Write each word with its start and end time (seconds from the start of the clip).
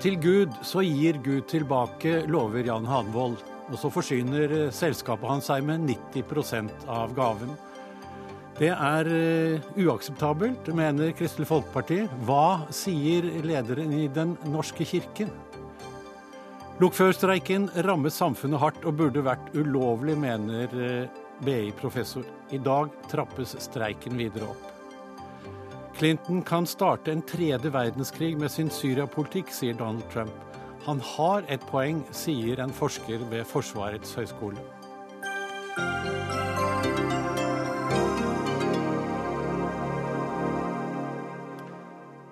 til 0.00 0.16
Gud, 0.20 0.54
så 0.64 0.80
gir 0.80 1.18
Gud 1.20 1.44
tilbake, 1.50 2.22
lover 2.30 2.64
Jan 2.64 2.86
Hanvold. 2.88 3.40
Og 3.70 3.76
så 3.78 3.90
forsyner 3.92 4.52
eh, 4.54 4.70
selskapet 4.74 5.28
hans 5.28 5.50
seg 5.50 5.66
med 5.66 5.84
90% 5.88 6.86
av 6.90 7.12
gaven. 7.16 7.52
Det 8.60 8.68
er 8.74 9.08
uh, 9.08 9.68
uakseptabelt, 9.80 10.66
mener 10.76 11.14
Kristelig 11.16 11.46
Folkeparti. 11.48 12.02
Hva 12.28 12.66
sier 12.76 13.24
lederen 13.46 13.94
i 13.96 14.02
Den 14.12 14.34
norske 14.52 14.84
kirken? 14.84 15.30
Lokførstreiken 16.80 17.70
rammet 17.86 18.12
samfunnet 18.12 18.60
hardt 18.60 18.84
og 18.84 18.98
burde 19.00 19.24
vært 19.24 19.48
ulovlig, 19.56 20.18
mener 20.20 20.76
uh, 20.76 21.22
BI-professor. 21.46 22.26
I 22.52 22.60
dag 22.60 22.92
trappes 23.08 23.56
streiken 23.64 24.20
videre 24.20 24.52
opp. 24.52 24.69
Clinton 26.00 26.42
kan 26.42 26.66
starte 26.66 27.12
en 27.12 27.20
tredje 27.22 27.68
verdenskrig 27.72 28.38
med 28.40 28.48
sin 28.48 28.70
Syria-politikk, 28.72 29.50
sier 29.52 29.74
Donald 29.76 30.06
Trump. 30.08 30.32
Han 30.86 31.00
har 31.04 31.44
et 31.52 31.60
poeng, 31.68 31.98
sier 32.16 32.62
en 32.64 32.70
forsker 32.72 33.20
ved 33.28 33.44
Forsvarets 33.44 34.14
høgskole. 34.16 34.56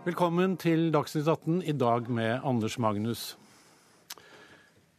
Velkommen 0.07 0.57
til 0.57 0.89
Dagsnytt 0.95 1.29
18, 1.29 1.61
i 1.69 1.75
dag 1.77 2.09
med 2.09 2.41
Anders 2.49 2.79
Magnus. 2.81 3.35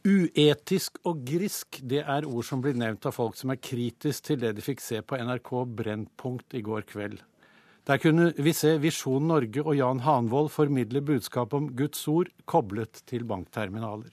Uetisk 0.06 1.02
og 1.02 1.26
grisk, 1.26 1.80
det 1.82 2.04
er 2.06 2.22
ord 2.22 2.46
som 2.46 2.62
blir 2.62 2.78
nevnt 2.78 3.10
av 3.10 3.18
folk 3.18 3.34
som 3.34 3.50
er 3.50 3.58
kritisk 3.58 4.30
til 4.30 4.38
det 4.46 4.54
de 4.54 4.62
fikk 4.62 4.86
se 4.86 5.02
på 5.02 5.18
NRK 5.18 5.52
Brennpunkt 5.82 6.54
i 6.54 6.62
går 6.62 6.86
kveld. 6.86 7.18
Der 7.86 7.98
kunne 7.98 8.32
vi 8.36 8.52
se 8.52 8.76
Visjon 8.78 9.28
Norge 9.28 9.62
og 9.64 9.76
Jan 9.76 10.00
Hanvold 10.04 10.50
formidle 10.52 11.00
budskap 11.00 11.54
om 11.54 11.70
Guds 11.76 12.08
ord 12.08 12.28
koblet 12.46 13.02
til 13.06 13.24
bankterminaler. 13.24 14.12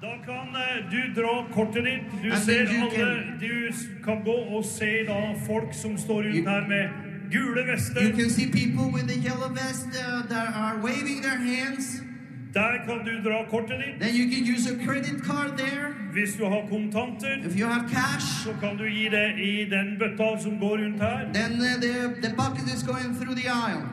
Da 0.00 0.14
kan 0.24 0.54
eh, 0.56 0.84
du 0.92 1.00
dra 1.20 1.32
kortet 1.52 1.84
ditt. 1.84 2.12
Du 2.22 2.30
ser 2.44 2.68
alle 2.68 3.38
Du 3.40 3.72
kan 4.04 4.24
gå 4.24 4.36
og 4.56 4.64
se 4.64 5.04
da 5.08 5.18
folk 5.46 5.74
som 5.76 5.98
står 5.98 6.22
rundt 6.28 6.48
her 6.48 6.68
med 6.68 6.88
gule 7.32 7.66
vester. 7.72 8.02
You 8.02 8.16
can 8.16 8.30
see 8.30 8.46
people 8.46 8.88
with 8.92 9.08
the 9.08 9.18
yellow 9.28 9.50
vest 9.52 9.88
uh, 9.92 10.28
that 10.28 10.54
are 10.54 10.80
waving 10.82 11.20
their 11.22 11.36
hands. 11.36 12.09
Der 12.54 12.82
kan 12.86 13.04
du 13.06 13.12
dra 13.30 13.44
kortet 13.50 13.78
ditt. 13.78 14.00
Then 14.00 14.14
you 14.14 14.26
can 14.30 14.44
use 14.54 14.66
a 14.66 14.74
credit 14.86 15.22
card 15.24 15.56
there. 15.58 15.94
Hvis 16.12 16.34
du 16.36 16.44
har 16.44 16.66
kontanter, 16.68 17.46
If 17.46 17.56
you 17.60 17.66
have 17.66 17.88
cash, 17.88 18.26
så 18.44 18.52
kan 18.60 18.76
du 18.76 18.84
gi 18.84 19.08
det 19.08 19.38
i 19.38 19.64
den 19.70 19.98
bøtta 19.98 20.38
som 20.42 20.58
går 20.58 20.76
rundt 20.84 21.02
her. 21.02 21.30
then 21.32 21.52
uh, 21.52 21.80
the, 21.80 22.20
the 22.28 22.34
bucket 22.36 22.66
is 22.74 22.82
going 22.82 23.14
through 23.20 23.34
the 23.36 23.48
aisle. 23.48 23.86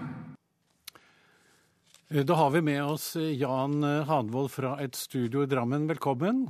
Eh, 2.11 2.23
Da 2.25 2.33
har 2.33 2.49
vi 2.49 2.61
med 2.61 2.83
oss 2.83 3.15
eh, 3.15 3.39
Jan 3.41 3.83
eh, 3.83 4.05
Hanvold 4.07 4.49
fra 4.51 4.77
et 4.83 4.95
studio 4.95 5.43
i 5.43 5.45
Drammen. 5.45 5.87
Velkommen. 5.87 6.47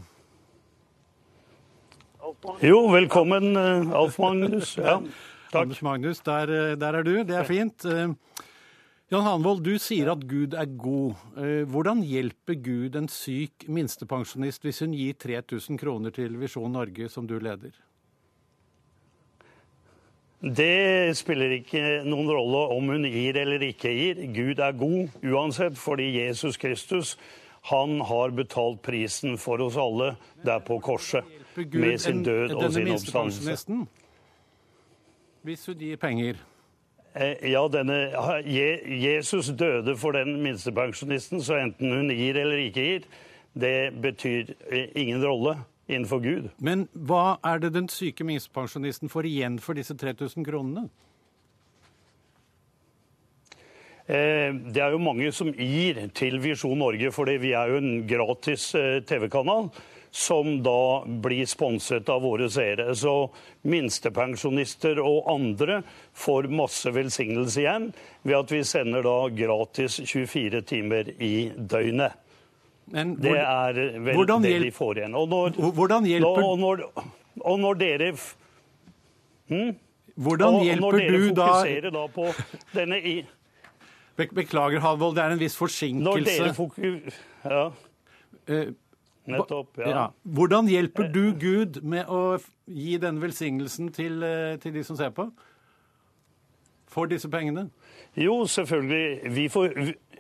Jo, 2.62 2.88
velkommen, 2.92 3.58
Alf 3.94 4.18
Magnus. 4.20 4.78
Ja, 4.78 5.00
takk. 5.52 5.62
Anders 5.62 5.82
Magnus, 5.82 6.20
der, 6.20 6.76
der 6.76 6.94
er 6.94 7.04
du. 7.04 7.24
Det 7.24 7.36
er 7.36 7.44
fint. 7.44 7.86
Jan 9.08 9.24
Hanvold, 9.24 9.62
du 9.64 9.78
sier 9.80 10.10
at 10.12 10.24
Gud 10.28 10.52
er 10.60 10.68
god. 10.68 11.16
Eh, 11.40 11.62
Hvordan 11.72 12.02
hjelper 12.04 12.58
Gud 12.60 12.96
en 13.00 13.06
syk 13.08 13.64
minstepensjonist 13.72 14.66
hvis 14.68 14.82
hun 14.84 14.96
gir 14.98 15.16
3000 15.16 15.80
kroner 15.80 16.12
til 16.12 16.36
Visjon 16.42 16.74
Norge, 16.76 17.08
som 17.08 17.28
du 17.28 17.38
leder? 17.40 17.72
Det 20.44 21.16
spiller 21.18 21.56
ikke 21.56 21.84
noen 22.04 22.28
rolle 22.30 22.66
om 22.76 22.92
hun 22.92 23.08
gir 23.08 23.40
eller 23.40 23.64
ikke 23.70 23.94
gir. 23.96 24.20
Gud 24.36 24.60
er 24.60 24.76
god 24.76 25.16
uansett, 25.24 25.80
fordi 25.80 26.10
Jesus 26.18 26.60
Kristus 26.60 27.16
han 27.72 28.02
har 28.12 28.36
betalt 28.36 28.84
prisen 28.84 29.40
for 29.40 29.64
oss 29.64 29.80
alle 29.80 30.18
der 30.44 30.60
på 30.60 30.82
korset. 30.84 31.24
Med 31.56 31.96
sin 32.04 32.26
død 32.28 32.58
og 32.60 32.68
sin 32.76 32.92
oppstandelse. 32.92 33.80
Hvis 35.48 35.66
hun 35.66 35.80
gir 35.80 35.96
penger. 35.96 36.44
Eh, 37.18 37.52
Ja, 37.52 37.68
denne, 37.68 38.12
Jesus 38.46 39.48
døde 39.58 39.98
for 39.98 40.12
den 40.12 40.42
minstepensjonisten, 40.44 41.42
så 41.42 41.58
enten 41.64 41.92
hun 41.92 42.10
gir 42.14 42.38
eller 42.38 42.62
ikke 42.62 42.84
gir, 42.84 43.08
det 43.58 43.94
betyr 44.02 44.54
eh, 44.70 44.92
ingen 44.96 45.24
rolle 45.26 45.58
innenfor 45.90 46.22
Gud. 46.22 46.50
Men 46.60 46.88
hva 46.94 47.40
er 47.46 47.64
det 47.64 47.74
den 47.74 47.90
syke 47.90 48.26
minstepensjonisten 48.28 49.10
får 49.10 49.30
igjen 49.32 49.58
for 49.60 49.74
disse 49.74 49.96
3000 49.98 50.46
kronene? 50.46 50.90
Eh, 54.08 54.54
Det 54.54 54.84
er 54.84 54.92
jo 54.94 55.02
mange 55.02 55.32
som 55.32 55.50
gir 55.54 56.08
til 56.14 56.40
Visjon 56.40 56.78
Norge, 56.78 57.12
fordi 57.12 57.38
vi 57.42 57.52
er 57.58 57.68
jo 57.74 57.78
en 57.82 58.08
gratis 58.08 58.72
TV-kanal 59.08 59.72
som 60.12 60.64
da 60.64 61.04
blir 61.06 61.46
sponset 61.46 62.10
av 62.10 62.22
våre 62.22 62.50
seere. 62.52 62.96
Så 62.96 63.30
minstepensjonister 63.68 65.00
og 65.04 65.30
andre 65.32 65.82
får 66.18 66.50
masse 66.54 66.92
velsignelse 66.96 67.62
igjen 67.64 67.90
ved 68.24 68.38
at 68.40 68.54
vi 68.54 68.64
sender 68.68 69.06
da 69.06 69.18
gratis 69.36 70.00
24 70.04 70.62
timer 70.68 71.12
i 71.22 71.50
døgnet. 71.58 72.18
Men 72.88 73.16
Det 73.20 73.36
er 73.36 73.82
vel 74.00 74.24
det 74.42 74.60
de 74.64 74.72
får 74.72 75.02
igjen. 75.02 75.16
Og 75.16 75.28
når, 75.30 75.58
Hvordan 75.76 76.06
hjelper- 76.08 76.46
og 76.46 76.60
når, 76.60 76.86
og 77.42 77.60
når 77.60 77.82
dere 77.82 78.14
hm? 79.50 79.74
Hvordan 80.16 80.54
når 80.54 80.64
hjelper 80.64 80.98
dere 80.98 81.18
du 81.18 81.34
da 81.36 81.48
fokuserer 81.48 81.92
da 81.94 82.06
på 82.08 82.30
denne 82.74 83.02
i... 83.02 83.18
Beklager, 84.18 84.80
Halvold, 84.82 85.14
det 85.14 85.22
er 85.22 85.36
en 85.36 85.40
viss 85.40 85.58
forsinkelse. 85.60 86.08
Når 86.08 86.24
dere 86.26 86.54
fokuserer... 86.58 87.20
Ja, 87.44 87.68
Eh, 88.48 88.68
nettopp. 89.28 89.78
Ja. 89.78 89.90
Ja. 89.90 90.06
Hvordan 90.24 90.70
hjelper 90.72 91.12
du 91.14 91.32
Gud 91.40 91.82
med 91.84 92.08
å 92.08 92.38
gi 92.66 92.98
denne 93.02 93.22
velsignelsen 93.22 93.92
til, 93.96 94.24
eh, 94.24 94.58
til 94.62 94.74
de 94.74 94.84
som 94.84 94.98
ser 95.00 95.12
på? 95.16 95.30
For 96.88 97.06
disse 97.06 97.30
pengene? 97.30 97.70
Jo, 98.18 98.46
selvfølgelig. 98.46 99.36
Vi, 99.36 99.48
for, 99.48 99.70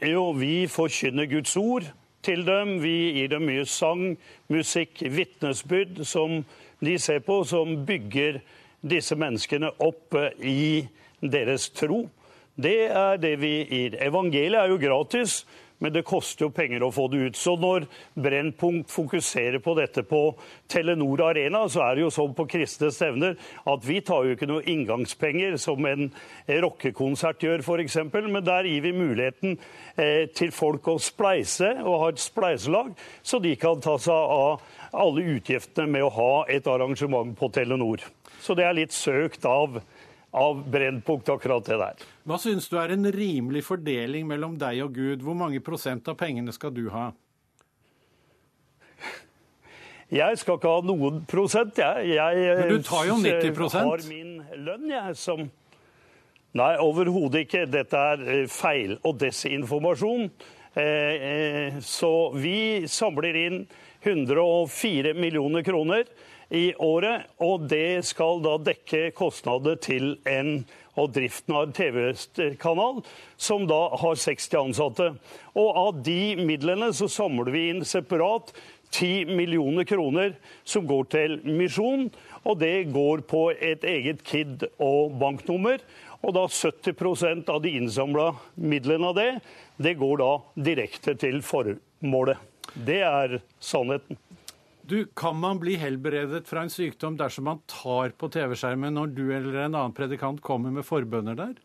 jo, 0.05 0.31
vi 0.31 0.67
forkynner 0.67 1.25
Guds 1.25 1.55
ord 1.57 1.87
til 2.21 2.45
dem. 2.45 2.81
Vi 2.83 3.11
gir 3.17 3.31
dem 3.31 3.47
mye 3.47 3.65
sang, 3.65 4.17
musikk, 4.49 5.01
vitnesbyrd 5.01 6.03
som 6.05 6.43
de 6.83 6.97
ser 7.01 7.19
på, 7.25 7.43
som 7.43 7.85
bygger 7.85 8.41
disse 8.85 9.15
menneskene 9.15 9.71
opp 9.79 10.13
eh, 10.13 10.35
i 10.41 10.87
deres 11.21 11.69
tro. 11.69 12.05
Det 12.57 12.89
er 12.89 13.17
det 13.21 13.35
vi 13.41 13.53
gir. 13.69 13.97
Evangeliet 14.01 14.59
er 14.63 14.71
jo 14.71 14.79
gratis, 14.81 15.43
men 15.83 15.93
det 15.93 16.05
koster 16.07 16.47
jo 16.47 16.53
penger 16.53 16.83
å 16.83 16.91
få 16.93 17.07
det 17.11 17.19
ut. 17.27 17.37
Så 17.37 17.53
når 17.59 17.85
Brennpunkt 18.17 18.91
fokuserer 18.91 19.61
på 19.63 19.75
dette 19.77 20.03
på 20.07 20.21
Telenor 20.71 21.21
Arena, 21.29 21.65
så 21.69 21.83
er 21.85 21.97
det 21.97 22.05
jo 22.05 22.13
sånn 22.13 22.33
på 22.37 22.47
kristne 22.49 22.89
stevner 22.93 23.37
at 23.67 23.85
vi 23.85 23.99
tar 24.05 24.25
jo 24.25 24.37
ikke 24.37 24.49
noe 24.49 24.65
inngangspenger 24.65 25.57
som 25.61 25.85
en 25.89 26.09
rockekonsert 26.65 27.45
gjør 27.45 27.65
f.eks., 27.65 27.99
men 28.17 28.43
der 28.45 28.67
gir 28.69 28.83
vi 28.85 28.95
muligheten 28.95 29.57
eh, 29.95 30.25
til 30.33 30.51
folk 30.55 30.87
å 30.89 30.97
spleise 31.01 31.75
og 31.83 32.01
ha 32.01 32.09
et 32.11 32.21
spleiselag, 32.21 32.93
så 33.21 33.41
de 33.43 33.53
kan 33.59 33.81
ta 33.83 33.97
seg 34.01 34.13
av 34.37 34.63
alle 34.97 35.25
utgiftene 35.37 35.91
med 35.91 36.07
å 36.07 36.13
ha 36.15 36.31
et 36.51 36.67
arrangement 36.69 37.35
på 37.37 37.51
Telenor. 37.53 38.01
Så 38.41 38.55
det 38.57 38.65
er 38.67 38.77
litt 38.77 38.93
søkt 38.95 39.45
av, 39.49 39.79
av 40.37 40.63
Brennpunkt, 40.71 41.29
akkurat 41.33 41.65
det 41.65 41.77
der. 41.81 42.07
Hva 42.27 42.37
syns 42.41 42.69
du 42.71 42.77
er 42.79 42.93
en 42.95 43.09
rimelig 43.13 43.63
fordeling 43.67 44.27
mellom 44.29 44.57
deg 44.61 44.83
og 44.85 44.93
Gud? 44.95 45.25
Hvor 45.25 45.37
mange 45.37 45.61
prosent 45.65 46.07
av 46.07 46.17
pengene 46.19 46.53
skal 46.55 46.73
du 46.75 46.87
ha? 46.93 47.09
Jeg 50.07 50.39
skal 50.39 50.55
ikke 50.55 50.71
ha 50.71 50.83
noen 50.87 51.23
prosent, 51.27 51.79
jeg. 51.81 52.11
jeg 52.15 52.43
Men 52.61 52.69
du 52.71 52.83
tar 52.87 53.09
jo 53.09 53.17
90 53.19 53.49
Jeg 53.51 53.87
har 53.89 54.03
min 54.07 54.37
lønn, 54.63 54.91
jeg, 54.93 55.17
som 55.19 55.49
Nei, 56.57 56.71
overhodet 56.81 57.43
ikke. 57.45 57.65
Dette 57.69 57.99
er 58.13 58.21
eh, 58.33 58.45
feil 58.49 58.95
og 59.05 59.19
desinformasjon. 59.21 60.29
Eh, 60.79 61.27
eh, 61.27 61.75
Så 61.83 62.31
vi 62.33 62.87
samler 62.89 63.35
inn 63.43 63.59
104 64.01 65.13
millioner 65.17 65.65
kroner 65.67 66.07
i 66.49 66.71
året, 66.79 67.27
og 67.43 67.67
det 67.71 68.05
skal 68.07 68.41
da 68.43 68.55
dekke 68.69 69.09
kostnader 69.17 69.79
til 69.83 70.15
en 70.29 70.61
og 70.97 71.11
driften 71.13 71.53
av 71.53 71.73
TV-kanal 71.77 73.03
som 73.37 73.67
da 73.69 73.81
har 74.01 74.17
60 74.17 74.47
ansatte. 74.63 75.11
Og 75.53 75.69
av 75.77 76.01
de 76.05 76.33
midlene 76.39 76.89
så 76.95 77.09
samler 77.11 77.53
vi 77.53 77.67
inn 77.71 77.83
separat 77.85 78.49
10 78.95 79.35
millioner 79.35 79.85
kroner 79.85 80.33
som 80.65 80.87
går 80.87 81.09
til 81.11 81.37
misjon, 81.43 82.07
og 82.47 82.59
det 82.63 82.89
går 82.95 83.25
på 83.29 83.49
et 83.53 83.83
eget 83.85 84.23
KID 84.25 84.69
og 84.79 85.17
banknummer. 85.21 85.81
Og 86.25 86.33
da 86.33 86.47
70% 86.49 87.51
av 87.53 87.61
de 87.61 87.75
innsamla 87.77 88.31
midlene 88.55 89.11
av 89.11 89.17
det, 89.19 89.31
det 89.77 89.97
går 89.99 90.23
da 90.23 90.31
direkte 90.55 91.13
til 91.19 91.43
formålet. 91.45 92.39
Det 92.73 93.03
er 93.05 93.37
sannheten. 93.63 94.17
Du, 94.87 95.05
Kan 95.19 95.35
man 95.39 95.59
bli 95.59 95.75
helbredet 95.75 96.47
fra 96.47 96.63
en 96.63 96.71
sykdom 96.71 97.17
dersom 97.19 97.43
man 97.49 97.59
tar 97.67 98.13
på 98.15 98.29
TV-skjermen 98.31 98.95
når 98.95 99.15
du 99.17 99.25
eller 99.35 99.65
en 99.65 99.75
annen 99.75 99.95
predikant 99.95 100.39
kommer 100.41 100.71
med 100.71 100.87
forbønner 100.87 101.35
der? 101.35 101.57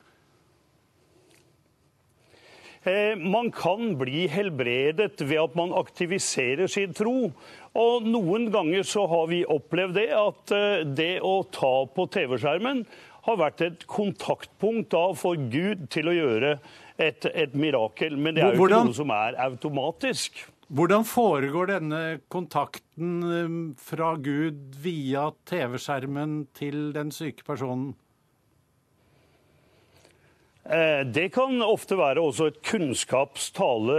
Eh, 2.82 3.14
man 3.14 3.52
kan 3.54 3.92
bli 4.00 4.24
helbredet 4.26 5.22
ved 5.22 5.38
at 5.38 5.54
man 5.54 5.70
aktiviserer 5.78 6.66
sin 6.66 6.94
tro. 6.98 7.30
Og 7.78 8.08
noen 8.10 8.48
ganger 8.50 8.82
så 8.82 9.04
har 9.06 9.28
vi 9.30 9.44
opplevd 9.46 9.94
det 10.00 10.08
at 10.19 10.54
eh, 10.56 10.82
det 10.90 11.12
å 11.22 11.36
ta 11.54 11.74
på 11.94 12.08
TV-skjermen 12.10 12.82
har 13.28 13.38
vært 13.38 13.62
et 13.62 13.84
kontaktpunkt 13.86 14.90
da 14.96 15.04
for 15.14 15.38
Gud 15.38 15.86
til 15.94 16.10
å 16.10 16.16
gjøre 16.16 16.56
et, 16.98 17.22
et 17.30 17.54
mirakel. 17.54 18.19
Men 18.19 18.34
det 18.34 18.42
er 18.48 18.56
jo 18.56 18.64
Hvordan- 18.64 18.82
ikke 18.82 18.96
noe 18.96 18.98
som 19.04 19.14
er 19.14 19.38
automatisk. 19.46 20.42
Hvordan 20.72 21.02
foregår 21.04 21.66
denne 21.69 21.98
kontakten 22.32 23.16
eh, 23.28 23.56
fra 23.76 24.14
Gud 24.16 24.78
via 24.80 25.26
TV-skjermen 25.44 26.46
til 26.56 26.94
den 26.94 27.10
syke 27.12 27.44
personen? 27.44 27.90
Eh, 30.64 31.04
Det 31.04 31.26
kan 31.34 31.60
ofte 31.60 31.98
være 31.98 32.24
også 32.24 32.46
et 32.48 32.62
kunnskapstale, 32.64 33.98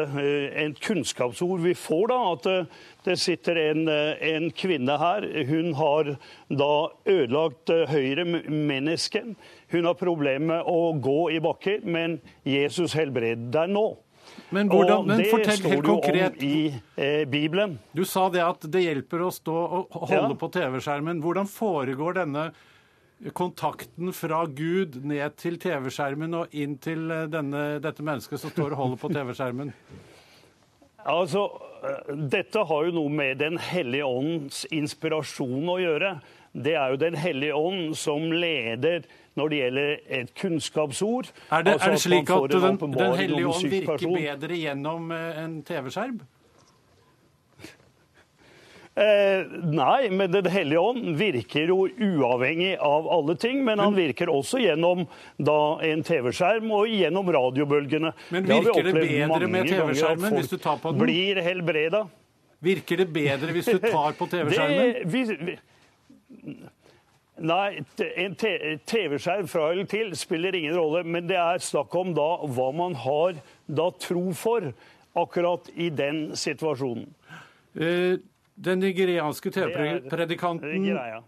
et 0.66 0.81
kunnskapsord 0.81 1.62
vi 1.62 1.75
får 1.78 2.08
da. 2.10 2.18
At 2.31 2.50
eh, 2.50 2.66
det 3.06 3.20
sitter 3.22 3.60
en, 3.70 3.88
eh, 3.88 4.18
en 4.34 4.50
kvinne 4.50 4.98
her. 4.98 5.28
Hun 5.46 5.75
har 5.78 6.16
da 6.50 6.74
ødelagt 7.06 7.70
eh, 7.70 7.86
høyre 7.86 8.25
menneske. 8.50 9.22
Hun 9.70 9.86
har 9.86 9.94
problemer 10.02 10.48
med 10.56 10.66
å 10.66 10.98
gå 10.98 11.20
i 11.36 11.44
bakker, 11.44 11.86
men 11.86 12.18
Jesus 12.42 12.98
helbreder 12.98 13.54
deg 13.54 13.78
nå. 13.78 13.92
Men, 14.51 14.68
hvordan, 14.69 15.07
men 15.07 15.18
det 15.22 15.30
fortell 15.31 15.57
står 15.57 15.69
Det 15.69 15.78
jo 15.80 15.95
konkret. 15.95 16.36
om 16.38 16.44
i 16.48 16.74
eh, 16.98 17.24
Bibelen. 17.25 17.80
Du 17.95 18.04
sa 18.06 18.30
det 18.30 18.44
at 18.44 18.68
det 18.72 18.84
hjelper 18.84 19.24
å 19.25 19.31
stå 19.34 19.56
og 19.56 19.88
holde 20.10 20.30
Ja. 20.30 20.40
på 20.44 20.50
TV-skjermen. 20.51 21.22
Hvordan 21.24 21.48
foregår 21.50 22.13
denne 22.19 22.51
kontakten 23.34 24.12
fra 24.13 24.45
Gud 24.45 24.98
ned 25.06 25.38
til 25.40 25.57
TV-skjermen 25.57 26.34
og 26.36 26.54
inn 26.54 26.78
til 26.78 27.10
eh, 27.12 27.25
denne, 27.31 27.80
dette 27.84 28.04
mennesket 28.04 28.40
som 28.42 28.51
står 28.51 28.74
og 28.75 28.81
holder 28.84 29.01
på 29.01 29.13
TV-skjermen? 29.13 29.74
Altså, 31.06 31.48
eh, 31.84 32.13
Dette 32.31 32.63
har 32.68 32.86
jo 32.88 32.94
noe 32.96 33.10
med 33.12 33.38
Den 33.42 33.57
hellige 33.60 34.06
åndens 34.07 34.66
inspirasjon 34.72 35.68
å 35.72 35.80
gjøre. 35.81 36.13
Det 36.54 36.75
er 36.78 36.94
jo 36.94 37.01
Den 37.01 37.16
hellige 37.19 37.56
ånd 37.57 37.96
som 37.98 38.30
leder 38.31 39.04
når 39.40 39.50
det 39.50 39.58
gjelder 39.64 39.96
et 40.20 40.34
kunnskapsord. 40.38 41.32
Er 41.50 41.64
det, 41.66 41.74
Altså 41.74 41.90
er 41.90 41.92
det 41.98 42.02
slik 42.06 42.30
at, 42.30 42.44
at 42.44 42.52
Den, 42.52 42.78
den 42.94 43.16
hellige 43.18 43.48
ånd 43.48 43.70
virker 43.70 43.92
person. 43.96 44.16
bedre 44.16 44.62
gjennom 44.62 45.12
eh, 45.12 45.44
en 45.44 45.60
TV-skjerm? 45.68 46.20
Eh, 48.94 49.46
nei, 49.74 50.10
men 50.14 50.30
Den 50.30 50.46
hellige 50.54 50.80
ånd 50.80 51.16
virker 51.18 51.72
jo 51.72 51.88
uavhengig 51.90 52.76
av 52.78 53.08
alle 53.10 53.36
ting. 53.42 53.64
Men 53.66 53.82
han 53.82 53.96
virker 53.98 54.30
også 54.30 54.62
gjennom 54.62 55.08
da, 55.42 55.58
en 55.82 56.04
TV-skjerm 56.06 56.70
og 56.78 56.92
gjennom 56.94 57.32
radiobølgene. 57.34 58.14
Men 58.36 58.46
virker 58.52 58.92
det 58.92 58.94
bedre 59.00 59.50
med 59.50 59.72
TV-skjermen 59.72 60.38
hvis 60.38 60.54
du 60.54 60.60
tar 60.62 60.78
på 60.84 60.94
den? 60.94 61.02
Blir 61.02 61.42
helbreda. 61.42 62.04
Virker 62.64 63.02
det 63.02 63.10
bedre 63.16 63.52
hvis 63.58 63.66
du 63.74 63.82
tar 63.82 64.14
på 64.20 64.30
TV-skjermen? 64.36 65.50
Nei, 67.42 67.80
en 67.98 68.36
TV-skjerm 68.38 69.48
fra 69.50 69.72
eller 69.72 69.88
til 69.90 70.12
spiller 70.16 70.54
ingen 70.56 70.76
rolle. 70.78 71.02
Men 71.06 71.26
det 71.28 71.38
er 71.40 71.58
snakk 71.66 71.96
om 71.98 72.14
da 72.14 72.28
hva 72.46 72.68
man 72.78 72.94
har 73.02 73.40
da 73.68 73.88
tro 73.98 74.28
for 74.38 74.70
akkurat 75.18 75.70
i 75.76 75.90
den 75.90 76.28
situasjonen. 76.38 77.08
Eh, 77.76 78.18
Den 78.56 78.80
nigerianske 78.82 79.50
er- 79.50 79.70
er 79.72 80.00
TV-predikanten. 80.02 81.24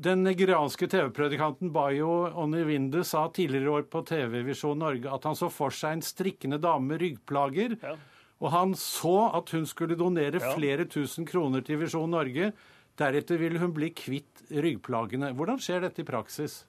Den 0.00 0.22
nigerianske 0.22 0.86
TV-predikanten 0.88 1.72
Bayo 1.72 2.30
Onivinde 2.38 3.04
sa 3.04 3.26
tidligere 3.28 3.64
i 3.64 3.72
år 3.80 3.82
på 3.90 4.04
TV-Visjon 4.06 4.78
Norge 4.78 5.12
at 5.12 5.24
han 5.24 5.34
så 5.34 5.50
for 5.50 5.70
seg 5.70 5.92
en 5.92 6.00
strikkende 6.00 6.60
dame 6.60 6.86
med 6.86 7.00
ryggplager. 7.02 7.76
Ja. 7.82 7.96
Og 8.40 8.50
han 8.52 8.72
så 8.74 9.34
at 9.34 9.50
hun 9.50 9.66
skulle 9.66 9.96
donere 9.98 10.40
Ja. 10.40 10.54
flere 10.54 10.84
tusen 10.86 11.26
kroner 11.26 11.60
til 11.64 11.78
Visjon 11.78 12.08
Norge. 12.10 12.52
Deretter 12.98 13.38
vil 13.40 13.58
hun 13.58 13.72
bli 13.72 13.88
kvitt 13.96 14.42
ryggplagene. 14.52 15.32
Hvordan 15.34 15.58
skjer 15.62 15.80
dette 15.86 16.02
i 16.02 16.04
praksis? 16.04 16.64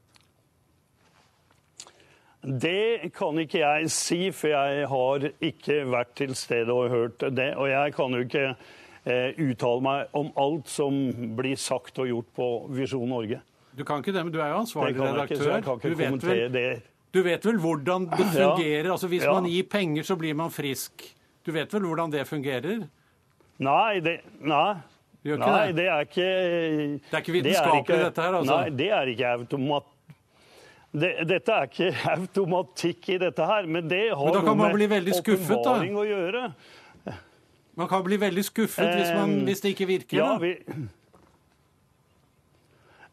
Det 2.44 3.12
kan 3.16 3.38
ikke 3.40 3.62
jeg 3.62 3.90
si, 3.94 4.20
for 4.36 4.52
jeg 4.52 4.88
har 4.92 5.28
ikke 5.48 5.78
vært 5.88 6.14
til 6.20 6.34
stede 6.36 6.74
og 6.76 6.90
hørt 6.92 7.24
det. 7.38 7.54
Og 7.56 7.70
jeg 7.72 7.94
kan 7.96 8.16
jo 8.18 8.24
ikke 8.26 8.46
eh, 8.50 9.40
uttale 9.46 9.84
meg 9.86 10.18
om 10.20 10.32
alt 10.44 10.68
som 10.72 10.98
blir 11.40 11.56
sagt 11.60 12.00
og 12.04 12.10
gjort 12.12 12.34
på 12.36 12.48
Visjon 12.76 13.08
Norge. 13.14 13.40
Du 13.74 13.86
kan 13.88 14.04
ikke 14.04 14.12
det, 14.14 14.26
men 14.28 14.34
du 14.36 14.42
er 14.44 14.52
jo 14.52 14.60
ansvarlig 14.66 15.00
redaktør. 15.00 15.56
ikke, 15.56 15.64
kan 15.64 15.80
Du 15.80 15.88
ikke 15.88 15.98
vet, 15.98 16.10
kommentere 16.12 16.42
vel, 16.44 16.52
det. 16.52 16.84
du 17.16 17.22
vet 17.26 17.46
vel 17.48 17.58
hvordan 17.64 18.10
det 18.12 18.20
Ja. 18.28 18.50
fungerer? 18.52 18.92
Altså 18.92 19.08
Hvis 19.08 19.24
Ja. 19.24 19.34
man 19.34 19.46
gir 19.50 19.64
penger, 19.64 20.04
så 20.04 20.16
blir 20.20 20.36
man 20.36 20.50
frisk. 20.52 21.14
Du 21.46 21.52
vet 21.52 21.72
vel 21.74 21.82
hvordan 21.82 22.12
det 22.12 22.28
fungerer? 22.28 22.88
Nei, 23.60 24.00
det, 24.00 24.20
nei. 24.42 24.76
Gjør 25.24 25.40
ikke 25.40 25.52
nei, 25.56 25.68
det? 25.68 25.76
det 25.78 25.88
er 25.88 26.06
ikke 26.08 26.28
Det 26.28 27.16
er 27.18 27.22
ikke 27.24 27.36
vitenskapelig, 27.38 27.84
ikke- 27.84 28.00
dette 28.04 28.22
her, 28.26 28.38
altså? 28.40 28.56
Nei, 28.60 28.70
det 28.82 28.90
er 28.92 29.12
ikke 29.14 29.28
automat... 29.40 29.90
Det, 30.94 31.12
dette 31.26 31.54
er 31.56 31.70
ikke 31.70 31.92
automatikk 32.18 33.08
i 33.16 33.18
dette 33.24 33.46
her, 33.50 33.66
men 33.66 33.88
det 33.90 34.02
har 34.12 34.26
Men 34.28 34.36
da 34.36 34.42
kan 34.46 34.58
man 34.60 34.76
bli 34.76 34.90
veldig 34.92 35.16
skuffet, 35.22 35.64
da. 35.66 35.78
å 35.80 36.04
gjøre. 36.06 36.44
Man 37.74 37.90
kan 37.90 38.04
bli 38.06 38.20
veldig 38.22 38.44
skuffet 38.46 38.92
hvis, 39.00 39.14
man, 39.16 39.40
Eh, 39.40 39.46
hvis 39.48 39.64
det 39.64 39.72
ikke 39.74 39.88
virker. 39.90 40.18
Ja, 40.20 40.28
da. 40.36 40.44
vi... 40.44 40.90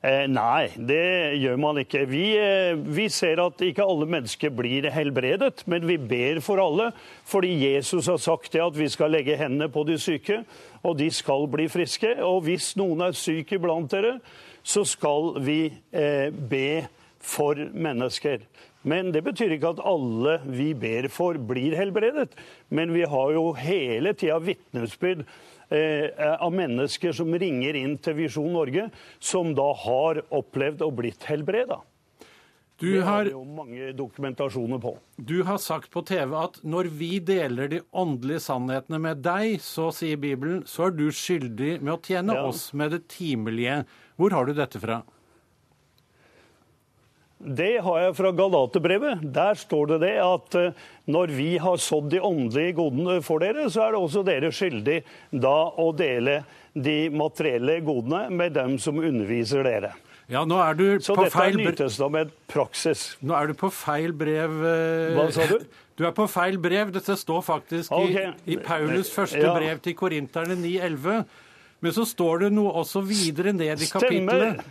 Eh, 0.00 0.25
nei, 0.32 0.70
det 0.88 1.37
gjør 1.43 1.58
man 1.61 1.79
ikke. 1.82 2.06
Vi, 2.08 2.32
eh, 2.41 2.73
vi 2.73 3.05
ser 3.12 3.43
at 3.43 3.61
ikke 3.61 3.85
alle 3.85 4.06
mennesker 4.08 4.49
blir 4.49 4.88
helbredet, 4.88 5.67
men 5.69 5.85
vi 5.85 5.99
ber 5.99 6.41
for 6.41 6.56
alle. 6.56 6.87
Fordi 7.29 7.50
Jesus 7.67 8.08
har 8.08 8.17
sagt 8.17 8.52
det 8.52 8.62
at 8.64 8.79
vi 8.79 8.88
skal 8.88 9.12
legge 9.12 9.37
hendene 9.37 9.69
på 9.69 9.85
de 9.85 9.99
syke, 10.00 10.44
og 10.82 10.97
de 10.97 11.11
skal 11.12 11.44
bli 11.52 11.69
friske. 11.69 12.14
Og 12.25 12.47
hvis 12.49 12.73
noen 12.81 13.05
er 13.05 13.12
syk 13.12 13.52
iblant 13.52 13.93
dere, 13.93 14.17
så 14.64 14.87
skal 14.88 15.35
vi 15.44 15.67
eh, 15.93 16.31
be 16.32 16.88
for 17.20 17.61
mennesker. 17.61 18.41
Men 18.82 19.12
det 19.12 19.20
betyr 19.26 19.52
ikke 19.52 19.75
at 19.75 19.85
alle 19.85 20.38
vi 20.49 20.73
ber 20.73 21.11
for, 21.12 21.37
blir 21.37 21.76
helbredet. 21.76 22.32
Men 22.70 22.94
vi 22.97 23.05
har 23.05 23.37
jo 23.37 23.50
hele 23.52 24.17
tida 24.17 24.41
vitnesbyrd 24.41 25.26
av 25.70 26.52
mennesker 26.52 27.12
som 27.14 27.31
ringer 27.38 27.76
inn 27.78 27.96
til 28.02 28.14
Visjon 28.14 28.52
Norge, 28.52 28.88
som 29.22 29.55
da 29.55 29.69
har 29.84 30.22
opplevd 30.34 30.82
og 30.82 30.96
blitt 30.99 31.22
helbreda. 31.31 31.80
Du 32.80 32.87
Det 32.95 33.02
har 33.04 33.11
har, 33.12 33.25
vi 33.28 33.54
mange 33.54 33.92
dokumentasjoner 33.92 34.80
på. 34.80 34.95
du 35.23 35.42
har 35.45 35.59
sagt 35.59 35.90
på 35.92 36.00
TV 36.09 36.33
at 36.35 36.62
når 36.64 36.88
vi 36.88 37.18
deler 37.21 37.68
de 37.68 37.80
åndelige 37.92 38.40
sannhetene 38.40 38.99
med 38.99 39.23
deg, 39.23 39.59
så 39.61 39.90
sier 39.92 40.16
Bibelen, 40.16 40.62
så 40.64 40.87
er 40.87 40.90
du 40.97 41.11
skyldig 41.12 41.83
med 41.83 41.92
å 41.92 42.00
tjene 42.00 42.33
Ja. 42.35 42.47
oss 42.49 42.73
med 42.73 42.90
det 42.92 43.06
timelige. 43.09 43.85
Hvor 44.16 44.30
har 44.33 44.47
du 44.47 44.54
dette 44.54 44.80
fra? 44.80 45.02
Det 47.40 47.80
har 47.80 47.99
jeg 48.02 48.16
fra 48.18 48.30
Galaterbrevet. 48.37 49.23
Der 49.32 49.54
står 49.56 49.94
det 49.94 49.99
det 50.02 50.16
at 50.20 50.56
eh, 50.61 50.73
når 51.09 51.30
vi 51.32 51.49
har 51.62 51.78
sådd 51.80 52.11
de 52.12 52.20
åndelige 52.20 52.75
godene 52.76 53.23
for 53.25 53.40
dere, 53.40 53.64
så 53.73 53.87
er 53.87 53.94
det 53.97 54.00
også 54.02 54.23
dere 54.26 54.50
skyldig 54.52 54.99
da 55.32 55.54
å 55.80 55.87
dele 55.97 56.42
de 56.76 57.09
materielle 57.11 57.78
godene 57.87 58.26
med 58.30 58.52
dem 58.59 58.76
som 58.78 59.00
underviser 59.00 59.64
dere. 59.64 59.94
Ja, 60.30 60.44
nå 60.47 60.61
er 60.62 60.76
du 60.78 60.85
Så 61.02 61.16
på 61.16 61.25
dette 61.25 61.35
feil, 61.35 61.56
er 61.59 61.73
Nytestament 61.73 62.35
praksis. 62.52 63.16
nå 63.25 63.35
er 63.35 63.49
du 63.50 63.54
på 63.59 63.70
feil 63.75 64.12
brev. 64.14 64.61
eh, 64.62 65.14
Hva 65.16 65.30
sa 65.35 65.47
du? 65.50 65.59
Du 66.00 66.06
er 66.09 66.12
på 66.16 66.25
feil 66.32 66.54
brev. 66.56 66.92
Dette 66.94 67.12
står 67.18 67.42
faktisk 67.44 67.92
okay. 67.92 68.30
i, 68.47 68.54
i 68.54 68.56
Paulus 68.56 69.11
første 69.12 69.37
Ja. 69.42 69.50
brev 69.52 69.80
til 69.85 69.92
korinterne 69.99 70.54
9.11. 70.56 71.25
Men 71.80 71.92
så 71.92 72.06
står 72.09 72.47
det 72.47 72.52
noe 72.56 72.73
også 72.80 73.02
videre 73.04 73.52
ned 73.52 73.80
i 73.82 73.88
Stemmer. 73.88 74.06
kapittelet. 74.06 74.62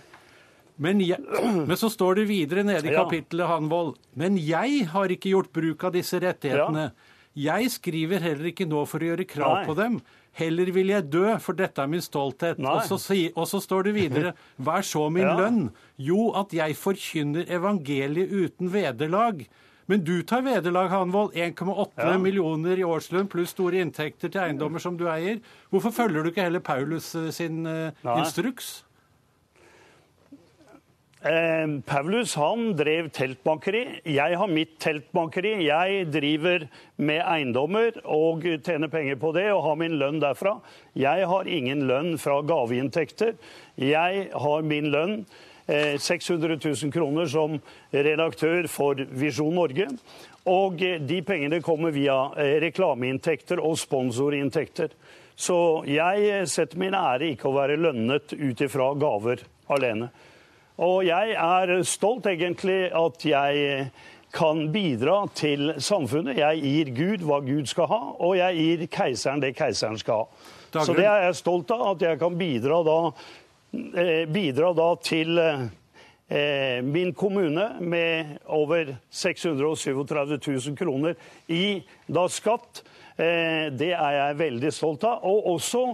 Men, 0.79 1.01
jeg, 1.03 1.19
men 1.69 1.75
så 1.79 1.89
står 1.91 2.21
det 2.21 2.27
videre 2.29 2.63
nede 2.63 2.87
i 2.87 2.95
kapittelet, 2.95 3.47
Hanvold. 3.51 3.97
Men 4.15 4.37
jeg 4.39 4.85
har 4.93 5.11
ikke 5.11 5.33
gjort 5.33 5.51
bruk 5.55 5.83
av 5.89 5.93
disse 5.97 6.19
rettighetene. 6.23 6.89
Jeg 7.39 7.69
skriver 7.71 8.19
heller 8.23 8.49
ikke 8.51 8.65
nå 8.67 8.81
for 8.89 9.03
å 9.03 9.11
gjøre 9.11 9.27
krav 9.29 9.59
Nei. 9.59 9.65
på 9.67 9.75
dem. 9.77 9.99
Heller 10.39 10.69
vil 10.71 10.91
jeg 10.91 11.09
dø, 11.11 11.25
for 11.43 11.57
dette 11.57 11.81
er 11.83 11.87
min 11.91 12.01
stolthet. 12.03 12.59
Og 12.63 12.81
så, 12.87 12.97
si- 13.01 13.31
og 13.35 13.47
så 13.49 13.59
står 13.63 13.89
det 13.89 13.93
videre 13.95 14.31
Hva 14.63 14.79
er 14.79 14.87
så 14.87 15.05
min 15.11 15.25
Ja. 15.27 15.35
lønn? 15.37 15.69
Jo, 15.99 16.29
at 16.39 16.53
jeg 16.55 16.75
forkynner 16.79 17.49
evangeliet 17.51 18.31
uten 18.31 18.71
vederlag. 18.73 19.43
Men 19.89 20.03
du 20.05 20.21
tar 20.23 20.43
vederlag, 20.45 20.89
Hanvold. 20.93 21.33
1,8 21.33 21.87
Ja. 21.97 22.17
millioner 22.21 22.77
i 22.77 22.85
årslønn 22.85 23.27
pluss 23.31 23.55
store 23.55 23.81
inntekter 23.83 24.29
til 24.31 24.41
eiendommer 24.41 24.79
som 24.83 24.95
du 24.99 25.07
eier. 25.09 25.39
Hvorfor 25.73 25.91
følger 25.95 26.23
du 26.23 26.29
ikke 26.31 26.45
heller 26.45 26.61
Paulus 26.61 27.15
eh, 27.17 27.31
sin 27.33 27.63
Nei. 27.63 27.89
instruks? 28.19 28.83
Eh, 31.19 31.67
Paulus 31.83 32.35
han 32.39 32.77
drev 32.79 33.09
teltbankeri. 33.11 33.81
Jeg 34.07 34.37
har 34.39 34.47
mitt 34.47 34.77
teltbankeri. 34.79 35.65
Jeg 35.65 36.05
driver 36.13 36.63
med 36.95 37.19
eiendommer 37.27 37.97
og 38.07 38.45
tjener 38.63 38.87
penger 38.87 39.19
på 39.19 39.33
det 39.35 39.49
og 39.51 39.65
har 39.65 39.75
min 39.81 39.97
lønn 39.99 40.21
derfra. 40.23 40.61
Jeg 40.95 41.27
har 41.27 41.49
ingen 41.51 41.83
lønn 41.89 42.15
fra 42.17 42.39
gaveinntekter. 42.39 43.35
Jeg 43.75 44.29
har 44.31 44.63
min 44.63 44.87
lønn 44.93 45.25
600 45.69 46.55
000 46.63 46.89
kroner 46.95 47.27
som 47.29 47.59
redaktør 47.91 48.69
for 48.71 49.03
Visjon 49.11 49.59
Norge. 49.59 49.89
Og 50.47 50.79
de 50.79 51.19
pengene 51.27 51.59
kommer 51.61 51.91
via 51.93 52.15
reklameinntekter 52.63 53.59
og 53.59 53.75
sponsorinntekter. 53.77 54.95
Så 55.35 55.83
jeg 55.85 56.47
setter 56.49 56.79
min 56.79 56.95
ære 56.95 57.33
ikke 57.35 57.51
å 57.51 57.57
være 57.59 57.77
lønnet 57.77 58.33
ut 58.39 58.65
ifra 58.65 58.93
gaver 58.97 59.43
alene. 59.69 60.09
Og 60.79 61.03
jeg 61.03 61.35
er 61.35 61.73
stolt 61.83 62.29
egentlig 62.31 62.85
at 62.95 63.25
jeg 63.27 63.89
kan 64.33 64.61
bidra 64.71 65.23
til 65.35 65.73
samfunnet. 65.81 66.37
Jeg 66.37 66.61
gir 66.63 66.93
Gud 66.95 67.25
hva 67.27 67.41
Gud 67.43 67.67
skal 67.67 67.89
ha, 67.89 67.99
og 68.19 68.37
jeg 68.37 68.55
gir 68.61 68.85
keiseren 68.93 69.43
det 69.43 69.55
keiseren 69.57 69.99
skal 69.99 70.23
ha. 70.23 70.45
Dagrun. 70.69 70.85
Så 70.85 70.95
det 70.95 71.07
er 71.09 71.25
jeg 71.25 71.39
stolt 71.39 71.71
av, 71.73 71.83
at 71.95 72.05
jeg 72.05 72.19
kan 72.21 72.37
bidra 72.37 72.79
da, 72.85 72.97
eh, 73.73 74.23
bidra 74.29 74.69
da 74.77 74.89
til 75.01 75.41
eh, 75.41 76.81
min 76.85 77.11
kommune 77.17 77.71
med 77.81 78.37
over 78.45 78.93
637 79.09 80.37
000 80.37 80.77
kroner 80.77 81.17
i 81.49 81.81
da 82.07 82.27
skatt. 82.29 82.83
Eh, 83.17 83.67
det 83.73 83.91
er 83.97 84.13
jeg 84.15 84.39
veldig 84.39 84.71
stolt 84.71 85.03
av. 85.09 85.25
Og 85.25 85.55
også 85.55 85.87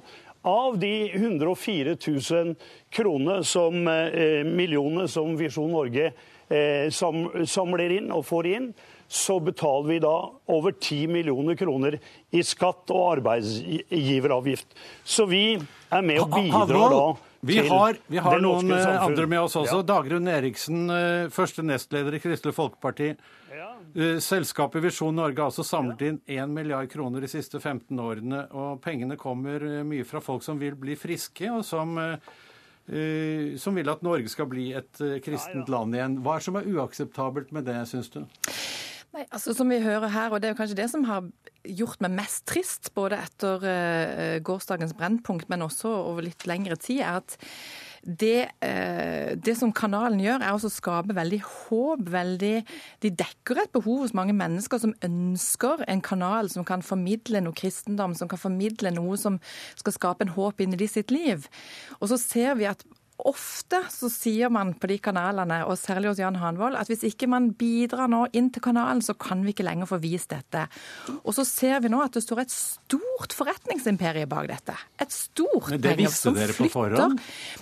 av 0.45 0.77
de 0.79 0.93
104 1.09 1.97
000 1.97 2.55
kronene 2.93 3.41
som, 3.43 3.81
millioner 3.83 4.75
millionene 4.75 5.07
som 5.07 5.35
Visjon 5.37 5.71
Norge 5.71 6.11
eh, 6.49 6.89
samler 6.91 7.97
inn 7.97 8.11
og 8.13 8.25
får 8.25 8.47
inn, 8.51 8.73
så 9.07 9.39
betaler 9.39 9.87
vi 9.89 9.99
da 10.01 10.15
over 10.51 10.73
10 10.73 11.07
millioner 11.13 11.55
kroner 11.55 11.99
i 12.31 12.41
skatt 12.43 12.89
og 12.93 13.19
arbeidsgiveravgift. 13.19 14.75
Så 15.03 15.27
vi 15.29 15.45
er 15.55 16.05
med 16.05 16.23
og 16.23 16.33
bidrar 16.33 16.91
da 16.93 17.05
vi 17.45 17.59
har, 17.61 17.97
vi 18.09 18.17
har 18.17 18.39
noen 18.41 18.71
eh, 18.73 19.03
andre 19.03 19.27
med 19.29 19.43
oss 19.43 19.55
også. 19.59 19.83
Ja. 19.83 19.85
Dagrun 19.85 20.27
Eriksen, 20.31 20.87
eh, 20.89 21.27
første 21.33 21.61
nestleder 21.61 22.17
i 22.17 22.21
Kristelig 22.23 22.55
Folkeparti. 22.57 23.11
Eh, 23.55 24.17
selskapet 24.23 24.83
Visjon 24.83 25.15
Norge 25.15 25.39
har 25.39 25.51
altså 25.51 25.65
samlet 25.65 26.03
inn 26.07 26.19
1 26.25 26.51
milliard 26.55 26.89
kroner 26.91 27.23
de 27.23 27.29
siste 27.31 27.61
15 27.61 28.01
årene. 28.01 28.41
Og 28.55 28.81
pengene 28.83 29.19
kommer 29.19 29.63
mye 29.87 30.07
fra 30.07 30.23
folk 30.23 30.43
som 30.45 30.59
vil 30.61 30.75
bli 30.79 30.97
friske, 30.99 31.49
og 31.51 31.63
som 31.67 31.95
Eh, 32.85 33.57
som 33.57 33.73
vil 33.73 33.89
at 33.89 34.03
Norge 34.05 34.29
skal 34.29 34.45
bli 34.49 34.67
et 34.77 34.99
eh, 35.01 35.17
kristent 35.25 35.69
land 35.73 35.95
igjen. 35.97 36.19
Hva 36.21 36.37
er 36.37 36.45
som 36.45 36.57
er 36.59 36.67
uakseptabelt 36.69 37.49
med 37.55 37.65
det, 37.65 37.79
syns 37.89 38.11
du? 38.13 38.21
Nei, 39.15 39.23
altså 39.31 39.55
Som 39.57 39.71
vi 39.73 39.79
hører 39.81 40.11
her, 40.13 40.29
og 40.29 40.41
det 40.41 40.51
er 40.51 40.53
jo 40.53 40.59
kanskje 40.59 40.77
det 40.77 40.89
som 40.91 41.07
har 41.09 41.25
gjort 41.65 42.03
meg 42.03 42.13
mest 42.19 42.43
trist, 42.45 42.91
både 42.93 43.17
etter 43.17 43.63
uh, 43.63 44.37
gårsdagens 44.45 44.93
Brennpunkt, 44.99 45.47
men 45.49 45.63
også 45.65 45.89
over 46.11 46.27
litt 46.27 46.45
lengre 46.45 46.75
tid, 46.77 46.99
er 46.99 47.23
at 47.23 47.37
det, 48.05 48.49
eh, 48.61 49.35
det, 49.35 49.55
som 49.57 49.73
kanalen 49.73 50.19
gjør, 50.21 50.43
er 50.45 50.53
å 50.53 50.69
skape 50.69 51.15
veldig 51.17 51.41
håp. 51.41 52.03
Veldig, 52.15 52.55
de 53.01 53.09
dekker 53.09 53.61
et 53.63 53.71
behov 53.73 54.03
hos 54.03 54.13
mange 54.13 54.35
mennesker 54.37 54.81
som 54.81 54.93
ønsker 55.05 55.83
en 55.89 56.03
kanal 56.05 56.49
som 56.53 56.65
kan 56.67 56.85
formidle 56.85 57.41
noe 57.41 57.57
kristendom, 57.57 58.15
som 58.15 58.29
kan 58.29 58.41
formidle 58.41 58.93
noe 58.93 59.17
som 59.17 59.39
skal 59.75 59.97
skape 59.97 60.25
en 60.25 60.35
håp 60.37 60.61
inn 60.61 60.77
i 60.77 60.91
sitt 60.91 61.11
liv. 61.11 61.49
Og 61.99 62.11
så 62.13 62.21
ser 62.21 62.55
vi 62.61 62.69
at 62.69 62.85
Ofte 63.23 63.79
så 63.93 64.09
sier 64.11 64.51
man 64.51 64.73
på 64.75 64.89
de 64.91 64.97
kanalene, 64.99 65.61
og 65.69 65.77
særlig 65.79 66.09
hos 66.11 66.19
Jan 66.19 66.35
Hanvold, 66.35 66.75
at 66.75 66.89
hvis 66.91 67.05
ikke 67.07 67.29
man 67.31 67.53
bidrar 67.55 68.09
nå 68.11 68.25
inn 68.35 68.49
til 68.51 68.63
kanalen, 68.65 68.99
så 68.99 69.13
kan 69.15 69.39
vi 69.45 69.53
ikke 69.53 69.63
lenger 69.63 69.87
få 69.87 70.01
vist 70.03 70.33
dette. 70.33 70.65
Og 71.23 71.31
så 71.37 71.45
ser 71.47 71.79
vi 71.85 71.91
nå 71.93 72.01
at 72.03 72.17
det 72.17 72.25
står 72.25 72.43
et 72.43 72.51
stort 72.51 73.31
forretningsimperie 73.37 74.27
bak 74.27 74.49
dette. 74.51 74.75
Et 74.99 75.15
stort 75.15 75.71
Men 75.71 75.83
det 75.85 75.93
visste 76.01 76.33
dere 76.35 76.57
på 76.57 76.67
forhånd? 76.73 77.21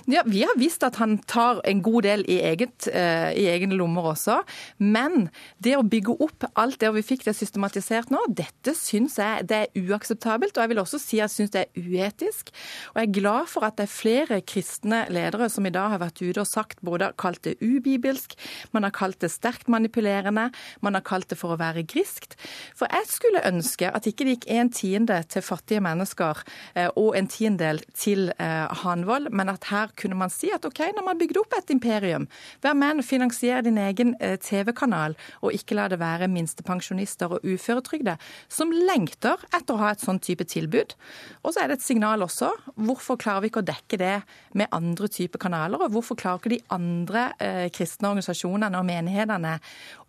Ja, 0.09 0.23
vi 0.25 0.41
har 0.41 0.57
visst 0.57 0.87
at 0.87 0.97
han 0.97 1.19
tar 1.29 1.61
en 1.69 1.85
god 1.85 2.07
del 2.07 2.25
i, 2.25 2.39
eget, 2.49 2.89
uh, 2.89 3.29
i 3.37 3.45
egne 3.53 3.77
lommer 3.77 4.09
også. 4.15 4.39
Men 4.81 5.29
det 5.61 5.77
å 5.77 5.85
bygge 5.85 6.17
opp 6.17 6.49
alt 6.57 6.81
det, 6.81 6.89
og 6.89 6.97
vi 6.97 7.05
fikk 7.13 7.27
det 7.27 7.35
systematisert 7.37 8.09
nå, 8.13 8.23
dette 8.33 8.73
syns 8.77 9.19
jeg 9.21 9.45
det 9.53 9.61
er 9.67 9.85
uakseptabelt. 9.85 10.57
Og 10.57 10.65
jeg 10.65 10.73
vil 10.73 10.81
også 10.81 11.01
si 11.01 11.21
at 11.21 11.29
jeg 11.29 11.35
syns 11.37 11.53
det 11.53 11.67
er 11.67 11.87
uetisk. 11.93 12.49
Og 12.95 13.03
jeg 13.03 13.11
er 13.11 13.15
glad 13.21 13.53
for 13.53 13.69
at 13.69 13.77
det 13.77 13.85
er 13.85 13.93
flere 13.93 14.41
kristne 14.41 15.05
ledere 15.13 15.42
ledere 15.43 15.51
som 15.51 15.65
i 15.65 15.71
dag 15.73 15.91
har 15.91 16.01
vært 16.01 16.21
ute 16.21 16.41
og 16.41 16.47
sagt 16.47 16.81
både 16.81 17.11
kalt 17.19 17.43
det 17.43 17.57
ubibelsk, 17.61 18.35
man 18.71 18.83
har 18.83 18.91
kalt 18.91 19.19
det 19.21 19.31
sterkt 19.31 19.67
manipulerende, 19.67 20.51
man 20.81 20.95
har 20.95 21.03
kalt 21.03 21.29
det 21.29 21.37
for 21.37 21.53
å 21.53 21.59
være 21.59 21.83
griskt. 21.83 22.35
For 22.75 22.87
jeg 22.91 23.07
skulle 23.09 23.43
ønske 23.43 23.91
at 23.91 24.07
ikke 24.07 24.25
det 24.25 24.37
gikk 24.37 24.47
en 24.53 24.71
tiende 24.71 25.19
til 25.27 25.43
fattige 25.43 25.81
mennesker 25.83 26.43
eh, 26.75 26.89
og 26.95 27.15
en 27.17 27.27
tiendedel 27.27 27.81
til 27.93 28.31
eh, 28.37 28.83
Hanvold, 28.83 29.31
men 29.31 29.51
at 29.51 29.67
her 29.71 29.91
kunne 29.99 30.17
man 30.19 30.31
si 30.31 30.51
at 30.53 30.65
OK, 30.65 30.79
når 30.95 31.07
man 31.07 31.19
bygde 31.19 31.41
opp 31.41 31.55
et 31.57 31.73
imperium, 31.73 32.27
vær 32.63 32.77
med 32.77 33.01
og 33.01 33.07
finansiere 33.07 33.63
din 33.65 33.79
egen 33.81 34.15
eh, 34.21 34.37
TV-kanal, 34.39 35.17
og 35.41 35.55
ikke 35.55 35.77
la 35.77 35.89
det 35.91 35.99
være 36.01 36.29
minstepensjonister 36.31 37.35
og 37.37 37.43
uføretrygde 37.43 38.15
som 38.51 38.71
lengter 38.71 39.41
etter 39.51 39.75
å 39.75 39.81
ha 39.81 39.93
et 39.93 40.03
sånn 40.03 40.21
type 40.23 40.45
tilbud. 40.47 40.95
Og 41.43 41.53
så 41.53 41.63
er 41.63 41.71
det 41.71 41.79
et 41.79 41.87
signal 41.87 42.23
også. 42.25 42.51
Hvorfor 42.77 43.19
klarer 43.19 43.43
vi 43.43 43.51
ikke 43.51 43.63
å 43.63 43.67
dekke 43.67 43.99
det 43.99 44.15
med 44.57 44.71
andre 44.75 45.09
typer 45.11 45.32
type 45.33 45.41
kanaler? 45.41 45.81
Og 45.81 45.93
hvorfor 45.93 46.17
klarer 46.19 46.41
ikke 46.41 46.53
de 46.53 46.61
andre 46.73 47.31
eh, 47.41 47.69
kristne 47.73 48.11
organisasjonene 48.11 48.79
og 48.79 48.85
menighetene 48.87 49.57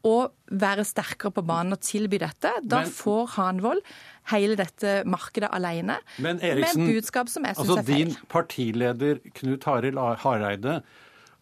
å 0.05 0.17
være 0.53 0.85
sterkere 0.87 1.33
på 1.35 1.45
banen 1.47 1.77
og 1.77 1.83
tilby 1.85 2.21
dette? 2.23 2.53
Da 2.63 2.85
Men, 2.85 2.93
får 2.93 3.33
Hanvold 3.39 3.83
hele 4.33 4.57
dette 4.57 5.03
markedet 5.09 5.51
alene 5.53 5.99
Men 6.23 6.41
Eriksen, 6.45 6.85
med 6.85 6.95
budskap 6.95 7.33
som 7.33 7.45
jeg 7.45 7.57
syns 7.57 7.65
altså 7.65 7.81
er 7.81 7.89
feil. 7.89 8.13
Din 8.13 8.31
partileder 8.33 9.25
Knut 9.41 9.67
Harald 9.69 10.01
Hareide 10.25 10.83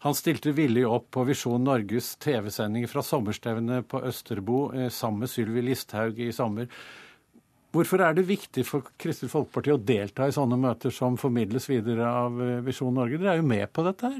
han 0.03 0.15
stilte 0.17 0.51
villig 0.51 0.81
opp 0.83 1.05
på 1.15 1.23
Visjon 1.29 1.63
Norges 1.63 2.09
TV-sending 2.19 2.89
fra 2.91 2.99
sommerstevnet 3.07 3.87
på 3.87 4.01
Østerbo 4.03 4.65
eh, 4.75 4.89
sammen 4.91 5.23
med 5.23 5.31
Sylvi 5.31 5.63
Listhaug 5.63 6.19
i 6.19 6.27
sommer. 6.35 6.67
Hvorfor 7.73 8.03
er 8.05 8.13
det 8.13 8.27
viktig 8.27 8.61
for 8.67 8.85
Kristelig 9.01 9.31
Folkeparti 9.31 9.71
å 9.73 9.79
delta 9.81 10.27
i 10.29 10.33
sånne 10.35 10.59
møter 10.61 10.93
som 10.93 11.15
formidles 11.17 11.65
videre 11.71 12.05
av 12.05 12.35
eh, 12.37 12.59
Visjon 12.61 12.93
Norge? 12.93 13.17
Dere 13.17 13.31
er 13.31 13.39
jo 13.39 13.45
med 13.49 13.65
på 13.73 13.81
dette 13.87 14.11
her. 14.13 14.19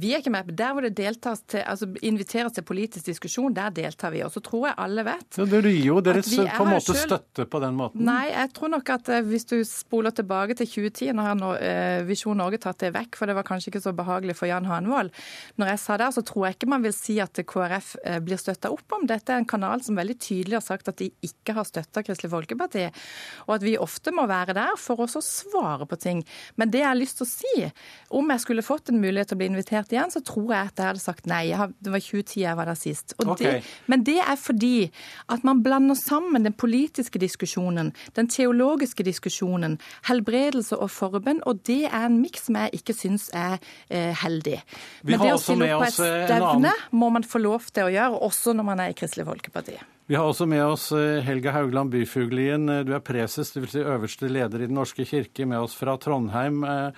Vi 0.00 0.14
er 0.16 0.22
ikke 0.22 0.32
med. 0.32 0.48
Der 0.56 0.72
hvor 0.72 0.86
det 0.86 0.94
deltas 0.96 1.42
til, 1.44 1.60
altså 1.68 1.90
inviteres 2.08 2.56
til 2.56 2.64
politisk 2.64 3.10
diskusjon, 3.10 3.52
der 3.52 3.74
deltar 3.76 4.14
vi. 4.14 4.22
Og 4.24 4.32
så 4.32 4.40
tror 4.44 4.70
jeg 4.70 4.78
alle 4.80 5.04
vet 5.04 5.36
ja, 5.36 5.46
Dere 5.52 5.72
gir 5.74 5.90
jo 5.90 5.98
deres 6.06 6.30
på 6.32 6.46
en 6.64 6.72
måte 6.72 6.94
selv... 6.94 7.02
støtte 7.02 7.46
på 7.52 7.60
den 7.66 7.76
måten. 7.76 8.06
Nei, 8.08 8.30
jeg 8.30 8.54
tror 8.56 8.72
nok 8.72 8.94
at 8.96 9.12
eh, 9.12 9.20
hvis 9.34 9.44
du 9.52 9.58
spoler 9.68 10.16
tilbake 10.16 10.56
til 10.56 10.72
2010, 10.72 11.12
nå 11.12 11.28
har 11.28 11.44
eh, 11.60 11.98
Visjon 12.08 12.40
Norge 12.40 12.62
tatt 12.64 12.80
det 12.86 12.94
vekk, 12.96 13.20
for 13.20 13.28
det 13.28 13.36
var 13.36 13.48
kanskje 13.50 13.74
ikke 13.74 13.84
så 13.84 13.92
behagelig 14.00 14.38
for 14.40 14.48
Jan 14.48 14.70
Hanvold. 14.70 15.12
Når 15.60 15.74
jeg 15.74 15.82
sa 15.84 16.00
det, 16.00 16.08
så 16.16 16.24
tror 16.24 16.48
jeg 16.48 16.56
ikke 16.56 16.72
man 16.72 16.88
vil 16.88 16.96
si 16.96 17.18
at 17.20 17.44
KrF 17.52 17.92
blir 18.24 18.40
støtta 18.40 18.72
opp 18.72 18.96
om. 18.96 19.04
Dette 19.12 19.36
er 19.36 19.44
en 19.44 19.50
kanal 19.52 19.84
som 19.84 20.00
veldig 20.00 20.16
tydelig 20.24 20.56
har 20.62 20.64
sagt 20.64 20.88
at 20.88 21.04
de 21.04 21.12
ikke 21.28 21.52
har 21.60 21.68
støtta 21.68 22.06
Kristelig 22.06 22.32
Folkeparti. 22.32 22.77
Folkeparti. 22.78 23.44
Og 23.48 23.54
at 23.56 23.64
vi 23.64 23.76
ofte 23.80 24.12
må 24.12 24.26
være 24.28 24.54
der 24.56 24.76
for 24.80 25.00
oss 25.00 25.16
å 25.16 25.22
svare 25.24 25.86
på 25.88 25.96
ting. 25.96 26.22
Men 26.56 26.70
det 26.70 26.82
jeg 26.82 26.88
har 26.88 26.98
lyst 26.98 27.18
til 27.18 27.26
å 27.26 27.30
si, 27.30 27.70
om 28.10 28.28
jeg 28.30 28.42
skulle 28.44 28.64
fått 28.64 28.90
en 28.92 29.00
mulighet 29.00 29.30
til 29.30 29.38
å 29.38 29.40
bli 29.40 29.48
invitert 29.48 29.92
igjen, 29.92 30.12
så 30.12 30.20
tror 30.20 30.52
jeg 30.52 30.72
at 30.72 30.78
jeg 30.82 30.90
hadde 30.90 31.02
sagt 31.02 31.28
nei. 31.30 31.48
det 31.80 31.92
var 31.92 32.04
2010 32.04 32.42
jeg 32.42 32.56
var 32.58 32.68
der 32.68 32.78
sist. 32.78 33.14
Okay. 33.18 33.58
Det, 33.58 33.64
men 33.86 34.04
det 34.04 34.18
er 34.20 34.36
fordi 34.36 34.90
at 35.32 35.44
man 35.48 35.62
blander 35.64 35.96
sammen 35.98 36.44
den 36.44 36.52
politiske 36.52 37.18
diskusjonen, 37.18 37.94
den 38.16 38.28
teologiske 38.28 39.06
diskusjonen, 39.06 39.78
helbredelse 40.08 40.76
og 40.76 40.90
forbønn, 40.92 41.42
og 41.48 41.64
det 41.66 41.86
er 41.88 42.08
en 42.08 42.20
miks 42.20 42.48
som 42.48 42.58
jeg 42.60 42.82
ikke 42.82 42.96
syns 42.96 43.28
er 43.32 43.58
eh, 43.88 44.12
heldig. 44.24 44.60
Vi 45.02 45.14
men 45.14 45.24
det 45.24 45.34
å 45.34 45.40
stille 45.42 45.72
opp 45.76 45.86
på 45.86 45.90
et 45.90 46.02
eh, 46.04 46.26
stevne 46.28 46.74
må 46.92 47.12
man 47.14 47.24
få 47.24 47.40
lov 47.42 47.70
til 47.72 47.88
å 47.88 47.92
gjøre, 47.92 48.26
også 48.28 48.56
når 48.56 48.68
man 48.72 48.84
er 48.84 48.92
i 48.92 48.98
Kristelig 48.98 49.28
Folkeparti. 49.28 49.78
Vi 50.08 50.16
har 50.16 50.24
også 50.24 50.46
med 50.48 50.62
oss 50.64 50.86
Helge 50.88 51.20
Helga 51.26 51.52
Haugland 51.52 51.90
Byfuglien. 51.92 52.62
Eh, 52.72 52.80
du 52.88 52.94
er 52.96 53.02
preses, 53.04 53.50
dvs. 53.52 53.74
Si 53.74 53.82
øverste 53.84 54.30
leder 54.32 54.62
i 54.62 54.68
Den 54.70 54.78
norske 54.80 55.04
kirke, 55.04 55.44
med 55.44 55.60
oss 55.60 55.74
fra 55.76 55.98
Trondheim. 56.00 56.62
Eh, 56.64 56.96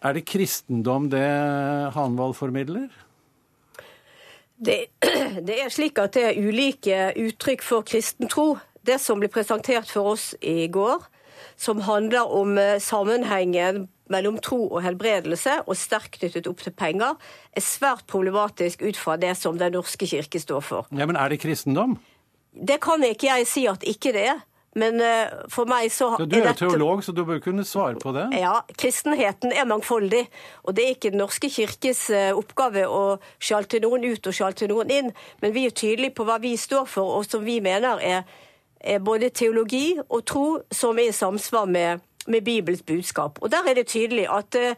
er 0.00 0.16
det 0.16 0.24
kristendom 0.24 1.10
det 1.12 1.20
Hanvold 1.92 2.38
formidler? 2.38 2.88
Det, 4.56 4.78
det, 5.46 5.58
er 5.60 5.68
slik 5.68 6.00
at 6.00 6.16
det 6.16 6.24
er 6.30 6.40
ulike 6.40 7.12
uttrykk 7.20 7.66
for 7.68 7.84
kristen 7.84 8.32
tro. 8.32 8.54
Det 8.80 8.96
som 8.96 9.20
ble 9.20 9.28
presentert 9.28 9.92
for 9.92 10.14
oss 10.14 10.32
i 10.40 10.70
går, 10.72 11.04
som 11.60 11.84
handler 11.84 12.32
om 12.32 12.56
sammenhengen 12.80 13.90
mellom 14.10 14.38
tro 14.42 14.60
og 14.68 14.82
helbredelse, 14.84 15.60
og 15.66 15.78
sterkt 15.78 16.18
knyttet 16.18 16.48
opp 16.50 16.62
til 16.64 16.74
penger, 16.76 17.16
er 17.54 17.64
svært 17.64 18.06
problematisk 18.10 18.82
ut 18.82 18.98
fra 18.98 19.16
det 19.20 19.36
som 19.38 19.58
Den 19.60 19.72
norske 19.78 20.06
kirke 20.06 20.40
står 20.40 20.60
for. 20.60 20.86
Ja, 20.90 21.06
Men 21.06 21.16
er 21.16 21.28
det 21.28 21.40
kristendom? 21.40 21.98
Det 22.50 22.80
kan 22.82 23.02
ikke 23.06 23.30
jeg 23.30 23.46
si 23.46 23.66
at 23.70 23.84
ikke 23.86 24.12
det 24.12 24.28
er. 24.34 24.40
Men 24.78 25.00
uh, 25.02 25.46
for 25.50 25.66
meg 25.66 25.88
så 25.90 26.12
ja, 26.14 26.26
Du 26.30 26.36
er 26.36 26.44
jo 26.44 26.46
dette... 26.46 26.62
teolog, 26.62 27.02
så 27.02 27.12
du 27.14 27.24
bør 27.26 27.40
kunne 27.42 27.64
svare 27.66 27.98
på 27.98 28.12
det? 28.14 28.28
Ja, 28.38 28.60
kristenheten 28.78 29.50
er 29.50 29.66
mangfoldig. 29.66 30.28
Og 30.62 30.76
det 30.76 30.84
er 30.84 30.94
ikke 30.94 31.10
Den 31.10 31.22
norske 31.24 31.50
kirkes 31.50 32.04
uh, 32.14 32.30
oppgave 32.38 32.86
å 32.86 33.18
sjalte 33.42 33.80
noen 33.82 34.06
ut 34.06 34.30
og 34.30 34.36
sjalte 34.36 34.70
noen 34.70 34.92
inn. 34.94 35.10
Men 35.42 35.56
vi 35.56 35.66
er 35.66 35.74
tydelige 35.74 36.14
på 36.14 36.26
hva 36.28 36.38
vi 36.42 36.54
står 36.58 36.86
for, 36.90 37.18
og 37.18 37.26
som 37.26 37.42
vi 37.46 37.58
mener 37.64 37.98
er, 37.98 38.22
er 38.80 39.02
både 39.02 39.32
teologi 39.34 39.98
og 40.06 40.22
tro 40.24 40.46
som 40.72 40.98
er 40.98 41.10
i 41.10 41.18
samsvar 41.18 41.66
med 41.68 42.06
med 42.28 42.44
Bibels 42.44 42.82
budskap. 42.82 43.38
Og 43.42 43.50
Der 43.50 43.68
er 43.68 43.74
det 43.74 43.86
tydelig 43.86 44.26
at 44.30 44.56
uh, 44.58 44.74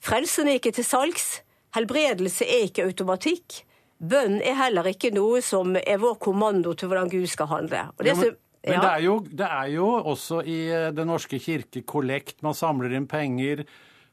frelsen 0.00 0.48
er 0.48 0.60
ikke 0.60 0.74
til 0.76 0.84
salgs. 0.84 1.42
Helbredelse 1.76 2.44
er 2.44 2.68
ikke 2.68 2.84
automatikk. 2.84 3.62
Bønn 3.96 4.40
er 4.44 4.58
heller 4.58 4.88
ikke 4.90 5.10
noe 5.14 5.40
som 5.44 5.76
er 5.76 6.00
vår 6.00 6.18
kommando 6.20 6.74
til 6.76 6.90
hvordan 6.90 7.08
Gud 7.12 7.26
skal 7.32 7.48
handle. 7.48 7.86
Ja, 8.04 8.14
men, 8.14 8.36
men 8.66 8.80
det, 8.82 8.90
er 8.90 9.02
jo, 9.06 9.16
det, 9.24 9.48
er 9.48 9.70
jo, 9.72 9.88
også 10.12 10.42
i 10.44 10.58
eh, 10.68 10.90
Den 10.92 11.08
norske 11.08 11.40
kirke 11.40 11.82
kollekt, 11.88 12.42
man 12.44 12.56
samler 12.56 12.92
inn 12.96 13.08
penger 13.08 13.64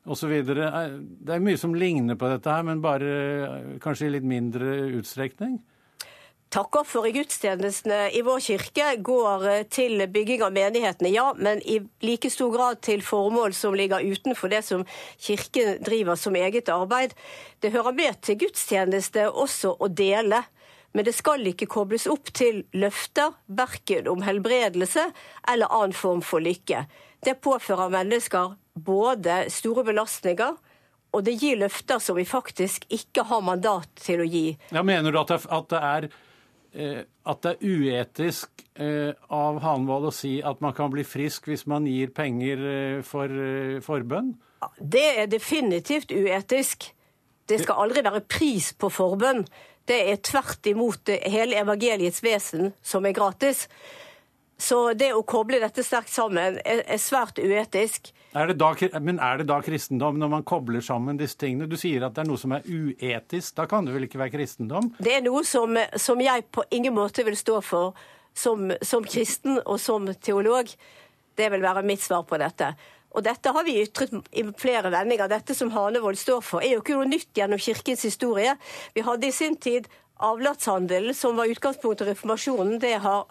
osv. 0.08 0.32
Det 0.48 1.36
er 1.36 1.44
mye 1.44 1.60
som 1.60 1.76
ligner 1.76 2.16
på 2.20 2.32
dette 2.32 2.52
her, 2.52 2.64
men 2.68 2.84
bare 2.84 3.12
eh, 3.12 3.76
kanskje 3.84 4.08
i 4.08 4.16
litt 4.16 4.28
mindre 4.28 4.76
utstrekning? 5.00 5.60
Takker 6.54 7.08
i 7.08 7.12
gudstjenestene 7.16 8.12
i 8.14 8.20
vår 8.22 8.42
kirke 8.46 8.92
går 9.02 9.46
eh, 9.50 9.64
til 9.74 10.04
bygging 10.14 10.44
av 10.46 10.52
menighetene, 10.54 11.10
ja, 11.10 11.32
men 11.34 11.64
i 11.66 11.80
like 12.06 12.30
stor 12.30 12.52
grad 12.54 12.82
til 12.86 13.02
formål 13.02 13.56
som 13.58 13.74
ligger 13.74 14.04
utenfor 14.06 14.52
det 14.52 14.60
som 14.62 14.84
kirken 15.18 15.80
driver 15.82 16.20
som 16.20 16.36
eget 16.38 16.70
arbeid. 16.70 17.16
Det 17.58 17.72
hører 17.74 17.96
med 17.98 18.20
til 18.22 18.38
gudstjeneste 18.44 19.32
også 19.32 19.72
å 19.82 19.90
dele. 19.90 20.44
Men 20.94 21.08
det 21.08 21.16
skal 21.18 21.42
ikke 21.50 21.66
kobles 21.74 22.06
opp 22.06 22.30
til 22.38 22.60
løfter, 22.78 23.34
verken 23.50 24.06
om 24.12 24.22
helbredelse 24.22 25.08
eller 25.50 25.74
annen 25.74 25.96
form 25.98 26.22
for 26.22 26.44
lykke. 26.44 26.84
Det 27.26 27.34
påfører 27.42 27.90
mennesker 27.96 28.54
både 28.78 29.48
store 29.50 29.88
belastninger, 29.88 30.54
og 31.18 31.26
det 31.26 31.34
gir 31.42 31.58
løfter 31.64 31.98
som 31.98 32.20
vi 32.20 32.28
faktisk 32.30 32.86
ikke 32.94 33.26
har 33.32 33.42
mandat 33.42 33.90
til 34.06 34.22
å 34.22 34.30
gi. 34.30 34.52
Ja, 34.70 34.86
mener 34.86 35.10
du 35.10 35.18
at 35.24 35.34
det, 35.34 35.40
at 35.50 35.74
det 35.74 35.82
er 35.82 36.08
at 36.74 37.44
det 37.46 37.52
er 37.54 37.62
uetisk 37.62 38.64
eh, 38.82 39.14
av 39.30 39.60
Hanvold 39.62 40.10
å 40.10 40.14
si 40.16 40.40
at 40.42 40.62
man 40.64 40.74
kan 40.74 40.90
bli 40.94 41.06
frisk 41.06 41.48
hvis 41.52 41.68
man 41.70 41.86
gir 41.90 42.14
penger 42.16 42.66
eh, 42.70 43.04
for 43.06 43.30
forbønn? 43.86 44.34
Det 44.80 45.06
er 45.22 45.30
definitivt 45.30 46.12
uetisk. 46.12 46.90
Det 47.46 47.60
skal 47.62 47.84
aldri 47.84 48.04
være 48.06 48.24
pris 48.26 48.72
på 48.80 48.90
forbønn. 48.94 49.44
Det 49.86 50.00
er 50.14 50.22
tvert 50.24 50.66
imot 50.72 51.12
hele 51.28 51.60
evangeliets 51.60 52.24
vesen, 52.24 52.72
som 52.82 53.06
er 53.06 53.16
gratis. 53.16 53.68
Så 54.58 54.94
det 54.96 55.12
å 55.14 55.26
koble 55.28 55.60
dette 55.60 55.84
sterkt 55.84 56.14
sammen 56.14 56.60
er, 56.64 56.86
svært 57.02 57.42
uetisk. 57.42 58.14
Er 58.34 58.50
da, 58.58 58.72
men 58.98 59.20
er 59.22 59.38
det 59.38 59.46
da 59.50 59.60
kristendom 59.62 60.18
når 60.18 60.32
man 60.32 60.46
kobler 60.48 60.82
sammen 60.82 61.20
disse 61.20 61.38
tingene? 61.38 61.68
Du 61.70 61.76
sier 61.78 62.02
at 62.08 62.16
det 62.16 62.24
er 62.24 62.30
noe 62.32 62.42
som 62.42 62.56
er 62.56 62.66
uetisk. 62.66 63.54
Da 63.60 63.68
kan 63.70 63.86
det 63.86 63.94
vel 63.94 64.08
ikke 64.08 64.22
være 64.22 64.34
kristendom? 64.34 64.90
Det 64.98 65.20
er 65.20 65.22
noe 65.26 65.44
som, 65.46 65.78
som 66.02 66.22
jeg 66.24 66.48
på 66.50 66.66
ingen 66.74 66.96
måte 66.98 67.26
vil 67.28 67.38
stå 67.38 67.60
for 67.62 67.94
som, 68.34 68.72
som, 68.82 69.06
kristen 69.06 69.62
og 69.62 69.78
som 69.82 70.10
teolog. 70.18 70.72
Det 71.38 71.50
vil 71.54 71.62
være 71.62 71.86
mitt 71.86 72.02
svar 72.02 72.26
på 72.26 72.42
dette. 72.42 72.74
Og 73.14 73.22
dette 73.26 73.54
har 73.54 73.66
vi 73.68 73.78
ytret 73.84 74.16
i 74.34 74.46
flere 74.58 74.90
vendinger. 74.94 75.30
Dette 75.30 75.54
som 75.54 75.70
Hanevold 75.74 76.18
står 76.18 76.42
for, 76.42 76.66
er 76.66 76.74
jo 76.74 76.82
ikke 76.82 76.98
noe 76.98 77.12
nytt 77.12 77.30
gjennom 77.38 77.62
kirkens 77.62 78.06
historie. 78.08 78.56
Vi 78.98 79.06
hadde 79.06 79.30
i 79.30 79.36
sin 79.36 79.60
tid 79.62 79.90
avlatshandel, 80.24 81.12
som 81.14 81.38
var 81.38 81.52
utgangspunktet 81.52 82.08
for 82.08 82.14
reformasjonen. 82.16 82.80
Det 82.82 82.96
har 83.06 83.28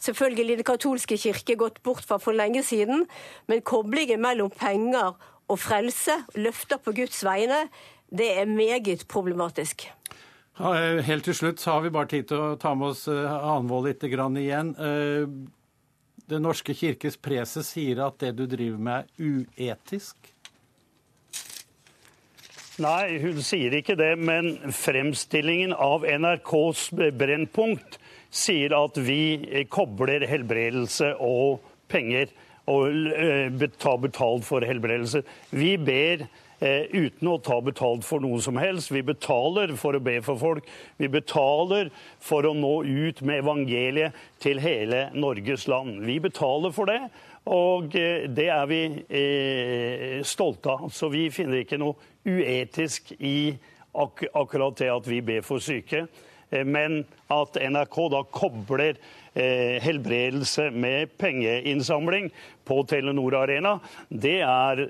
selvfølgelig 0.00 0.56
Den 0.60 0.68
katolske 0.68 1.18
kirke 1.18 1.56
gått 1.56 1.82
bort 1.82 2.04
fra 2.06 2.18
for 2.22 2.32
lenge 2.32 2.62
siden, 2.62 3.06
men 3.46 3.62
koblingen 3.62 4.20
mellom 4.20 4.50
penger 4.50 5.14
og 5.48 5.58
frelse, 5.58 6.24
løfter 6.36 6.80
på 6.82 6.92
Guds 6.92 7.24
vegne, 7.24 7.68
det 8.10 8.30
er 8.40 8.48
meget 8.48 9.06
problematisk. 9.08 9.88
Eh, 10.58 11.04
helt 11.06 11.24
til 11.24 11.36
slutt 11.36 11.60
så 11.60 11.76
har 11.76 11.84
vi 11.84 11.92
bare 11.94 12.10
tid 12.10 12.28
til 12.30 12.40
å 12.42 12.56
ta 12.58 12.72
med 12.74 12.90
oss 12.90 13.04
Anvold 13.08 13.86
eh, 13.86 13.94
litt 13.94 14.40
igjen. 14.42 14.74
Eh, 14.74 15.28
Den 16.28 16.42
norske 16.42 16.74
kirkes 16.74 17.16
preses 17.16 17.70
sier 17.72 18.02
at 18.04 18.18
det 18.20 18.34
du 18.36 18.44
driver 18.46 18.78
med 18.78 19.06
er 19.06 19.46
uetisk? 19.56 20.16
Nei, 22.78 23.18
hun 23.22 23.40
sier 23.42 23.72
ikke 23.74 23.96
det, 23.96 24.12
men 24.18 24.58
fremstillingen 24.70 25.72
av 25.72 26.04
NRKs 26.04 26.90
Brennpunkt 27.16 27.96
sier 28.30 28.74
at 28.76 28.98
vi 29.00 29.64
kobler 29.72 30.26
helbredelse 30.28 31.14
og 31.24 31.64
penger 31.88 32.28
og 32.68 32.92
tar 33.58 33.72
ta 33.80 33.94
betalt 33.96 34.44
for 34.44 34.64
helbredelse. 34.66 35.22
Vi 35.56 35.76
ber 35.80 36.26
eh, 36.60 36.84
uten 36.92 37.30
å 37.30 37.38
ta 37.40 37.56
betalt 37.64 38.04
for 38.04 38.20
noe 38.20 38.42
som 38.44 38.58
helst. 38.60 38.92
Vi 38.92 39.02
betaler 39.06 39.72
for 39.80 39.96
å 39.96 40.02
be 40.04 40.18
for 40.24 40.40
folk. 40.40 40.68
Vi 41.00 41.08
betaler 41.08 41.88
for 42.20 42.44
å 42.44 42.52
nå 42.56 42.74
ut 42.84 43.22
med 43.24 43.40
evangeliet 43.40 44.20
til 44.42 44.60
hele 44.60 45.08
Norges 45.16 45.64
land. 45.70 46.02
Vi 46.04 46.18
betaler 46.20 46.74
for 46.76 46.92
det, 46.92 47.00
og 47.48 47.96
eh, 47.96 48.28
det 48.28 48.50
er 48.52 48.68
vi 48.68 48.82
stolte 50.28 50.76
av. 50.76 50.92
Så 50.92 51.08
vi 51.14 51.28
finner 51.32 51.62
ikke 51.62 51.80
noe 51.80 51.96
uetisk 52.28 53.14
i 53.16 53.54
akkurat 53.98 54.76
det 54.76 54.92
at 54.92 55.08
vi 55.08 55.24
ber 55.24 55.46
for 55.46 55.64
syke. 55.64 56.04
Eh, 56.50 56.64
men 56.64 57.04
at 57.26 57.56
NRK 57.56 57.96
da 58.12 58.22
kobler 58.30 58.96
eh, 59.34 59.82
helbredelse 59.82 60.70
med 60.70 61.18
pengeinnsamling 61.18 62.30
på 62.64 62.82
Telenor 62.84 63.34
Arena, 63.34 63.78
det 64.08 64.40
er, 64.40 64.82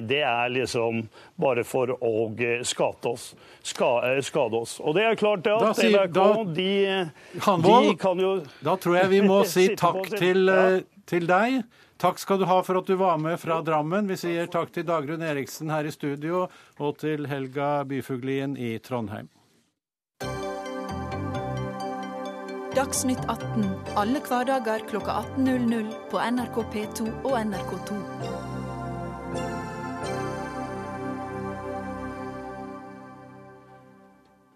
det 0.00 0.20
er 0.22 0.52
liksom 0.52 1.06
bare 1.40 1.64
for 1.64 1.96
å 1.96 2.28
eh, 2.38 2.62
skade 2.64 3.12
oss. 3.12 3.30
skade 3.62 4.56
oss. 4.56 4.78
Og 4.80 4.96
det 4.96 5.06
er 5.06 5.20
klart 5.20 5.44
det 5.44 5.56
at 5.56 5.80
sier, 5.80 5.96
NRK, 5.96 6.12
da, 6.12 6.44
de, 6.58 7.40
Hanvold, 7.48 7.90
de 7.90 7.96
kan 8.00 8.20
jo 8.20 8.36
Da 8.64 8.76
tror 8.76 9.00
jeg 9.02 9.12
vi 9.16 9.24
må 9.24 9.42
si 9.56 9.70
takk 9.76 10.12
til, 10.16 10.52
til 11.08 11.28
deg. 11.28 11.62
Takk 11.96 12.20
skal 12.20 12.42
du 12.42 12.44
ha 12.44 12.58
for 12.60 12.76
at 12.76 12.88
du 12.90 12.92
var 13.00 13.16
med 13.16 13.38
fra 13.40 13.62
Drammen. 13.64 14.04
Vi 14.10 14.18
sier 14.20 14.50
takk 14.52 14.68
til 14.74 14.84
Dagrun 14.84 15.24
Eriksen 15.24 15.72
her 15.72 15.88
i 15.88 15.94
studio, 15.94 16.44
og 16.76 17.00
til 17.00 17.24
Helga 17.30 17.86
Byfuglien 17.88 18.52
i 18.60 18.74
Trondheim. 18.84 19.30
Dagsnytt 22.76 23.22
18 23.32 23.62
alle 23.96 24.20
hverdager 24.20 24.82
kl 24.84 24.98
18.00 25.00 25.86
på 26.10 26.18
NRK 26.20 26.56
P2 26.74 27.06
og 27.24 27.36
NRK2. 27.40 27.96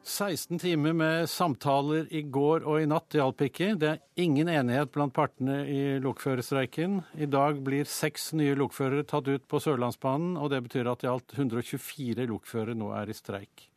«16 0.04 0.60
timer 0.60 0.92
med 0.92 1.30
samtaler 1.32 2.12
i 2.12 2.20
går 2.28 2.68
og 2.68 2.82
i 2.82 2.90
natt 2.92 3.16
hjalp 3.16 3.40
ikke. 3.48 3.70
Det 3.80 3.88
er 3.94 4.04
ingen 4.20 4.52
enighet 4.52 4.92
blant 4.92 5.16
partene 5.16 5.62
i 5.64 5.80
lokførerstreiken. 6.04 7.00
I 7.16 7.24
dag 7.24 7.64
blir 7.64 7.88
seks 7.88 8.34
nye 8.36 8.52
lokførere 8.52 9.08
tatt 9.08 9.32
ut 9.32 9.48
på 9.48 9.64
Sørlandsbanen, 9.64 10.36
og 10.36 10.52
det 10.52 10.60
betyr 10.68 10.92
at 10.92 11.08
i 11.08 11.12
alt 11.16 11.32
124 11.38 12.28
lokførere 12.28 12.76
nå 12.76 12.92
er 13.00 13.08
i 13.08 13.16
streik. 13.16 13.70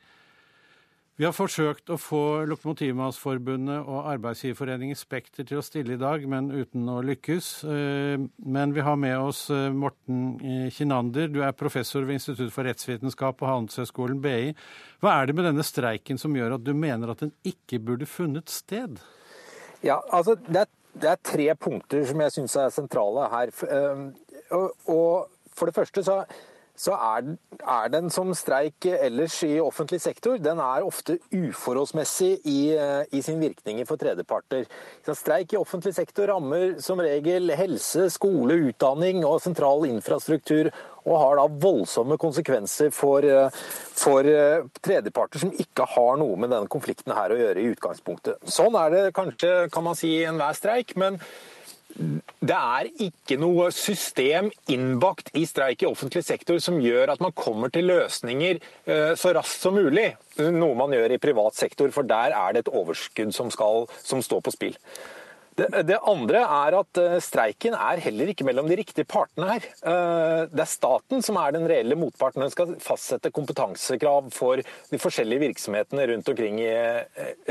Vi 1.14 1.28
har 1.28 1.34
forsøkt 1.38 1.92
å 1.94 1.96
få 2.02 2.20
Lokomotivmannsforbundet 2.50 3.86
og 3.86 4.08
Arbeidsgiverforeningen 4.16 4.98
Spekter 4.98 5.46
til 5.46 5.60
å 5.60 5.66
stille 5.66 5.94
i 5.94 6.02
dag, 6.02 6.24
men 6.26 6.48
uten 6.50 6.88
å 6.90 7.04
lykkes. 7.06 7.50
Eh, 7.70 8.24
men 8.42 8.72
vi 8.74 8.82
har 8.82 8.98
med 8.98 9.14
oss 9.22 9.44
eh, 9.54 9.68
Morten 9.70 10.24
eh, 10.42 10.72
Kinander. 10.74 11.28
Du 11.30 11.44
er 11.46 11.54
professor 11.54 12.08
ved 12.08 12.18
Institutt 12.18 12.50
for 12.56 12.66
rettsvitenskap 12.66 13.38
på 13.38 13.46
Handelshøyskolen 13.46 14.24
BI. 14.24 14.56
Hva 15.06 15.20
er 15.20 15.30
det 15.30 15.36
med 15.38 15.46
denne 15.52 15.66
streiken 15.68 16.18
som 16.18 16.34
gjør 16.34 16.56
at 16.58 16.66
du 16.66 16.74
mener 16.74 17.14
at 17.14 17.22
den 17.22 17.36
ikke 17.46 17.78
burde 17.78 18.10
funnet 18.10 18.50
sted? 18.50 18.98
Ja, 19.86 20.00
altså 20.10 20.34
det 20.48 20.64
er, 20.64 20.72
det 20.98 21.12
er 21.12 21.22
tre 21.30 21.48
punkter 21.62 22.08
som 22.10 22.26
jeg 22.26 22.36
syns 22.40 22.58
er 22.58 22.74
sentrale 22.74 23.30
her. 23.36 23.54
Og 24.90 25.30
for 25.54 25.70
det 25.70 25.78
første 25.78 26.02
så 26.10 26.24
så 26.76 26.96
er, 26.98 27.36
er, 27.62 27.90
den 27.94 28.10
som 28.10 28.32
streik 28.34 28.88
ellers 28.90 29.36
i 29.46 29.60
offentlig 29.62 30.00
sektor, 30.02 30.40
den 30.42 30.58
er 30.58 30.86
ofte 30.86 31.20
uforholdsmessig 31.30 32.32
i, 32.50 32.62
i 33.14 33.22
sin 33.22 33.38
virkninger 33.44 33.86
for 33.86 34.02
tredjeparter. 34.02 34.66
Streik 35.06 35.54
i 35.54 35.60
offentlig 35.60 35.94
sektor 35.94 36.32
rammer 36.34 36.80
som 36.82 37.02
regel 37.04 37.54
helse, 37.58 38.08
skole, 38.14 38.58
utdanning 38.72 39.22
og 39.22 39.40
sentral 39.46 39.86
infrastruktur, 39.90 40.72
og 41.04 41.18
har 41.20 41.38
da 41.38 41.48
voldsomme 41.62 42.18
konsekvenser 42.18 42.90
for, 42.96 43.28
for 44.00 44.34
tredjeparter 44.82 45.44
som 45.44 45.54
ikke 45.54 45.86
har 45.94 46.18
noe 46.22 46.40
med 46.40 46.56
denne 46.56 46.72
konflikten 46.72 47.14
her 47.14 47.36
å 47.36 47.42
gjøre 47.42 47.62
i 47.62 47.74
utgangspunktet. 47.76 48.40
Sånn 48.50 48.78
er 48.80 48.94
det 48.96 49.10
kanskje, 49.18 49.68
kan 49.74 49.86
man 49.86 50.00
si, 50.00 50.16
i 50.22 50.30
enhver 50.30 50.56
streik. 50.58 50.96
men 50.98 51.22
det 51.94 52.56
er 52.58 52.90
ikke 53.06 53.38
noe 53.42 53.70
system 53.76 54.50
innbakt 54.72 55.30
i 55.38 55.46
streik 55.48 55.84
i 55.84 55.90
offentlig 55.90 56.24
sektor 56.26 56.58
som 56.64 56.80
gjør 56.82 57.14
at 57.14 57.24
man 57.24 57.34
kommer 57.38 57.72
til 57.74 57.86
løsninger 57.92 58.60
eh, 58.60 59.14
så 59.20 59.34
raskt 59.38 59.68
som 59.68 59.78
mulig. 59.78 60.10
Noe 60.42 60.78
man 60.78 60.94
gjør 60.96 61.14
i 61.14 61.22
privat 61.22 61.58
sektor, 61.58 61.92
for 61.94 62.08
der 62.10 62.34
er 62.34 62.56
det 62.56 62.64
et 62.64 62.72
overskudd 62.74 63.34
som, 63.36 63.52
skal, 63.54 63.86
som 64.02 64.24
står 64.26 64.42
på 64.46 64.56
spill. 64.56 64.80
Det, 65.54 65.68
det, 65.86 66.00
andre 66.10 66.40
er 66.42 66.76
at 66.80 66.98
eh, 66.98 67.20
streiken 67.22 67.76
er 67.78 68.02
heller 68.02 68.32
ikke 68.32 68.48
mellom 68.48 68.72
de 68.72 68.80
riktige 68.80 69.06
partene 69.06 69.52
her. 69.52 69.68
Eh, 69.86 70.40
det 70.50 70.64
er 70.66 70.72
staten 70.72 71.22
som 71.26 71.38
er 71.38 71.54
den 71.54 71.68
reelle 71.70 71.98
motparten. 72.00 72.42
Den 72.42 72.54
skal 72.56 72.74
fastsette 72.82 73.32
kompetansekrav 73.36 74.32
for 74.34 74.64
de 74.66 75.02
forskjellige 75.02 75.46
virksomhetene 75.46 76.10
rundt 76.10 76.34
omkring 76.34 76.58
i, 76.64 76.74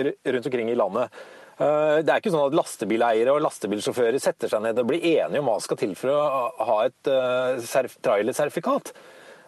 rundt 0.02 0.50
omkring 0.50 0.72
i 0.74 0.76
landet. 0.82 1.22
Eh, 1.60 1.98
det 2.00 2.08
er 2.12 2.20
ikke 2.20 2.32
sånn 2.32 2.48
at 2.48 2.56
lastebileiere 2.56 3.34
og 3.34 3.42
lastebilsjåfører 3.44 4.20
setter 4.22 4.52
seg 4.52 4.62
ned 4.64 4.80
og 4.80 4.88
blir 4.88 5.04
enige 5.04 5.42
om 5.42 5.50
hva 5.50 5.58
skal 5.62 5.80
til 5.80 5.92
for 5.98 6.14
å 6.14 6.46
ha 6.70 6.78
et 6.86 7.10
uh, 7.12 7.90
trailersertifikat. 8.04 8.92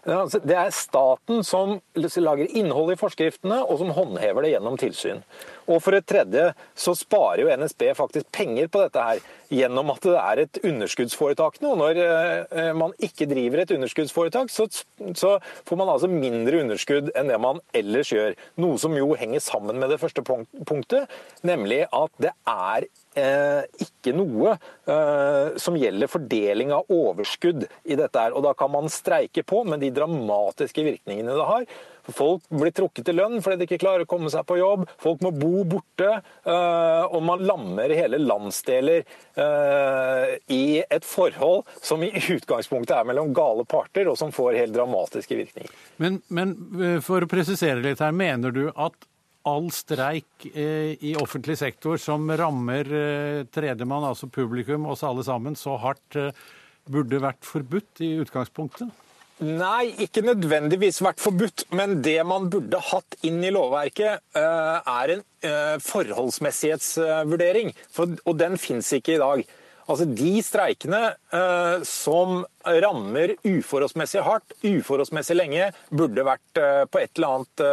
Altså, 0.05 0.41
det 0.45 0.57
er 0.61 0.75
staten 0.77 1.41
som 1.47 1.79
lager 1.97 2.51
innhold 2.53 2.93
i 2.93 2.99
forskriftene, 3.01 3.63
og 3.65 3.81
som 3.81 3.95
håndhever 3.97 4.45
det 4.45 4.53
gjennom 4.53 4.77
tilsyn. 4.81 5.23
Og 5.71 5.81
for 5.85 5.97
et 5.97 6.07
tredje 6.07 6.51
så 6.77 6.95
sparer 6.99 7.45
jo 7.45 7.53
NSB 7.57 7.87
faktisk 7.97 8.29
penger 8.35 8.69
på 8.73 8.83
dette 8.85 9.05
her 9.05 9.23
gjennom 9.55 9.93
at 9.95 10.05
det 10.05 10.17
er 10.19 10.43
et 10.43 10.61
underskuddsforetak 10.67 11.61
nå. 11.63 11.75
Når 11.81 12.01
eh, 12.03 12.73
man 12.77 12.95
ikke 13.03 13.29
driver 13.31 13.63
et 13.63 13.75
underskuddsforetak, 13.77 14.53
så, 14.53 14.67
så, 15.17 15.37
får 15.69 15.81
man 15.81 15.93
altså 15.93 16.11
mindre 16.11 16.61
underskudd 16.65 17.13
enn 17.15 17.33
det 17.33 17.41
man 17.43 17.63
ellers 17.77 18.13
gjør. 18.13 18.37
Noe 18.61 18.81
som 18.81 18.97
jo 18.99 19.13
henger 19.19 19.45
sammen 19.45 19.81
med 19.81 19.93
det 19.95 20.01
første 20.03 20.25
punktet, 20.25 21.11
nemlig 21.47 21.85
at 21.93 22.23
det 22.23 22.35
er 22.51 22.89
Eh, 23.15 23.63
ikke 23.79 24.11
noe 24.11 24.57
eh, 24.91 25.55
som 25.63 25.77
gjelder 25.79 26.11
fordeling 26.11 26.73
av 26.75 26.89
overskudd 26.91 27.63
i 27.87 27.95
dette. 27.95 28.19
her, 28.19 28.35
og 28.35 28.43
Da 28.43 28.55
kan 28.59 28.73
man 28.73 28.91
streike 28.91 29.45
på, 29.47 29.63
men 29.63 29.79
de 29.79 29.93
dramatiske 29.95 30.83
virkningene 30.83 31.37
det 31.39 31.47
har 31.47 31.67
Folk 32.13 32.45
blir 32.51 32.75
trukket 32.75 33.07
til 33.09 33.19
lønn 33.21 33.41
fordi 33.45 33.61
de 33.61 33.69
ikke 33.69 33.81
klarer 33.85 34.05
å 34.05 34.11
komme 34.11 34.33
seg 34.33 34.45
på 34.49 34.59
jobb. 34.61 34.85
Folk 35.01 35.25
må 35.25 35.33
bo 35.37 35.65
borte. 35.69 36.11
Eh, 36.45 37.05
og 37.09 37.25
man 37.25 37.45
lammer 37.47 37.95
hele 37.95 38.21
landsdeler 38.23 39.05
i 40.55 40.65
et 40.83 41.07
forhold 41.07 41.65
som 41.83 42.03
i 42.05 42.11
utgangspunktet 42.13 42.95
er 42.97 43.09
mellom 43.09 43.33
gale 43.35 43.65
parter, 43.69 44.07
og 44.11 44.19
som 44.19 44.31
får 44.35 44.61
helt 44.61 44.75
dramatiske 44.77 45.37
virkninger. 45.37 45.73
Men, 46.03 46.21
men 46.29 46.55
for 47.05 47.25
å 47.25 47.31
presisere 47.31 47.83
litt 47.83 48.03
her, 48.05 48.15
mener 48.15 48.55
du 48.55 48.69
at 48.71 49.09
all 49.45 49.69
streik 49.73 50.47
eh, 50.55 50.97
i 51.05 51.15
offentlig 51.21 51.59
sektor 51.61 52.01
som 52.01 52.31
rammer 52.33 52.89
eh, 52.89 53.41
tredjemann, 53.53 54.07
altså 54.09 54.29
publikum, 54.33 54.87
oss 54.89 55.05
alle 55.05 55.25
sammen, 55.27 55.57
så 55.57 55.77
hardt, 55.83 56.17
eh, 56.17 56.33
burde 56.89 57.21
vært 57.21 57.45
forbudt 57.45 58.01
i 58.05 58.15
utgangspunktet? 58.25 59.04
Nei, 59.43 59.91
ikke 59.99 60.23
nødvendigvis 60.23 61.03
vært 61.03 61.19
forbudt, 61.19 61.65
men 61.75 61.99
det 62.07 62.21
man 62.27 62.47
burde 62.53 62.79
hatt 62.93 63.17
inn 63.27 63.43
i 63.43 63.51
lovverket, 63.51 64.23
er 64.39 65.13
en 65.17 65.25
forholdsmessighetsvurdering. 65.83 67.75
og 68.25 68.39
den 68.39 68.55
fins 68.63 68.93
ikke 68.95 69.17
i 69.17 69.19
dag. 69.19 69.43
Altså 69.85 70.07
De 70.09 70.33
streikene 70.45 71.01
eh, 71.13 71.83
som 71.85 72.43
rammer 72.65 73.35
uforholdsmessig 73.45 74.23
hardt, 74.25 74.57
uforholdsmessig 74.65 75.37
lenge, 75.37 75.71
burde 75.93 76.25
vært 76.25 76.61
eh, 76.61 76.85
på 76.89 77.03
et 77.03 77.13
eller 77.19 77.41
annet 77.41 77.65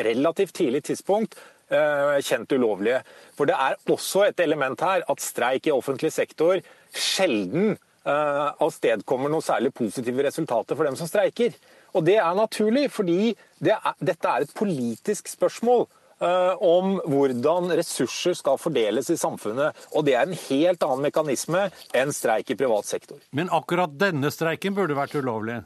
eh, 0.00 0.06
relativt 0.08 0.56
tidlig 0.58 0.82
tidspunkt 0.90 1.38
eh, 1.70 2.18
kjent 2.26 2.52
ulovlige. 2.58 3.04
For 3.38 3.50
det 3.50 3.54
er 3.54 3.78
også 3.86 4.26
et 4.28 4.42
element 4.42 4.82
her 4.82 5.06
at 5.06 5.22
streik 5.22 5.68
i 5.70 5.74
offentlig 5.74 6.10
sektor 6.16 6.58
sjelden 6.90 7.76
eh, 7.76 7.82
avstedkommer 8.04 9.32
noe 9.32 9.44
særlig 9.44 9.72
positive 9.74 10.26
resultater 10.26 10.76
for 10.76 10.84
dem 10.84 10.96
som 10.98 11.08
streiker. 11.08 11.56
Og 11.94 12.04
det 12.04 12.18
er 12.20 12.36
naturlig, 12.36 12.88
fordi 12.92 13.34
det 13.62 13.72
er, 13.76 13.94
dette 14.02 14.30
er 14.30 14.44
et 14.44 14.56
politisk 14.56 15.30
spørsmål. 15.32 15.86
Eh, 16.22 16.62
om 16.62 17.00
hvordan 17.10 17.72
ressurser 17.74 18.36
skal 18.38 18.58
fordeles 18.60 19.10
i 19.10 19.18
samfunnet. 19.18 19.76
Og 19.92 20.06
det 20.06 20.14
er 20.14 20.28
en 20.28 20.38
helt 20.46 20.84
annen 20.86 21.08
mekanisme 21.08 21.66
enn 21.96 22.14
streik 22.14 22.52
i 22.54 22.58
privat 22.58 22.86
sektor. 22.86 23.18
Men 23.34 23.50
akkurat 23.52 23.92
denne 23.98 24.30
streiken 24.32 24.76
burde 24.76 24.96
vært 24.96 25.16
ulovlig? 25.18 25.60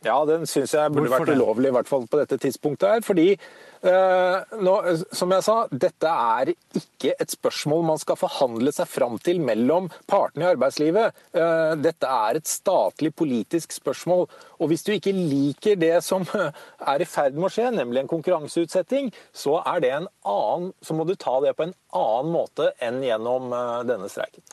Ja, 0.00 0.16
den 0.24 0.46
syns 0.48 0.72
jeg 0.72 0.92
burde 0.94 1.10
Hvorfor 1.10 1.26
vært 1.28 1.36
ulovlig, 1.36 1.68
i 1.68 1.74
hvert 1.76 1.88
fall 1.90 2.06
på 2.08 2.20
dette 2.22 2.38
tidspunktet 2.40 2.88
her. 2.88 3.02
Fordi 3.04 3.26
eh, 3.36 4.54
nå, 4.64 4.74
som 5.12 5.34
jeg 5.34 5.44
sa, 5.44 5.56
dette 5.68 6.12
er 6.40 6.52
ikke 6.54 7.12
et 7.20 7.34
spørsmål 7.34 7.84
man 7.90 8.00
skal 8.00 8.16
forhandle 8.16 8.72
seg 8.72 8.88
fram 8.88 9.18
til 9.20 9.42
mellom 9.44 9.90
partene 10.08 10.46
i 10.46 10.48
arbeidslivet. 10.54 11.18
Eh, 11.36 11.72
dette 11.84 12.08
er 12.08 12.38
et 12.40 12.48
statlig 12.48 13.12
politisk 13.12 13.76
spørsmål. 13.76 14.24
Og 14.56 14.72
hvis 14.72 14.86
du 14.86 14.94
ikke 14.94 15.12
liker 15.12 15.76
det 15.80 15.98
som 16.06 16.24
er 16.94 17.04
i 17.04 17.08
ferd 17.08 17.36
med 17.36 17.50
å 17.50 17.52
skje, 17.52 17.68
nemlig 17.76 18.00
en 18.00 18.10
konkurranseutsetting, 18.14 19.12
så 19.36 19.58
er 19.66 19.84
det 19.84 19.92
en 19.98 20.08
annen, 20.24 20.72
så 20.80 20.96
må 20.96 21.04
du 21.04 21.12
ta 21.12 21.36
det 21.44 21.52
på 21.60 21.68
en 21.68 21.76
annen 21.92 22.32
måte 22.32 22.70
enn 22.80 23.02
gjennom 23.04 23.52
eh, 23.52 23.76
denne 23.92 24.08
streiken. 24.08 24.48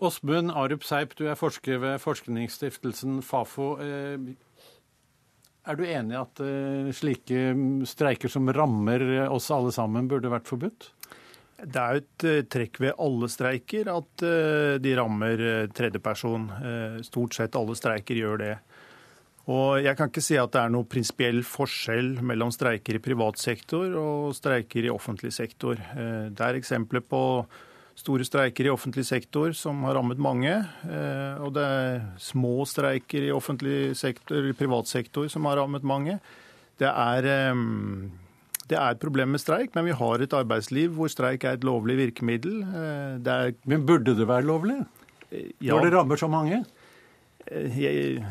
Åsmund 0.00 0.56
Arup 0.56 0.88
Seip, 0.88 1.12
du 1.20 1.26
er 1.28 1.36
forsker 1.36 1.84
ved 1.84 2.00
forskningsstiftelsen 2.00 3.20
Fafo. 3.20 3.74
Er 5.66 5.78
du 5.78 5.82
enig 5.86 6.14
i 6.14 6.20
at 6.20 6.42
uh, 6.42 6.90
slike 6.94 7.50
streiker 7.90 8.30
som 8.30 8.46
rammer 8.54 9.02
oss 9.26 9.50
alle 9.54 9.72
sammen, 9.74 10.08
burde 10.10 10.30
vært 10.32 10.48
forbudt? 10.50 10.92
Det 11.56 11.80
er 11.80 11.96
jo 11.96 12.02
et 12.02 12.26
uh, 12.28 12.40
trekk 12.52 12.80
ved 12.84 13.02
alle 13.02 13.30
streiker 13.32 13.90
at 13.90 14.26
de 14.82 14.96
rammer 14.98 15.68
tredjeperson. 15.74 16.50
Stort 17.06 17.38
sett 17.38 17.58
alle 17.58 17.76
streiker 17.78 18.18
gjør 18.18 18.42
det. 18.44 18.56
Og 19.46 19.78
Jeg 19.78 19.94
kan 19.94 20.10
ikke 20.10 20.24
si 20.24 20.34
at 20.38 20.50
det 20.54 20.58
er 20.58 20.72
noe 20.74 20.88
prinsipiell 20.90 21.44
forskjell 21.46 22.16
mellom 22.26 22.50
streiker 22.54 22.98
i 22.98 23.02
privat 23.02 23.38
sektor 23.38 23.94
og 24.00 24.34
streiker 24.34 24.88
i 24.88 24.90
offentlig 24.90 25.30
sektor. 25.34 25.78
Det 25.78 26.48
er 26.48 26.58
eksempler 26.58 27.04
på 27.06 27.22
store 27.96 28.26
streiker 28.28 28.68
i 28.68 28.72
offentlig 28.72 29.06
sektor 29.08 29.54
som 29.56 29.80
har 29.86 29.96
rammet 29.96 30.20
mange. 30.20 30.52
Eh, 30.52 31.42
og 31.42 31.54
det 31.56 31.64
er 31.64 32.04
små 32.20 32.66
streiker 32.68 33.24
i 33.24 33.32
offentlig 33.34 33.96
sektor, 33.98 34.44
i 34.44 34.56
privat 34.56 34.90
sektor 34.90 35.30
som 35.32 35.48
har 35.48 35.58
rammet 35.62 35.86
mange. 35.86 36.18
Det 36.76 36.90
er, 36.90 37.24
eh, 37.24 37.54
det 38.68 38.76
er 38.76 38.90
et 38.90 39.00
problem 39.00 39.32
med 39.32 39.40
streik, 39.40 39.74
men 39.74 39.88
vi 39.88 39.96
har 39.96 40.20
et 40.20 40.36
arbeidsliv 40.36 40.92
hvor 40.92 41.08
streik 41.08 41.44
er 41.44 41.56
et 41.56 41.64
lovlig 41.64 41.96
virkemiddel. 41.96 42.62
Eh, 42.62 43.16
er... 43.24 43.54
men 43.64 43.86
burde 43.86 44.16
det 44.16 44.28
være 44.28 44.44
lovlig? 44.44 44.84
Ja. 45.60 45.74
Når 45.74 45.84
det 45.84 45.92
rammer 45.92 46.16
så 46.16 46.28
mange? 46.28 46.64
Jeg, 47.50 48.22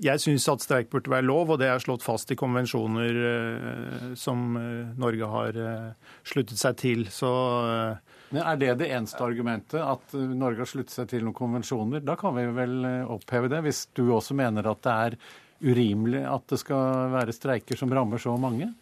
jeg 0.00 0.20
syns 0.20 0.48
at 0.48 0.62
streik 0.62 0.90
burde 0.90 1.10
være 1.10 1.26
lov, 1.26 1.50
og 1.50 1.58
det 1.58 1.66
er 1.68 1.82
slått 1.82 2.02
fast 2.04 2.30
i 2.30 2.36
konvensjoner 2.36 4.14
som 4.16 4.56
Norge 5.00 5.28
har 5.32 5.58
sluttet 6.24 6.60
seg 6.60 6.76
til. 6.80 7.06
Så 7.12 7.30
men 8.34 8.42
Er 8.42 8.58
det 8.58 8.72
det 8.80 8.90
eneste 8.90 9.22
argumentet, 9.22 9.78
at 9.78 10.14
Norge 10.14 10.64
har 10.64 10.70
sluttet 10.70 10.94
seg 10.94 11.10
til 11.12 11.22
noen 11.22 11.36
konvensjoner? 11.38 12.02
Da 12.02 12.16
kan 12.18 12.34
vi 12.34 12.48
vel 12.56 12.80
eh, 12.88 13.12
oppheve 13.14 13.50
det, 13.52 13.62
hvis 13.62 13.86
du 13.94 14.08
også 14.10 14.34
mener 14.34 14.66
at 14.66 14.82
det 14.82 14.96
er 15.06 15.16
urimelig 15.64 16.24
at 16.26 16.48
det 16.50 16.58
skal 16.60 17.14
være 17.14 17.36
streiker 17.36 17.78
som 17.78 17.94
rammer 17.94 18.18
så 18.18 18.34
mange? 18.40 18.72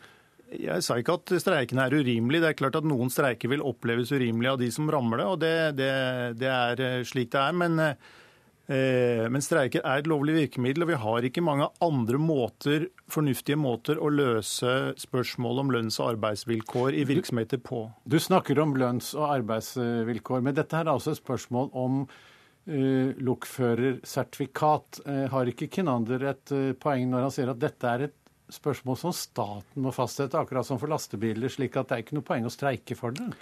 Jeg 0.53 0.85
sa 0.85 0.97
ikke 1.01 1.19
at 1.21 1.35
streikene 1.41 1.85
er 1.85 1.95
urimelige. 2.01 2.43
Det 2.43 2.51
er 2.51 2.59
klart 2.59 2.81
at 2.81 2.89
noen 2.89 3.13
streiker 3.13 3.53
vil 3.53 3.65
oppleves 3.65 4.11
urimelig 4.13 4.51
av 4.51 4.59
de 4.61 4.73
som 4.73 4.89
rammer 4.93 5.21
det, 5.21 5.29
og 5.29 5.39
det, 5.45 5.55
det, 5.79 5.93
det 6.41 6.51
er 6.53 6.85
eh, 6.89 6.99
slik 7.09 7.31
det 7.33 7.45
er. 7.45 7.61
Men 7.61 7.79
eh, 7.81 7.95
Eh, 7.95 8.22
men 8.67 9.43
streiker 9.43 9.83
er 9.83 10.01
et 10.01 10.09
lovlig 10.09 10.37
virkemiddel, 10.37 10.85
og 10.85 10.91
vi 10.93 10.99
har 11.03 11.27
ikke 11.27 11.43
mange 11.45 11.67
andre 11.83 12.19
måter, 12.23 12.87
fornuftige 13.11 13.59
måter 13.59 13.99
å 13.99 14.11
løse 14.13 14.95
spørsmål 15.03 15.63
om 15.65 15.73
lønns- 15.75 15.99
og 16.01 16.13
arbeidsvilkår 16.15 16.95
i 16.97 17.03
virksomheter 17.09 17.61
på. 17.61 17.85
Du 18.07 18.19
snakker 18.23 18.61
om 18.63 18.77
lønns- 18.79 19.13
og 19.19 19.27
arbeidsvilkår, 19.33 20.45
men 20.47 20.57
dette 20.57 20.79
er 20.79 20.93
altså 20.93 21.13
et 21.13 21.21
spørsmål 21.21 21.73
om 21.75 22.05
uh, 22.07 23.13
lokførersertifikat. 23.19 25.03
Uh, 25.07 25.27
har 25.35 25.51
ikke 25.51 25.71
Kinander 25.81 26.31
et 26.33 26.55
uh, 26.55 26.73
poeng 26.79 27.11
når 27.11 27.27
han 27.27 27.35
sier 27.35 27.53
at 27.53 27.63
dette 27.63 27.89
er 27.89 28.07
et 28.09 28.19
spørsmål 28.53 28.99
som 29.01 29.17
staten 29.17 29.83
må 29.85 29.93
fastsette, 29.95 30.39
akkurat 30.39 30.67
som 30.69 30.81
for 30.81 30.93
lastebiler, 30.93 31.51
slik 31.53 31.77
at 31.81 31.89
det 31.89 31.99
er 31.99 32.07
ikke 32.07 32.19
noe 32.19 32.27
poeng 32.27 32.47
å 32.47 32.53
streike 32.53 32.97
for 32.99 33.17
det? 33.17 33.33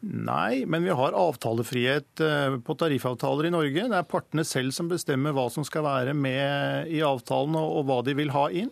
Nei, 0.00 0.62
men 0.66 0.84
vi 0.86 0.94
har 0.94 1.14
avtalefrihet 1.18 2.20
eh, 2.22 2.56
på 2.62 2.74
tariffavtaler 2.78 3.48
i 3.48 3.50
Norge. 3.50 3.86
Det 3.90 3.98
er 3.98 4.06
partene 4.06 4.44
selv 4.46 4.70
som 4.76 4.90
bestemmer 4.90 5.34
hva 5.34 5.48
som 5.50 5.66
skal 5.66 5.82
være 5.88 6.14
med 6.14 6.92
i 6.94 7.00
avtalen 7.02 7.56
og 7.58 7.80
hva 7.88 7.98
de 8.06 8.14
vil 8.18 8.30
ha 8.30 8.46
inn. 8.54 8.70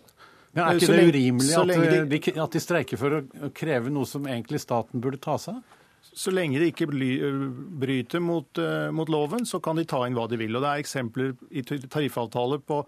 Men 0.55 0.63
Er 0.63 0.79
ikke 0.79 0.95
det 0.95 1.09
urimelig 1.11 1.57
at 1.59 1.73
eh, 1.75 1.97
de, 2.13 2.21
at 2.45 2.55
de 2.55 2.63
streiker 2.63 3.01
for 3.01 3.19
å 3.19 3.51
kreve 3.57 3.91
noe 3.91 4.07
som 4.07 4.29
egentlig 4.31 4.63
staten 4.63 5.03
burde 5.03 5.19
ta 5.23 5.35
seg 5.43 5.59
av? 5.59 5.75
Så 6.17 6.31
lenge 6.31 6.61
de 6.63 6.71
ikke 6.71 6.87
bryter 6.87 8.23
mot, 8.23 8.61
mot, 8.95 9.11
loven, 9.11 9.43
så 9.45 9.59
kan 9.61 9.77
de 9.77 9.83
ta 9.85 9.99
inn 10.07 10.15
hva 10.17 10.25
de 10.31 10.39
vil. 10.41 10.55
Og 10.57 10.63
Det 10.63 10.71
er 10.71 10.85
eksempler 10.85 11.35
i 11.51 11.65
tariffavtaler 11.67 12.63
på 12.65 12.79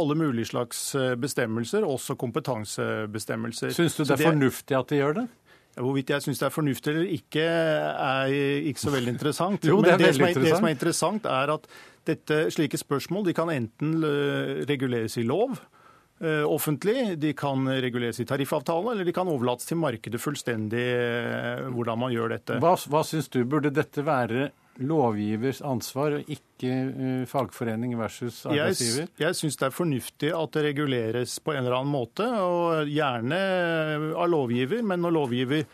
alle 0.00 0.16
mulige 0.18 0.48
slags 0.48 0.80
bestemmelser, 1.20 1.84
også 1.86 2.16
kompetansebestemmelser. 2.18 3.70
Syns 3.76 4.00
du 4.00 4.02
det 4.02 4.16
er 4.16 4.24
fornuftig 4.24 4.78
at 4.80 4.90
de 4.90 4.98
gjør 4.98 5.20
det? 5.20 5.26
Hvorvidt 5.72 6.10
jeg 6.12 6.24
syns 6.24 6.40
det 6.42 6.48
er 6.48 6.52
fornuftig 6.52 6.92
eller 6.92 7.12
ikke, 7.14 7.44
er 7.44 8.32
ikke 8.68 8.82
så 8.82 8.92
veldig 8.92 9.14
interessant. 9.14 9.64
jo, 9.70 9.80
det, 9.80 9.94
Men 9.96 10.02
det, 10.04 10.14
som 10.16 10.26
er, 10.26 10.40
det 10.44 10.56
som 10.56 10.68
er 10.68 10.74
interessant, 10.76 11.28
er 11.28 11.54
at 11.54 11.68
dette, 12.08 12.40
slike 12.52 12.80
spørsmål 12.80 13.28
de 13.28 13.36
kan 13.36 13.52
enten 13.54 13.94
reguleres 14.68 15.16
i 15.22 15.24
lov 15.24 15.54
eh, 16.22 16.42
offentlig, 16.44 17.14
de 17.22 17.32
kan 17.38 17.68
reguleres 17.82 18.20
i 18.22 18.26
tariffavtale, 18.28 18.94
eller 18.94 19.08
de 19.08 19.14
kan 19.16 19.30
overlates 19.30 19.68
til 19.68 19.80
markedet 19.80 20.20
fullstendig 20.22 20.88
eh, 20.96 21.68
hvordan 21.72 22.02
man 22.04 22.14
gjør 22.14 22.36
dette. 22.36 22.58
Hva, 22.62 22.74
hva 22.92 23.04
syns 23.06 23.30
du, 23.32 23.42
burde 23.48 23.72
dette 23.74 24.04
være 24.06 24.50
lovgivers 24.80 25.60
ansvar, 25.66 26.16
og 26.18 26.30
ikke 26.32 26.72
uh, 26.72 27.22
fagforening 27.28 27.94
versus 28.00 28.42
arbeidsgiver? 28.48 29.08
Jeg, 29.10 29.20
jeg 29.26 29.38
syns 29.38 29.58
det 29.60 29.68
er 29.68 29.76
fornuftig 29.76 30.32
at 30.36 30.56
det 30.56 30.66
reguleres 30.70 31.38
på 31.44 31.54
en 31.54 31.64
eller 31.64 31.80
annen 31.80 31.92
måte, 31.92 32.26
og 32.26 32.88
gjerne 32.90 33.40
av 34.16 34.30
lovgiver. 34.32 34.84
Men 34.86 35.04
når 35.04 35.16
lovgiver 35.18 35.66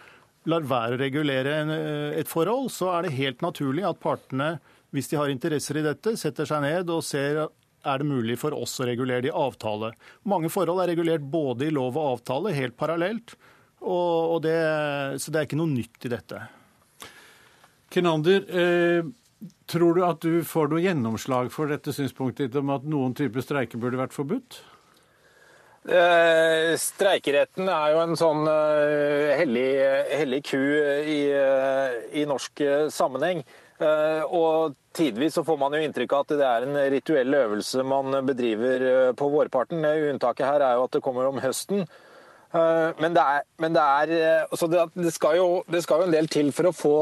lar 0.48 0.66
være 0.66 0.96
å 0.96 1.02
regulere 1.02 1.54
en, 1.62 1.70
eh, 1.74 2.18
et 2.20 2.30
forhold, 2.30 2.72
så 2.74 2.92
er 2.96 3.06
det 3.06 3.16
helt 3.18 3.44
naturlig 3.44 3.86
at 3.86 4.00
partene, 4.02 4.56
hvis 4.94 5.10
de 5.10 5.20
har 5.20 5.30
interesser 5.30 5.78
i 5.78 5.84
dette, 5.84 6.16
setter 6.16 6.48
seg 6.48 6.64
ned 6.64 6.90
og 6.90 7.04
ser 7.04 7.44
er 7.88 8.00
det 8.00 8.08
mulig 8.08 8.38
for 8.40 8.56
oss 8.56 8.74
å 8.80 8.86
regulere 8.88 9.22
det 9.22 9.30
i 9.30 9.36
avtale. 9.36 9.92
Mange 10.28 10.50
forhold 10.50 10.82
er 10.82 10.90
regulert 10.92 11.22
både 11.22 11.68
i 11.68 11.74
lov 11.74 11.96
og 11.96 12.18
avtale, 12.18 12.56
helt 12.56 12.76
parallelt. 12.76 13.36
Og, 13.78 14.34
og 14.34 14.38
det, 14.42 14.58
så 15.22 15.30
det 15.30 15.40
er 15.40 15.46
ikke 15.46 15.60
noe 15.60 15.70
nytt 15.70 16.08
i 16.08 16.10
dette. 16.10 16.40
Kinander, 17.90 18.44
eh, 18.48 19.04
tror 19.66 19.94
du 19.94 20.02
at 20.04 20.20
du 20.20 20.42
får 20.44 20.72
noe 20.72 20.82
gjennomslag 20.84 21.52
for 21.54 21.70
dette 21.72 21.94
synspunktet 21.94 22.48
ditt 22.48 22.58
om 22.60 22.74
at 22.74 22.84
noen 22.84 23.14
typer 23.16 23.44
streiker 23.44 23.80
burde 23.80 24.00
vært 24.00 24.16
forbudt? 24.16 24.60
Eh, 25.88 26.74
streikeretten 26.76 27.68
er 27.72 27.94
jo 27.94 28.00
en 28.02 28.18
sånn 28.18 28.42
eh, 28.50 29.30
hellig, 29.38 29.68
hellig 30.18 30.42
ku 30.50 30.58
i, 30.60 31.20
eh, 31.32 31.94
i 32.20 32.26
norsk 32.28 32.60
sammenheng. 32.92 33.40
Og 33.78 34.74
tidvis 34.96 35.36
så 35.38 35.44
får 35.46 35.58
man 35.60 35.76
jo 35.76 35.80
inntrykk 35.86 36.12
av 36.16 36.24
at 36.24 36.32
det 36.34 36.46
er 36.48 36.64
en 36.66 36.78
rituell 36.90 37.36
øvelse 37.38 37.84
man 37.86 38.16
bedriver 38.26 39.12
på 39.14 39.28
vårparten. 39.30 39.86
Unntaket 40.10 40.48
her 40.48 40.64
er 40.66 40.74
jo 40.74 40.88
at 40.88 40.96
det 40.96 41.02
kommer 41.04 41.28
om 41.28 41.38
høsten. 41.38 41.84
Men 42.50 43.14
det, 43.14 43.22
er, 43.22 43.44
men 43.62 43.76
det, 43.76 43.84
er, 43.84 44.48
det, 44.50 45.12
skal 45.14 45.38
jo, 45.38 45.46
det 45.70 45.84
skal 45.84 46.02
jo 46.02 46.08
en 46.08 46.16
del 46.16 46.26
til 46.32 46.50
for 46.56 46.72
å 46.72 46.74
få 46.74 46.96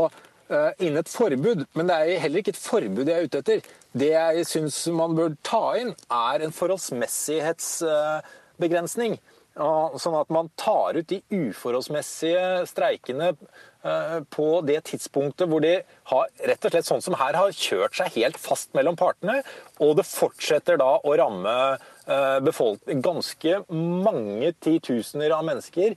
eh, 0.51 0.73
inn 0.87 0.97
et 1.01 1.09
forbud, 1.11 1.61
men 1.77 1.87
det 1.89 1.95
er 1.97 2.23
heller 2.23 2.39
ikke 2.43 2.55
et 2.55 2.61
forbud 2.61 3.09
jeg 3.09 3.17
er 3.17 3.27
ute 3.29 3.41
etter. 3.43 3.59
Det 3.97 4.13
jeg 4.13 4.47
syns 4.49 4.77
man 4.95 5.17
bør 5.19 5.31
ta 5.47 5.65
inn, 5.81 5.93
er 6.13 6.37
en 6.45 6.57
forholdsmessighetsbegrensning. 6.57 9.15
Sånn 9.57 10.19
at 10.19 10.29
man 10.35 10.51
tar 10.61 10.99
ut 10.99 11.09
de 11.09 11.23
uforholdsmessige 11.33 12.67
streikene 12.69 13.29
eh, 13.33 14.19
på 14.29 14.61
det 14.69 14.85
tidspunktet 14.91 15.49
hvor 15.49 15.61
de 15.65 15.81
har 16.11 16.25
rett 16.51 16.65
og 16.69 16.73
slett 16.75 16.89
sånn 16.91 17.05
som 17.07 17.17
her 17.17 17.33
har 17.39 17.57
kjørt 17.57 17.97
seg 17.97 18.13
helt 18.19 18.39
fast 18.41 18.69
mellom 18.77 18.97
partene, 19.01 19.37
og 19.81 19.97
det 19.97 20.05
fortsetter 20.11 20.77
da 20.83 20.91
å 21.01 21.17
ramme 21.17 21.57
eh, 22.05 22.37
ganske 23.07 23.53
mange 23.73 24.53
titusener 24.61 25.33
av 25.39 25.49
mennesker 25.49 25.97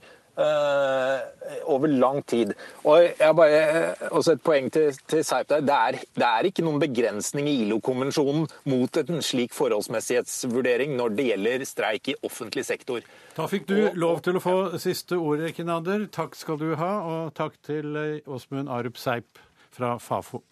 over 1.70 1.88
lang 1.88 2.22
tid. 2.26 2.54
Og 2.84 3.02
jeg 3.18 3.36
bare, 3.36 3.60
eh, 3.60 4.06
også 4.10 4.36
et 4.36 4.42
poeng 4.42 4.70
til, 4.72 4.94
til 5.08 5.24
Seip 5.24 5.48
der. 5.48 5.60
Det 5.60 5.76
er, 5.76 5.98
det 6.16 6.26
er 6.28 6.48
ikke 6.48 6.64
noen 6.66 6.80
begrensning 6.82 7.48
i 7.50 7.56
ILO-konvensjonen 7.64 8.48
mot 8.70 9.00
en 9.02 9.22
slik 9.24 9.54
forholdsmessighetsvurdering 9.56 10.96
når 10.98 11.16
det 11.18 11.28
gjelder 11.30 11.66
streik 11.68 12.12
i 12.12 12.18
offentlig 12.26 12.64
sektor. 12.68 13.04
Da 13.36 13.46
fikk 13.50 13.68
du 13.70 13.76
lov 13.98 14.22
til 14.26 14.38
å 14.38 14.44
få 14.44 14.56
siste 14.82 15.18
ordet, 15.20 15.54
Kinander. 15.58 16.08
Takk 16.12 16.36
skal 16.38 16.60
du 16.60 16.74
ha, 16.80 16.92
og 17.12 17.34
takk 17.38 17.60
til 17.66 17.96
eh, 17.96 18.18
Åsmund 18.26 18.70
Arup 18.72 19.00
Seip 19.00 19.40
fra 19.70 19.96
Fafo. 20.02 20.44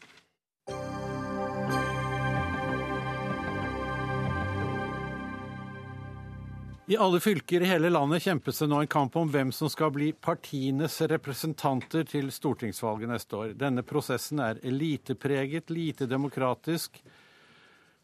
I 6.89 6.97
alle 6.97 7.21
fylker 7.21 7.61
i 7.61 7.67
hele 7.69 7.91
landet 7.93 8.23
kjempes 8.25 8.63
det 8.63 8.67
nå 8.71 8.79
en 8.81 8.89
kamp 8.89 9.17
om 9.21 9.29
hvem 9.29 9.51
som 9.53 9.69
skal 9.69 9.91
bli 9.93 10.07
partienes 10.25 10.95
representanter 11.11 12.07
til 12.09 12.31
stortingsvalget 12.33 13.11
neste 13.11 13.37
år. 13.37 13.51
Denne 13.61 13.85
prosessen 13.85 14.41
er 14.41 14.57
elitepreget, 14.65 15.69
lite 15.69 16.09
demokratisk, 16.09 16.97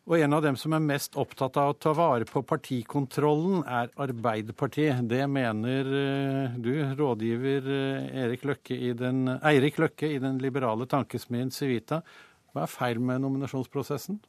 og 0.05 0.19
en 0.19 0.37
av 0.37 0.43
dem 0.45 0.59
som 0.61 0.77
er 0.77 0.85
mest 0.85 1.17
opptatt 1.17 1.57
av 1.57 1.73
å 1.73 1.79
ta 1.81 1.95
vare 1.97 2.29
på 2.29 2.43
partikontrollen, 2.45 3.63
er 3.65 3.89
Arbeiderpartiet. 4.05 5.01
Det 5.09 5.23
mener 5.33 5.89
eh, 6.03 6.61
du, 6.61 6.75
rådgiver 6.99 7.73
eh, 7.79 8.13
Erik 8.27 8.45
Løkke 8.45 8.77
i 8.77 8.93
den, 9.01 9.25
Eirik 9.41 9.81
Løkke 9.81 10.13
i 10.13 10.21
den 10.21 10.37
liberale 10.45 10.85
tankesmien 10.85 11.49
Civita. 11.57 12.03
Hva 12.53 12.69
er 12.69 12.77
feil 12.77 13.01
med 13.01 13.25
nominasjonsprosessen? 13.25 14.21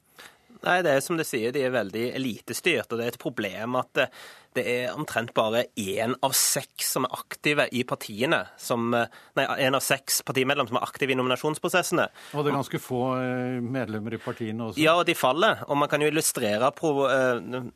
Nei, 0.65 0.79
det 0.81 0.95
er 0.95 1.03
som 1.03 1.19
du 1.19 1.25
sier, 1.27 1.51
de 1.53 1.61
er 1.61 1.73
veldig 1.73 2.07
elitestyrt, 2.15 2.89
og 2.89 2.97
det 2.97 3.05
er 3.05 3.13
et 3.13 3.21
problem 3.21 3.75
at 3.81 4.01
eh, 4.01 4.23
det 4.55 4.63
er 4.71 4.95
omtrent 4.95 5.33
bare 5.35 5.65
én 5.75 6.15
av 6.23 6.33
seks 6.37 6.93
som 6.95 7.05
er 7.07 7.15
aktive 7.17 7.67
i 7.75 7.83
partiene, 7.87 8.41
som, 8.61 8.87
nei, 8.93 9.45
en 9.65 9.77
av 9.77 9.83
seks 9.83 10.21
partimedlemmer 10.25 10.71
som 10.71 10.79
er 10.79 10.85
aktive 10.87 11.11
i 11.13 11.17
nominasjonsprosessene. 11.19 12.07
Og 12.33 12.45
det 12.45 12.51
er 12.51 12.57
ganske 12.57 12.81
få 12.81 13.01
eh, 13.19 13.57
medlemmer 13.63 14.15
i 14.15 14.21
partiene 14.21 14.69
også? 14.69 14.81
Ja, 14.81 14.95
og 14.99 15.05
de 15.09 15.15
faller. 15.17 15.63
Og 15.67 15.79
man 15.79 15.91
kan 15.91 16.03
jo 16.03 16.09
illustrere 16.11 16.69
pro, 16.75 17.07
eh, 17.09 17.67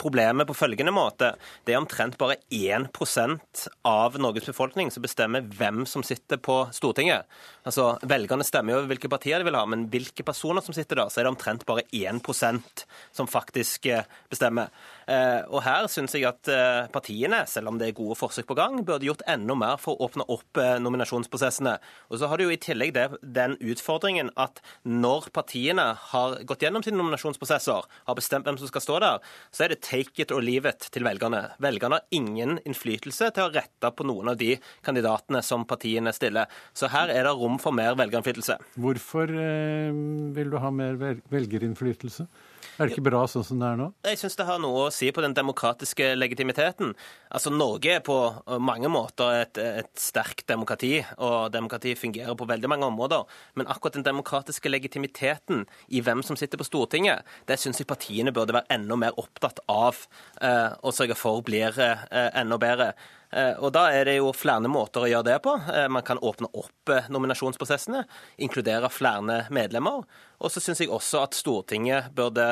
problemet 0.00 0.48
på 0.48 0.56
følgende 0.58 0.94
måte. 0.94 1.34
Det 1.64 1.74
er 1.74 1.82
omtrent 1.82 2.18
bare 2.20 2.38
1% 2.50 3.66
av 3.88 4.18
Norges 4.20 4.50
befolkning 4.50 4.90
som 4.94 5.04
bestemmer 5.04 5.46
hvem 5.54 5.84
som 5.88 6.04
sitter 6.06 6.40
på 6.42 6.64
Stortinget. 6.74 7.30
Altså, 7.64 7.94
Velgerne 8.04 8.46
stemmer 8.46 8.76
jo 8.78 8.88
hvilke 8.90 9.10
partier 9.12 9.40
de 9.40 9.48
vil 9.48 9.58
ha, 9.58 9.64
men 9.70 9.86
hvilke 9.92 10.26
personer 10.26 10.64
som 10.64 10.76
sitter 10.76 10.98
der, 11.00 11.12
så 11.12 11.22
er 11.22 11.28
det 11.28 11.34
omtrent 11.34 11.66
bare 11.68 11.86
1% 11.94 12.84
som 13.14 13.30
faktisk 13.30 13.86
eh, 13.92 14.04
bestemmer. 14.32 14.72
Og 15.04 15.60
her 15.60 15.84
synes 15.92 16.14
jeg 16.16 16.23
at 16.28 16.50
eh, 16.52 16.86
partiene, 16.94 17.42
selv 17.50 17.72
om 17.72 17.80
det 17.80 17.90
er 17.90 17.98
gode 17.98 18.18
forsøk 18.18 18.48
på 18.48 18.56
gang, 18.58 18.80
burde 18.86 19.08
gjort 19.08 19.24
enda 19.30 19.56
mer 19.58 19.80
for 19.80 19.96
å 19.96 20.08
åpne 20.08 20.26
opp 20.32 20.60
nominasjonsprosessene. 20.84 21.76
Og 22.10 22.20
så 22.20 22.28
har 22.30 22.38
du 22.38 22.46
jo 22.46 22.54
i 22.54 22.60
tillegg 22.60 22.94
det, 22.96 23.06
den 23.22 23.56
utfordringen 23.60 24.30
at 24.40 24.60
når 24.86 25.30
partiene 25.34 25.86
har 26.12 26.38
gått 26.46 26.64
gjennom 26.64 26.84
sine 26.84 26.98
nominasjonsprosesser, 27.00 27.88
har 28.08 28.18
bestemt 28.18 28.48
hvem 28.48 28.58
som 28.60 28.70
skal 28.70 28.84
stå 28.84 29.00
der, 29.04 29.34
så 29.54 29.66
er 29.66 29.74
det 29.74 29.82
take 29.84 30.22
it 30.22 30.34
or 30.34 30.44
leave 30.44 30.68
it 30.68 30.88
til 30.94 31.06
velgerne. 31.06 31.42
Velgerne 31.62 32.00
har 32.00 32.14
ingen 32.14 32.58
innflytelse 32.64 33.30
til 33.34 33.46
å 33.46 33.52
rette 33.54 33.90
på 33.94 34.06
noen 34.06 34.32
av 34.32 34.40
de 34.40 34.54
kandidatene 34.86 35.42
som 35.44 35.66
partiene 35.68 36.12
stiller. 36.16 36.50
Så 36.76 36.90
her 36.92 37.12
er 37.12 37.26
det 37.26 37.34
rom 37.36 37.58
for 37.62 37.76
mer 37.76 37.96
velgerinnflytelse. 37.98 38.58
Hvorfor 38.80 39.30
eh, 39.30 39.94
vil 40.36 40.52
du 40.52 40.58
ha 40.62 40.72
mer 40.74 40.98
velgerinnflytelse? 41.32 42.28
Er 42.74 42.88
det 42.88 42.96
ikke 42.96 43.06
bra 43.06 43.20
sånn 43.30 43.44
som 43.46 43.60
det 43.60 43.68
er 43.68 43.78
nå? 43.78 43.86
Jeg 44.08 44.18
syns 44.18 44.34
det 44.38 44.46
har 44.48 44.58
noe 44.62 44.86
å 44.88 44.92
si 44.94 45.10
på 45.14 45.22
den 45.22 45.34
demokratiske 45.36 46.13
legitimiteten. 46.18 46.94
Altså, 47.30 47.52
Norge 47.54 47.96
er 47.96 48.04
på 48.04 48.16
mange 48.62 48.90
måter 48.92 49.42
et, 49.42 49.58
et 49.58 49.90
sterkt 50.00 50.46
demokrati, 50.50 50.98
og 51.18 51.52
demokrati 51.54 51.94
fungerer 51.98 52.36
på 52.38 52.48
veldig 52.48 52.70
mange 52.70 52.88
områder. 52.90 53.24
Men 53.54 53.70
akkurat 53.70 53.98
den 53.98 54.06
demokratiske 54.06 54.70
legitimiteten 54.70 55.64
i 55.88 56.02
hvem 56.04 56.22
som 56.22 56.38
sitter 56.38 56.60
på 56.60 56.68
Stortinget, 56.68 57.24
det 57.48 57.58
syns 57.60 57.80
jeg 57.80 57.90
partiene 57.90 58.32
burde 58.34 58.56
være 58.56 58.70
enda 58.74 58.98
mer 59.00 59.18
opptatt 59.20 59.60
av 59.70 60.06
eh, 60.40 60.72
å 60.80 60.94
sørge 60.94 61.18
for 61.18 61.44
blir 61.46 61.76
eh, 61.80 62.06
enda 62.34 62.58
bedre. 62.60 62.92
Eh, 63.34 63.56
og 63.58 63.72
Da 63.74 63.88
er 63.90 64.06
det 64.06 64.18
jo 64.20 64.30
flere 64.36 64.70
måter 64.70 65.04
å 65.04 65.10
gjøre 65.10 65.26
det 65.26 65.38
på. 65.42 65.54
Eh, 65.72 65.88
man 65.90 66.04
kan 66.06 66.20
åpne 66.22 66.50
opp 66.54 66.92
eh, 66.92 67.08
nominasjonsprosessene, 67.10 68.04
inkludere 68.46 68.90
flere 68.92 69.40
medlemmer. 69.54 70.04
Og 70.38 70.52
så 70.52 70.62
syns 70.62 70.84
jeg 70.84 70.92
også 70.92 71.24
at 71.24 71.34
Stortinget 71.34 72.12
burde 72.14 72.44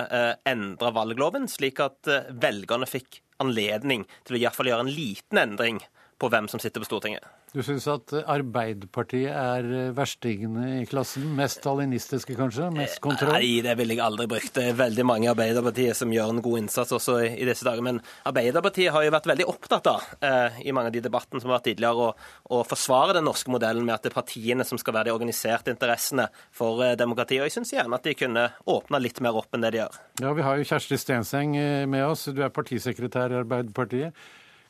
endre 0.49 0.92
valgloven, 0.95 1.49
slik 1.51 1.83
at 1.83 2.09
velgerne 2.31 2.88
fikk 2.88 3.21
anledning 3.42 4.07
til 4.25 4.37
å 4.37 4.40
i 4.40 4.45
hvert 4.47 4.57
fall 4.57 4.71
gjøre 4.71 4.87
en 4.87 4.95
liten 4.95 5.42
endring 5.42 5.83
på 6.18 6.31
hvem 6.33 6.49
som 6.49 6.62
sitter 6.62 6.81
på 6.81 6.88
Stortinget. 6.88 7.27
Du 7.53 7.61
syns 7.61 7.85
at 7.93 8.15
Arbeiderpartiet 8.17 9.29
er 9.29 9.67
verstingene 9.93 10.79
i 10.79 10.87
klassen? 10.88 11.27
Mest 11.37 11.59
stalinistiske, 11.61 12.33
kanskje? 12.38 12.71
Mest 12.73 12.97
kontroll? 13.05 13.35
Nei, 13.37 13.59
det 13.65 13.75
ville 13.77 13.93
jeg 13.99 14.01
aldri 14.07 14.25
brukt. 14.31 14.55
Det 14.57 14.71
er 14.71 14.79
veldig 14.79 15.05
mange 15.05 15.29
i 15.29 15.31
Arbeiderpartiet 15.35 15.99
som 15.99 16.15
gjør 16.15 16.33
en 16.33 16.41
god 16.47 16.62
innsats 16.62 16.95
også 16.97 17.19
i 17.29 17.45
disse 17.45 17.67
dager. 17.69 17.85
Men 17.85 18.01
Arbeiderpartiet 18.31 18.95
har 18.97 19.05
jo 19.05 19.12
vært 19.12 19.29
veldig 19.29 19.49
opptatt 19.53 19.91
av, 19.93 20.09
eh, 20.25 20.62
i 20.65 20.73
mange 20.73 20.88
av 20.88 20.97
de 20.97 21.05
debattene 21.05 21.45
som 21.45 21.53
har 21.53 21.59
vært 21.59 21.69
tidligere, 21.69 22.09
å, 22.09 22.57
å 22.57 22.65
forsvare 22.65 23.19
den 23.19 23.29
norske 23.29 23.53
modellen 23.53 23.85
med 23.85 23.99
at 23.99 24.09
det 24.09 24.15
er 24.15 24.21
partiene 24.23 24.65
som 24.65 24.81
skal 24.81 24.97
være 24.97 25.11
de 25.11 25.17
organiserte 25.19 25.77
interessene 25.77 26.31
for 26.57 26.81
eh, 26.81 26.97
demokratiet. 26.97 27.45
Og 27.45 27.51
jeg 27.51 27.59
syns 27.61 27.77
gjerne 27.77 28.01
at 28.01 28.09
de 28.09 28.17
kunne 28.17 28.49
åpna 28.65 29.03
litt 29.05 29.21
mer 29.21 29.37
opp 29.37 29.53
enn 29.53 29.69
det 29.69 29.77
de 29.77 29.85
gjør. 29.85 30.05
Ja, 30.25 30.33
Vi 30.33 30.49
har 30.49 30.57
jo 30.57 30.71
Kjersti 30.73 30.97
Stenseng 30.97 31.59
eh, 31.61 31.85
med 31.85 32.09
oss. 32.09 32.31
Du 32.33 32.41
er 32.41 32.49
partisekretær 32.49 33.29
i 33.29 33.43
Arbeiderpartiet. 33.45 34.17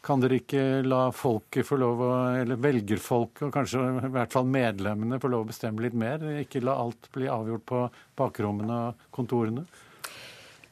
Kan 0.02 0.18
dere 0.18 0.40
ikke 0.40 0.82
la 0.82 1.04
folket 1.14 1.66
få 1.68 1.76
lov 1.78 2.00
å, 2.02 2.10
eller 2.40 2.58
velgerfolket, 2.58 3.44
og 3.46 3.52
kanskje 3.54 3.84
i 4.02 4.10
hvert 4.16 4.34
fall 4.34 4.48
medlemmene, 4.50 5.20
få 5.22 5.30
lov 5.30 5.44
å 5.44 5.50
bestemme 5.52 5.84
litt 5.84 5.94
mer? 5.94 6.24
Ikke 6.40 6.62
la 6.64 6.74
alt 6.82 7.06
bli 7.14 7.28
avgjort 7.30 7.66
på 7.70 7.84
bakrommene 8.18 8.78
og 8.88 9.06
kontorene? 9.14 9.62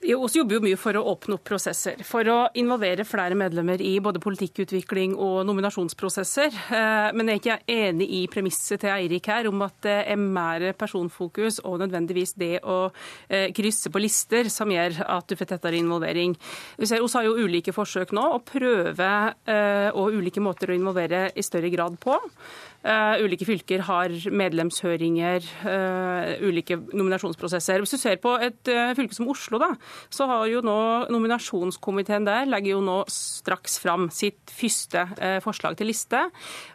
Vi 0.00 0.14
også 0.16 0.40
jobber 0.40 0.56
jo 0.56 0.62
mye 0.64 0.78
for 0.80 0.96
å 0.96 1.02
åpne 1.12 1.36
opp 1.36 1.42
prosesser, 1.44 1.98
for 2.08 2.24
å 2.32 2.36
involvere 2.56 3.04
flere 3.04 3.36
medlemmer 3.36 3.82
i 3.84 3.98
både 4.00 4.22
politikkutvikling 4.24 5.12
og 5.20 5.42
nominasjonsprosesser. 5.44 6.56
Eh, 6.72 7.08
men 7.12 7.28
jeg 7.28 7.36
er 7.36 7.42
ikke 7.42 7.74
enig 7.74 8.06
i 8.16 8.20
premisset 8.32 8.80
til 8.80 8.94
Eirik 8.94 9.28
her 9.28 9.50
om 9.50 9.60
at 9.66 9.76
det 9.84 9.98
er 10.14 10.16
mer 10.20 10.64
personfokus 10.80 11.60
og 11.68 11.82
nødvendigvis 11.82 12.32
det 12.40 12.62
å 12.64 12.78
eh, 13.28 13.50
krysse 13.52 13.92
på 13.92 14.00
lister 14.00 14.48
som 14.48 14.72
gjør 14.72 15.02
at 15.04 15.28
du 15.28 15.36
får 15.36 15.52
tettere 15.52 15.82
involvering. 15.82 16.32
Vi 16.80 16.88
ser 16.88 17.04
oss 17.04 17.18
har 17.18 17.28
jo 17.28 17.36
ulike 17.36 17.76
forsøk 17.76 18.16
nå 18.16 18.24
å 18.38 18.40
prøve 18.40 19.12
eh, 19.44 19.92
og 19.92 20.16
ulike 20.16 20.40
måter 20.40 20.72
å 20.72 20.80
involvere 20.80 21.26
i 21.36 21.44
større 21.44 21.68
grad 21.76 22.00
på. 22.00 22.16
Uh, 22.80 23.20
ulike 23.24 23.44
fylker 23.48 23.84
har 23.88 24.14
medlemshøringer, 24.32 25.44
uh, 25.66 26.46
ulike 26.46 26.78
nominasjonsprosesser. 26.92 27.82
Hvis 27.82 27.96
du 27.96 28.00
ser 28.00 28.20
på 28.22 28.36
et 28.40 28.72
uh, 28.72 28.94
fylke 28.98 29.16
som 29.16 29.28
Oslo, 29.30 29.60
da, 29.60 29.72
så 30.12 30.28
har 30.30 30.46
jo 30.50 30.62
nå 30.64 30.78
nominasjonskomiteen 31.12 32.28
der 32.28 32.48
legger 32.50 32.76
jo 32.76 32.80
nå 32.84 32.98
straks 33.10 33.78
fram 33.82 34.08
sitt 34.14 34.50
første 34.50 35.06
eh, 35.20 35.38
forslag 35.44 35.76
til 35.78 35.90
liste. 35.90 36.22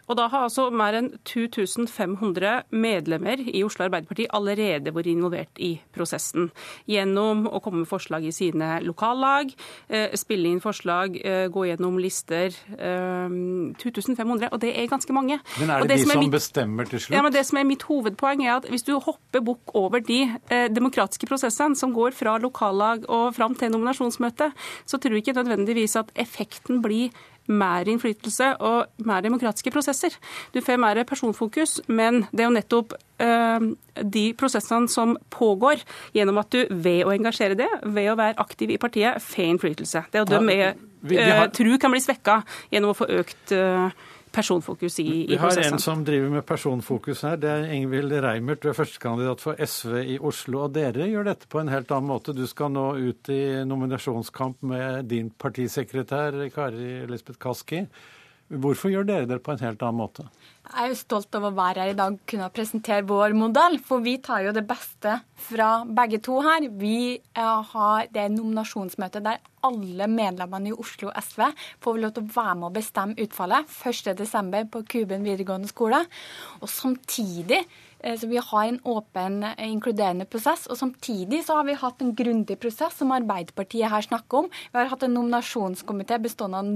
Og 0.06 0.18
da 0.18 0.28
har 0.30 0.46
altså 0.46 0.68
mer 0.74 0.96
enn 0.98 1.10
2500 1.26 2.68
medlemmer 2.74 3.42
i 3.46 3.62
Oslo 3.66 3.86
Arbeiderparti 3.86 4.28
allerede 4.36 4.94
vært 4.94 5.10
involvert 5.10 5.62
i 5.62 5.72
prosessen. 5.94 6.50
Gjennom 6.90 7.46
å 7.50 7.60
komme 7.64 7.82
med 7.82 7.90
forslag 7.90 8.26
i 8.26 8.34
sine 8.34 8.76
lokallag, 8.86 9.52
eh, 9.88 10.14
spille 10.18 10.50
inn 10.52 10.62
forslag, 10.62 11.18
eh, 11.22 11.46
gå 11.52 11.66
gjennom 11.70 11.98
lister. 12.02 12.54
2500, 12.76 14.48
og 14.52 14.60
det 14.60 14.72
er 14.78 14.86
ganske 14.90 15.12
mange. 15.12 15.38
Men 15.60 15.70
er 15.70 15.86
det 15.86 15.95
de 15.96 16.08
som, 16.08 16.22
mitt, 16.22 16.32
bestemmer 16.34 16.88
til 16.90 17.02
slutt? 17.02 17.16
Ja, 17.16 17.22
men 17.26 17.34
det 17.34 17.44
som 17.48 17.60
er 17.60 17.68
mitt 17.68 17.86
hovedpoeng 17.88 18.44
er 18.46 18.56
at 18.56 18.68
Hvis 18.70 18.86
du 18.86 18.94
hopper 18.98 19.44
bukk 19.44 19.74
over 19.78 20.02
de 20.04 20.22
eh, 20.50 20.66
demokratiske 20.72 21.28
prosessene 21.28 21.78
som 21.78 21.94
går 21.96 22.16
fra 22.16 22.36
lokallag 22.42 23.06
og 23.08 23.34
fram 23.36 23.54
til 23.58 23.72
nominasjonsmøte, 23.74 24.50
så 24.86 25.00
tror 25.00 25.16
jeg 25.16 25.26
ikke 25.26 25.38
nødvendigvis 25.40 25.96
at 26.00 26.12
effekten 26.16 26.82
blir 26.84 27.14
mer 27.46 27.88
innflytelse 27.88 28.52
og 28.64 29.06
mer 29.06 29.22
demokratiske 29.24 29.70
prosesser. 29.70 30.14
Du 30.54 30.60
får 30.64 30.80
mer 30.80 31.02
personfokus, 31.08 31.80
men 31.86 32.24
det 32.32 32.42
er 32.44 32.48
jo 32.48 32.56
nettopp 32.56 32.96
eh, 33.22 33.68
de 34.02 34.24
prosessene 34.38 34.90
som 34.90 35.16
pågår 35.30 35.84
gjennom 36.16 36.42
at 36.42 36.50
du 36.52 36.66
ved 36.70 37.04
å 37.06 37.14
engasjere 37.14 37.58
det, 37.58 37.70
ved 37.84 38.10
å 38.12 38.18
være 38.18 38.38
aktiv 38.42 38.74
i 38.74 38.80
partiet, 38.82 39.22
får 39.22 39.50
innflytelse. 39.52 40.06
Det 40.10 40.20
er 40.20 40.26
jo 40.26 40.32
dem 40.34 40.52
jeg 40.52 40.74
eh, 41.22 41.46
tror 41.54 41.80
kan 41.82 41.94
bli 41.94 42.02
svekka 42.02 42.40
gjennom 42.72 42.92
å 42.92 42.98
få 42.98 43.10
økt 43.20 43.54
eh, 43.54 44.06
personfokus 44.36 44.98
i, 45.00 45.06
i 45.06 45.38
prosessen. 45.38 45.62
Vi 45.62 45.66
har 45.66 45.72
en 45.72 45.82
som 45.82 46.04
driver 46.04 46.32
med 46.36 46.46
personfokus 46.46 47.22
her. 47.26 47.38
Det 47.40 47.52
er 47.52 47.70
Ingvild 47.76 48.12
Reimert. 48.24 48.62
Du 48.62 48.70
er 48.70 48.76
førstekandidat 48.76 49.42
for 49.44 49.56
SV 49.58 49.96
i 50.16 50.18
Oslo. 50.20 50.66
Og 50.66 50.74
dere 50.76 51.08
gjør 51.10 51.30
dette 51.30 51.48
på 51.52 51.62
en 51.62 51.72
helt 51.72 51.92
annen 51.94 52.10
måte. 52.10 52.36
Du 52.36 52.44
skal 52.50 52.72
nå 52.74 52.88
ut 53.00 53.32
i 53.32 53.40
nominasjonskamp 53.68 54.62
med 54.68 55.08
din 55.12 55.32
partisekretær 55.32 56.38
Kari 56.54 57.06
Lisbeth 57.10 57.40
Kaski. 57.42 57.86
Hvorfor 58.46 58.92
gjør 58.92 59.06
dere 59.08 59.26
det 59.26 59.40
på 59.42 59.50
en 59.50 59.58
helt 59.58 59.80
annen 59.82 59.98
måte? 59.98 60.24
Jeg 60.66 60.82
er 60.82 60.90
jo 60.92 60.98
stolt 60.98 61.34
over 61.34 61.50
å 61.50 61.56
være 61.56 61.82
her 61.82 61.90
i 61.90 61.96
dag 61.98 62.14
og 62.14 62.28
kunne 62.30 62.46
presentere 62.54 63.06
vår 63.06 63.34
modell, 63.38 63.78
for 63.82 64.02
vi 64.02 64.16
tar 64.22 64.44
jo 64.44 64.52
det 64.54 64.62
beste 64.66 65.16
fra 65.48 65.70
begge 65.98 66.20
to 66.22 66.38
her. 66.46 66.68
Vi 66.78 67.18
har 67.34 68.06
det 68.14 68.28
nominasjonsmøtet 68.36 69.26
der 69.26 69.42
alle 69.66 70.06
medlemmene 70.10 70.70
i 70.70 70.76
Oslo 70.78 71.10
SV 71.10 71.42
får 71.82 71.98
lov 72.02 72.14
til 72.14 72.22
å 72.22 72.34
være 72.36 72.54
med 72.60 72.68
og 72.68 72.78
bestemme 72.78 73.18
utfallet 73.26 73.74
1.12. 73.82 74.70
på 74.70 74.84
Kuben 74.94 75.26
videregående 75.26 75.70
skole. 75.70 76.04
Og 76.62 76.70
samtidig 76.70 77.64
så 78.06 78.28
Vi 78.28 78.38
har 78.38 78.64
en 78.68 78.78
åpen, 78.84 79.40
inkluderende 79.58 80.26
prosess. 80.30 80.66
Og 80.70 80.76
samtidig 80.78 81.40
så 81.46 81.56
har 81.56 81.64
vi 81.64 81.74
hatt 81.74 82.02
en 82.02 82.14
grundig 82.14 82.58
prosess, 82.60 82.94
som 82.94 83.10
Arbeiderpartiet 83.10 83.90
her 83.90 84.04
snakker 84.04 84.44
om. 84.44 84.50
Vi 84.70 84.78
har 84.78 84.92
hatt 84.92 85.02
en 85.02 85.16
nominasjonskomité 85.16 86.20
bestående 86.22 86.60
av 86.60 86.68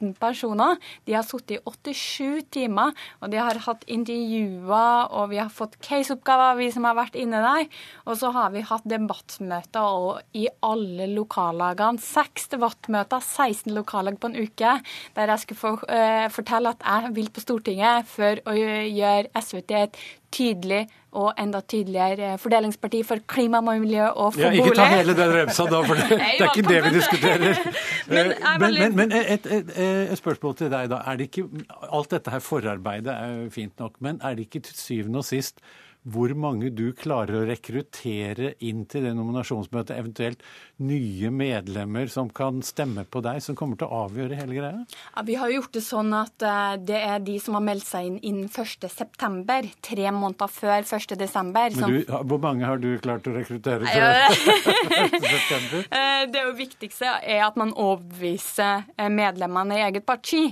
19 0.00 0.14
personer. 0.20 0.76
De 1.06 1.14
har 1.16 1.24
sittet 1.26 1.58
i 1.58 1.92
87 1.92 2.42
timer, 2.52 2.92
og 3.20 3.32
de 3.32 3.40
har 3.40 3.58
hatt 3.66 3.84
intervjuer, 3.88 5.08
og 5.10 5.30
vi 5.32 5.40
har 5.40 5.52
fått 5.52 5.78
caseoppgaver, 5.84 6.58
vi 6.60 6.70
som 6.74 6.86
har 6.88 6.96
vært 6.98 7.16
inne 7.18 7.40
der. 7.44 7.68
Og 8.06 8.18
så 8.20 8.32
har 8.34 8.52
vi 8.54 8.64
hatt 8.66 8.86
debattmøter 8.88 10.20
i 10.36 10.46
alle 10.66 11.08
lokallagene. 11.14 12.02
Seks 12.02 12.50
debattmøter, 12.52 13.22
16 13.22 13.74
lokallag 13.76 14.20
på 14.20 14.30
en 14.30 14.38
uke, 14.38 14.76
der 15.16 15.32
jeg 15.32 15.44
skulle 15.44 15.62
for, 15.62 15.88
uh, 15.90 16.28
fortelle 16.32 16.74
at 16.74 16.84
jeg 16.84 17.14
vil 17.16 17.32
på 17.32 17.44
Stortinget 17.44 18.08
for 18.10 18.40
å 18.46 18.54
gjøre 18.56 19.32
SV 19.36 19.62
til 19.66 19.84
et 19.86 20.00
tydelig 20.36 20.86
og 21.12 21.32
enda 21.40 21.60
tydeligere 21.60 22.38
fordelingsparti 22.38 23.02
for 23.06 23.22
klima, 23.30 23.60
miljø 23.60 24.08
og 24.08 24.34
for 24.34 24.42
bolig. 24.42 24.58
Ja, 24.58 24.64
ikke 24.64 24.76
ta 24.76 24.88
hele 24.90 25.14
den 25.16 25.32
remsa 25.32 25.64
da, 25.70 25.80
for 25.86 25.94
det, 26.00 26.08
det 26.20 26.44
er 26.44 26.50
ikke 26.50 26.68
det 26.68 26.82
vi 26.84 26.92
diskuterer. 26.98 27.62
men, 28.14 28.34
men, 28.60 28.96
men 28.96 29.16
et, 29.16 29.46
et, 29.46 29.72
et, 29.86 30.18
spørsmål 30.18 30.56
til 30.60 30.70
deg, 30.72 30.90
da. 30.92 31.00
Er 31.06 31.16
det 31.16 31.30
ikke, 31.30 31.48
alt 31.92 32.10
dette 32.10 32.30
her 32.34 32.44
forarbeidet 32.44 33.14
er 33.14 33.34
jo 33.42 33.50
fint 33.50 33.78
nok, 33.78 33.96
men 34.00 34.20
er 34.22 34.36
det 34.36 34.48
ikke 34.48 34.66
til 34.68 34.76
syvende 34.76 35.24
og 35.24 35.28
sist 35.28 35.60
hvor 36.06 36.30
mange 36.38 36.70
du 36.70 36.92
klarer 36.94 37.40
å 37.40 37.46
rekruttere 37.48 38.52
inn 38.62 38.84
til 38.86 39.02
det 39.08 39.12
nominasjonsmøtet, 39.18 39.96
eventuelt 39.98 40.44
nye 40.86 41.30
medlemmer 41.34 42.06
som 42.12 42.28
kan 42.30 42.60
stemme 42.62 43.02
på 43.10 43.22
deg, 43.24 43.40
som 43.42 43.56
kommer 43.58 43.78
til 43.80 43.90
å 43.90 44.04
avgjøre 44.04 44.38
hele 44.38 44.54
greia? 44.54 44.84
Ja, 45.16 45.24
vi 45.26 45.34
har 45.40 45.50
gjort 45.50 45.72
det 45.74 45.82
sånn 45.82 46.14
at 46.14 46.46
uh, 46.46 46.76
det 46.78 47.00
er 47.00 47.24
de 47.26 47.38
som 47.42 47.58
har 47.58 47.64
meldt 47.66 47.88
seg 47.88 48.10
inn 48.10 48.20
innen 48.22 48.46
1.9., 48.46 49.72
tre 49.82 50.12
måneder 50.14 50.52
før 50.52 50.86
1.12. 50.86 51.80
Som... 51.80 51.96
Hvor 52.30 52.42
mange 52.44 52.70
har 52.70 52.78
du 52.82 52.92
klart 53.02 53.26
å 53.26 53.34
rekruttere 53.34 53.90
til 53.90 55.20
september? 55.26 55.84
Eh, 55.96 56.26
det 56.30 56.42
jo 56.42 56.52
viktigste 56.56 57.08
er 57.24 57.42
at 57.46 57.56
man 57.58 57.70
overbeviser 57.72 58.84
eh, 58.96 59.08
medlemmene 59.12 59.78
i 59.78 59.82
eget 59.86 60.04
parti. 60.06 60.42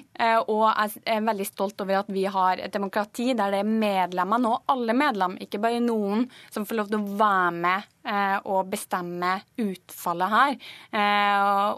Og 0.48 0.62
jeg 0.68 1.02
er 1.10 1.24
veldig 1.26 1.46
stolt 1.46 1.80
over 1.82 2.00
at 2.00 2.10
vi 2.12 2.24
har 2.30 2.60
et 2.62 2.72
demokrati 2.72 3.32
der 3.36 3.52
det 3.52 3.60
er 3.64 3.68
medlemmene, 3.68 4.52
og 4.54 4.72
alle 4.72 4.94
medlemmer, 4.96 5.43
ikke 5.44 5.60
bare 5.62 5.82
noen, 5.84 6.26
som 6.52 6.66
får 6.66 6.78
lov 6.78 6.90
til 6.90 7.00
å 7.00 7.18
være 7.20 7.52
med 7.64 7.90
og 8.44 8.68
bestemme 8.68 9.30
utfallet 9.62 10.32
her. 10.34 10.56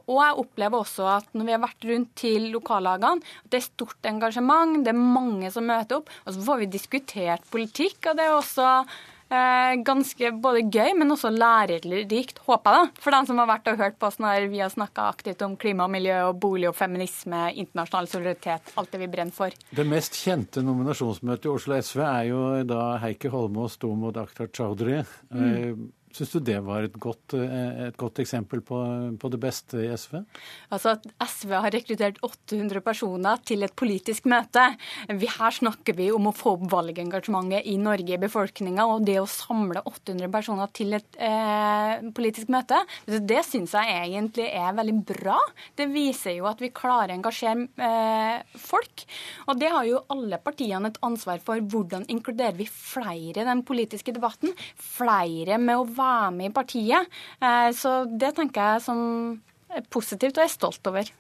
Og 0.03 0.17
jeg 0.19 0.39
opplever 0.43 0.81
også 0.81 1.07
at 1.13 1.29
når 1.37 1.47
vi 1.47 1.55
har 1.55 1.63
vært 1.63 1.87
rundt 1.91 2.15
til 2.19 2.49
lokallagene, 2.55 3.23
at 3.45 3.53
det 3.53 3.61
er 3.61 3.67
stort 3.69 4.09
engasjement, 4.11 4.81
det 4.83 4.91
er 4.95 4.99
mange 4.99 5.53
som 5.55 5.69
møter 5.69 6.01
opp. 6.01 6.11
Og 6.25 6.35
så 6.35 6.47
får 6.49 6.65
vi 6.65 6.73
diskutert 6.75 7.47
politikk, 7.53 8.01
og 8.11 8.19
det 8.19 8.27
er 8.27 8.35
også 8.35 8.71
ganske 9.29 10.31
både 10.43 10.63
gøy, 10.71 10.93
men 10.99 11.11
også 11.11 11.33
lærerikt, 11.35 12.39
håper 12.47 12.77
jeg, 12.77 12.87
da, 12.87 13.03
for 13.03 13.17
dem 13.17 13.27
som 13.27 13.41
har 13.43 13.49
vært 13.51 13.71
og 13.73 13.81
hørt 13.81 13.99
på 13.99 14.07
oss 14.07 14.21
når 14.23 14.47
vi 14.53 14.63
har 14.63 14.71
snakka 14.73 15.09
aktivt 15.11 15.43
om 15.43 15.57
klima 15.59 15.89
og 15.89 15.95
miljø 15.97 16.21
og 16.29 16.39
bolig 16.43 16.69
og 16.71 16.77
feminisme, 16.79 17.49
internasjonal 17.59 18.11
solidaritet, 18.13 18.73
alt 18.79 18.95
det 18.95 19.03
vi 19.03 19.11
brenner 19.11 19.35
for. 19.35 19.57
Det 19.77 19.87
mest 19.89 20.19
kjente 20.21 20.63
nominasjonsmøtet 20.63 21.49
i 21.49 21.55
Oslo 21.57 21.81
SV 21.83 22.03
er 22.07 22.25
jo 22.31 22.43
da 22.71 22.83
Heikki 23.03 23.33
Holmås 23.33 23.79
sto 23.81 23.93
mot 23.99 24.17
Akhtar 24.21 24.53
Chaudhry. 24.55 25.03
Mm. 25.35 25.89
Syns 26.17 26.33
du 26.33 26.39
det 26.41 26.57
var 26.65 26.87
et 26.87 26.95
godt, 26.97 27.35
et 27.37 27.97
godt 28.01 28.23
eksempel 28.23 28.63
på, 28.65 28.79
på, 29.21 29.31
det 29.33 29.41
beste 29.43 29.83
i 29.85 29.91
SV? 29.93 30.23
Altså 30.73 30.95
at 30.95 31.05
SV 31.21 31.53
har 31.59 31.75
rekruttert 31.75 32.21
800 32.25 32.81
personer 32.85 33.43
til 33.45 33.67
et 33.67 33.75
politisk 33.77 34.29
møte. 34.33 34.65
Vi, 35.11 35.29
her 35.29 35.53
snakker 35.53 35.97
vi 35.99 36.09
om 36.15 36.31
å 36.31 36.35
få 36.37 36.55
opp 36.57 36.65
valgengasjementet 36.73 37.69
i 37.69 37.77
Norge 37.83 38.17
i 38.17 38.21
befolkninga. 38.23 38.87
Og 38.95 39.05
det 39.05 39.19
å 39.21 39.27
samle 39.29 39.83
800 39.85 40.33
personer 40.33 40.73
til 40.77 40.97
et 40.97 41.21
eh, 41.21 42.09
politisk 42.17 42.53
møte, 42.55 42.81
det 43.05 43.43
syns 43.45 43.77
jeg 43.77 43.99
egentlig 44.07 44.49
er 44.49 44.73
veldig 44.79 44.97
bra. 45.13 45.37
Det 45.77 45.91
viser 45.93 46.39
jo 46.39 46.49
at 46.49 46.65
vi 46.65 46.73
klarer 46.73 47.13
å 47.13 47.19
engasjere 47.19 47.69
eh, 47.77 48.57
folk. 48.57 49.05
Og 49.51 49.61
det 49.61 49.73
har 49.75 49.85
jo 49.91 50.05
alle 50.17 50.41
partiene 50.41 50.95
et 50.95 51.01
ansvar 51.05 51.45
for. 51.45 51.61
Hvordan 51.61 52.09
inkluderer 52.13 52.57
vi 52.57 52.71
flere 52.71 53.45
i 53.45 53.49
den 53.53 53.67
politiske 53.69 54.17
debatten? 54.17 54.57
Flere 54.81 55.61
med 55.61 55.77
å 55.77 55.85
være 55.85 56.06
være 56.07 56.33
med 56.39 56.51
i 56.51 56.55
partiet. 56.55 57.13
Eh, 57.43 57.71
så 57.77 57.99
det 58.07 58.35
tenker 58.39 58.73
jeg 58.73 58.87
som 58.87 59.01
positivt, 59.91 60.39
og 60.39 60.45
er 60.47 60.53
stolt 60.53 60.91
over. 60.93 61.11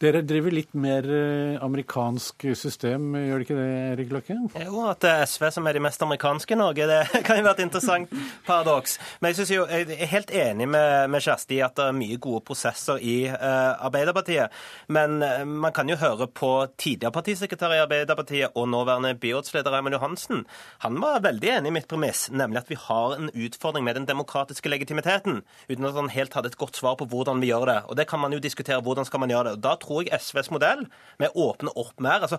Dere 0.00 0.22
driver 0.24 0.54
litt 0.54 0.70
mer 0.80 1.04
eh, 1.12 1.58
amerikansk 1.60 2.46
system, 2.56 3.10
gjør 3.18 3.42
det 3.42 3.44
ikke 3.44 3.56
det, 3.58 3.64
Erik 3.90 4.12
Løkke? 4.14 4.36
Jo, 4.62 4.78
at 4.88 5.02
det 5.04 5.10
er 5.12 5.26
SV 5.28 5.42
som 5.52 5.66
er 5.68 5.76
de 5.76 5.82
mest 5.84 6.00
amerikanske 6.06 6.54
i 6.56 6.56
Norge, 6.56 6.86
det 6.88 7.00
kan 7.26 7.36
jo 7.36 7.44
være 7.44 7.58
et 7.58 7.66
interessant 7.66 8.14
paradoks. 8.46 8.94
Men 9.20 9.34
jeg, 9.36 9.50
jo, 9.52 9.66
jeg 9.68 9.98
er 9.98 10.08
helt 10.08 10.32
enig 10.32 10.68
med, 10.72 11.10
med 11.12 11.20
Kjersti 11.20 11.58
at 11.66 11.76
det 11.76 11.84
er 11.90 11.98
mye 11.98 12.16
gode 12.16 12.40
prosesser 12.48 13.02
i 13.04 13.16
uh, 13.28 13.76
Arbeiderpartiet. 13.90 14.56
Men 14.88 15.18
uh, 15.20 15.42
man 15.44 15.76
kan 15.76 15.92
jo 15.92 15.98
høre 16.00 16.30
på 16.32 16.50
tidligere 16.80 17.12
partisekretær 17.18 17.76
i 17.76 17.82
Arbeiderpartiet 17.82 18.56
og 18.56 18.70
nåværende 18.72 19.12
byrådsleder 19.20 19.76
Raymond 19.76 19.98
Johansen. 19.98 20.46
Han 20.86 20.96
var 21.04 21.20
veldig 21.28 21.52
enig 21.58 21.74
i 21.74 21.76
mitt 21.76 21.90
premiss, 21.92 22.30
nemlig 22.32 22.62
at 22.62 22.72
vi 22.72 22.80
har 22.86 23.18
en 23.18 23.28
utfordring 23.34 23.84
med 23.84 24.00
den 24.00 24.08
demokratiske 24.08 24.72
legitimiteten, 24.72 25.42
uten 25.68 25.92
at 25.92 26.00
han 26.00 26.08
helt 26.16 26.40
hadde 26.40 26.54
et 26.54 26.58
godt 26.64 26.80
svar 26.80 26.96
på 26.96 27.10
hvordan 27.12 27.44
vi 27.44 27.52
gjør 27.52 27.68
det. 27.68 27.78
Og 27.92 28.00
det 28.00 28.08
kan 28.08 28.24
man 28.24 28.32
jo 28.32 28.40
diskutere. 28.40 28.80
Hvordan 28.80 29.04
skal 29.04 29.20
man 29.20 29.36
gjøre 29.36 29.50
det? 29.50 29.56
Og 29.60 29.64
da 29.68 29.76
tror 29.76 29.89
jeg 29.98 30.20
SVs 30.22 30.52
modell 30.54 30.86
med 31.20 31.32
å 31.32 31.50
åpne 31.50 31.74
opp 31.74 31.98
mer 32.02 32.26
altså 32.26 32.38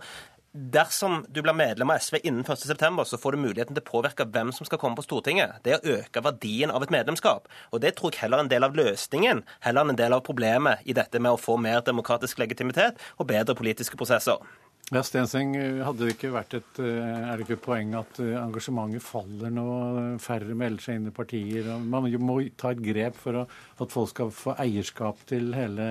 Dersom 0.52 1.22
du 1.32 1.38
blir 1.40 1.56
medlem 1.56 1.94
av 1.94 2.02
SV 2.04 2.18
innen 2.28 2.44
1.9, 2.44 3.06
så 3.08 3.18
får 3.18 3.32
du 3.32 3.40
muligheten 3.40 3.72
til 3.78 3.86
å 3.86 3.88
påvirke 3.88 4.26
hvem 4.28 4.50
som 4.52 4.68
skal 4.68 4.82
komme 4.82 5.00
på 5.00 5.06
Stortinget. 5.06 5.62
Det 5.64 5.72
er 5.72 5.80
å 5.80 5.94
øke 6.02 6.24
verdien 6.26 6.74
av 6.76 6.84
et 6.84 6.92
medlemskap. 6.92 7.46
Og 7.72 7.80
det 7.80 7.94
tror 7.96 8.12
jeg 8.12 8.26
heller 8.26 8.42
er 8.42 8.44
en 8.44 8.52
del 8.52 8.68
av 8.68 8.76
løsningen, 8.76 9.46
heller 9.64 9.86
enn 9.86 9.94
en 9.94 10.02
del 10.02 10.12
av 10.12 10.26
problemet 10.28 10.84
i 10.84 10.96
dette 10.98 11.22
med 11.24 11.38
å 11.38 11.40
få 11.40 11.56
mer 11.56 11.80
demokratisk 11.88 12.44
legitimitet 12.44 13.00
og 13.16 13.30
bedre 13.32 13.56
politiske 13.56 13.96
prosesser. 13.96 14.44
Ja, 14.92 15.00
Stenseng, 15.08 15.54
hadde 15.56 16.04
det 16.04 16.18
ikke 16.18 16.34
vært 16.34 16.58
et, 16.58 16.82
er 16.84 17.40
det 17.40 17.46
ikke 17.46 17.62
poeng 17.70 17.94
at 17.96 18.20
engasjementet 18.20 19.06
faller 19.06 19.54
når 19.56 20.18
færre 20.20 20.52
melder 20.52 20.84
seg 20.84 21.00
inn 21.00 21.08
i 21.08 21.14
partier? 21.16 21.70
Man 21.80 22.12
må 22.20 22.42
ta 22.60 22.74
et 22.76 22.84
grep 22.84 23.16
for 23.16 23.46
at 23.46 23.96
folk 23.96 24.12
skal 24.12 24.36
få 24.36 24.58
eierskap 24.60 25.24
til 25.32 25.54
hele 25.56 25.88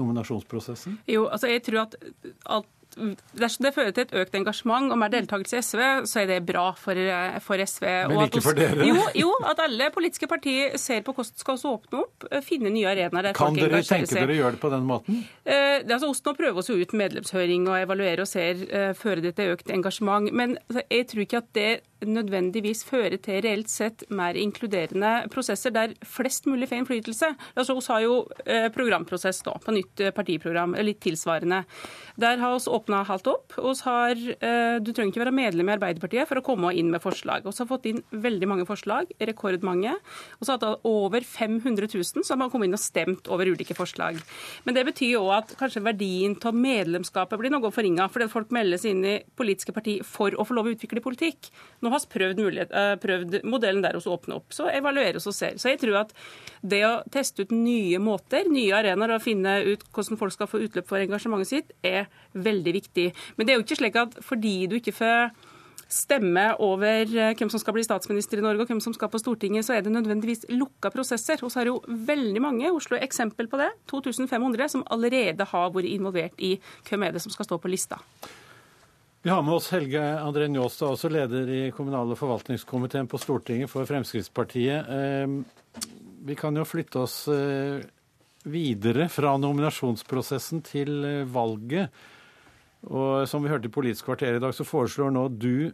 nominasjonsprosessen? 0.00 1.00
Jo, 1.10 1.28
altså 1.28 1.52
jeg 1.52 1.64
tror 1.66 1.84
at 1.86 1.98
alt 2.50 2.76
dersom 3.38 3.66
det 3.66 3.72
fører 3.74 3.92
til 3.94 4.06
et 4.06 4.14
økt 4.22 4.36
engasjement 4.38 4.90
og 4.92 4.98
mer 5.00 5.12
deltakelse 5.12 5.58
i 5.58 5.64
SV, 5.64 5.82
så 6.10 6.22
er 6.22 6.30
det 6.30 6.38
bra 6.46 6.70
for, 6.78 6.96
eh, 6.98 7.38
for 7.44 7.62
SV. 7.62 7.86
Men 8.10 8.24
ikke 8.26 8.42
for 8.42 8.58
dere? 8.58 8.86
Jo, 8.86 8.96
jo, 9.14 9.30
at 9.46 9.62
alle 9.62 9.90
politiske 9.94 10.26
partier 10.30 10.76
ser 10.78 11.02
på 11.06 11.14
hvordan 11.14 11.36
skal 11.36 11.56
vi 11.56 11.70
åpne 11.70 12.00
opp, 12.00 12.24
eh, 12.30 12.40
finne 12.40 12.70
nye 12.70 12.86
arenaer 12.86 13.30
der 13.30 13.32
kan 13.32 13.54
folk 13.54 13.58
engasjerer 13.58 13.84
seg. 13.84 13.88
Kan 13.88 14.06
dere 14.06 14.26
tenke 14.26 14.34
å 14.34 14.40
gjøre 14.40 14.52
det 14.52 14.60
på 14.60 14.70
den 14.70 14.86
måten? 14.86 15.24
Eh, 15.44 15.82
det 15.82 15.90
altså 15.90 16.10
Osten 16.10 16.36
prøver 16.36 16.58
oss 16.58 16.68
jo 16.68 16.74
ut 16.80 16.92
medlemshøring 16.92 17.68
og 17.68 17.78
evaluere 17.78 18.20
og 18.20 18.28
ser 18.28 18.66
eh, 18.70 18.92
fører 18.92 19.22
det 19.22 19.36
til 19.36 19.54
økt 19.54 19.70
engasjement. 19.70 20.32
Men 20.32 20.58
altså, 20.68 20.82
jeg 20.90 21.06
tror 21.06 21.22
ikke 21.22 21.38
at 21.38 21.52
det 21.54 21.80
nødvendigvis 22.06 22.82
føre 22.88 23.18
til 23.22 23.40
reelt 23.44 23.70
sett 23.70 24.04
mer 24.14 24.38
inkluderende 24.38 25.28
prosesser 25.32 25.72
der 25.74 25.94
flest 26.06 26.46
mulig 26.48 26.68
får 26.70 26.80
innflytelse. 26.80 27.32
Altså, 27.54 27.76
Vi 27.76 27.92
har 27.92 28.00
jo 28.04 28.14
eh, 28.46 28.68
programprosess 28.72 29.42
da, 29.46 29.56
på 29.60 29.74
nytt 29.74 30.00
eh, 30.00 30.14
partiprogram, 30.14 30.76
litt 30.80 31.00
tilsvarende. 31.04 31.62
Der 32.20 32.40
har 32.40 32.56
vi 32.56 32.70
åpna 32.70 33.02
halvt 33.08 33.30
opp. 33.32 33.56
Har, 33.84 34.16
eh, 34.16 34.78
du 34.80 34.92
trenger 34.92 35.12
ikke 35.12 35.24
være 35.24 35.34
medlem 35.36 35.70
i 35.70 35.76
Arbeiderpartiet 35.76 36.28
for 36.28 36.40
å 36.40 36.44
komme 36.44 36.72
inn 36.76 36.90
med 36.90 37.02
forslag. 37.02 37.44
Vi 37.44 37.52
har 37.56 37.70
fått 37.70 37.88
inn 37.90 38.02
veldig 38.10 38.48
mange 38.48 38.66
forslag, 38.68 39.12
rekordmange. 39.20 39.96
Og 40.40 40.50
har 40.50 40.60
det 40.60 40.72
over 40.84 41.20
500 41.20 41.88
000 41.94 42.24
som 42.26 42.40
har 42.40 42.50
kommet 42.50 42.70
inn 42.70 42.76
og 42.76 42.82
stemt 42.82 43.28
over 43.30 43.48
ulike 43.50 43.76
forslag. 43.76 44.18
Men 44.64 44.76
det 44.76 44.86
betyr 44.88 45.14
jo 45.14 45.26
at 45.34 45.54
kanskje 45.60 45.84
verdien 45.84 46.36
av 46.44 46.56
medlemskapet 46.56 47.38
blir 47.40 47.52
noe 47.52 47.72
forringa, 47.74 48.08
fordi 48.12 48.30
folk 48.32 48.52
melder 48.54 48.80
seg 48.80 48.96
inn 48.96 49.04
i 49.06 49.16
politiske 49.36 49.74
parti 49.76 49.98
for 50.06 50.34
å 50.34 50.46
få 50.46 50.56
lov 50.56 50.70
å 50.70 50.74
utvikle 50.74 51.02
politikk. 51.04 51.50
Nå 51.80 51.89
har 51.92 52.02
vi 52.04 52.12
prøvd, 52.14 52.42
mulighet, 52.44 52.72
eh, 52.72 52.94
prøvd 53.02 53.38
modellen 53.44 53.82
der 53.84 53.98
å 53.98 54.02
åpne 54.14 54.38
opp. 54.40 54.50
Så 54.54 54.68
evalueres 54.72 55.26
og 55.26 55.36
ser. 55.36 55.58
Så 55.60 55.72
jeg 55.72 55.80
tror 55.82 56.02
at 56.04 56.14
det 56.62 56.82
å 56.86 57.02
teste 57.10 57.44
ut 57.44 57.54
nye 57.54 58.00
måter, 58.02 58.48
nye 58.50 58.74
arenaer 58.76 59.16
og 59.16 59.24
finne 59.24 59.60
ut 59.66 59.84
hvordan 59.92 60.20
folk 60.20 60.36
skal 60.36 60.50
få 60.50 60.62
utløp 60.66 60.88
for 60.88 61.02
engasjementet 61.02 61.52
sitt, 61.52 61.72
er 61.84 62.10
veldig 62.34 62.76
viktig. 62.80 63.12
Men 63.36 63.46
det 63.46 63.54
er 63.54 63.60
jo 63.60 63.66
ikke 63.66 63.80
slik 63.82 63.96
at 64.00 64.20
fordi 64.24 64.56
du 64.70 64.78
ikke 64.80 64.96
får 64.96 65.32
stemme 65.90 66.44
over 66.62 67.02
eh, 67.02 67.32
hvem 67.34 67.50
som 67.50 67.60
skal 67.60 67.74
bli 67.74 67.84
statsminister 67.84 68.38
i 68.38 68.44
Norge 68.44 68.64
og 68.64 68.70
hvem 68.70 68.82
som 68.82 68.94
skal 68.94 69.10
på 69.10 69.20
Stortinget, 69.20 69.66
så 69.66 69.74
er 69.74 69.84
det 69.84 69.92
nødvendigvis 69.92 70.46
lukka 70.54 70.92
prosesser. 70.94 71.42
Og 71.42 71.50
så 71.50 71.60
er 71.60 71.68
det 71.68 71.74
jo 71.74 72.04
veldig 72.10 72.44
mange, 72.44 72.70
Oslo 72.70 72.96
er 72.96 73.06
eksempel 73.06 73.50
på 73.50 73.58
det, 73.60 73.72
2500, 73.90 74.70
som 74.70 74.86
allerede 74.90 75.48
har 75.52 75.74
vært 75.74 75.90
involvert 75.90 76.38
i 76.38 76.56
hvem 76.88 77.06
er 77.08 77.16
det 77.16 77.24
som 77.24 77.34
skal 77.34 77.48
stå 77.48 77.58
på 77.58 77.72
lista. 77.72 77.98
Vi 79.22 79.30
har 79.30 79.42
med 79.42 79.54
oss 79.54 79.70
Helge 79.70 80.00
André 80.00 80.46
Njåstad, 80.48 80.94
også 80.94 81.08
leder 81.12 81.48
i 81.52 81.72
kommunal- 81.76 82.08
og 82.08 82.16
forvaltningskomiteen 82.16 83.08
på 83.08 83.18
Stortinget 83.20 83.68
for 83.68 83.84
Fremskrittspartiet. 83.84 84.88
Eh, 84.88 85.82
Vi 86.24 86.34
kan 86.36 86.56
jo 86.56 86.64
flytte 86.64 87.00
oss 87.00 87.28
eh, 87.28 87.84
videre 88.44 89.08
fra 89.12 89.34
nominasjonsprosessen 89.36 90.62
til 90.64 91.04
eh, 91.04 91.28
valget. 91.28 91.92
Og 92.88 93.28
som 93.28 93.44
vi 93.44 93.52
hørte 93.52 93.68
i 93.68 93.72
Politisk 93.72 94.08
kvarter 94.08 94.38
i 94.38 94.40
dag, 94.40 94.54
så 94.56 94.64
foreslår 94.64 95.12
nå 95.12 95.26
du 95.36 95.68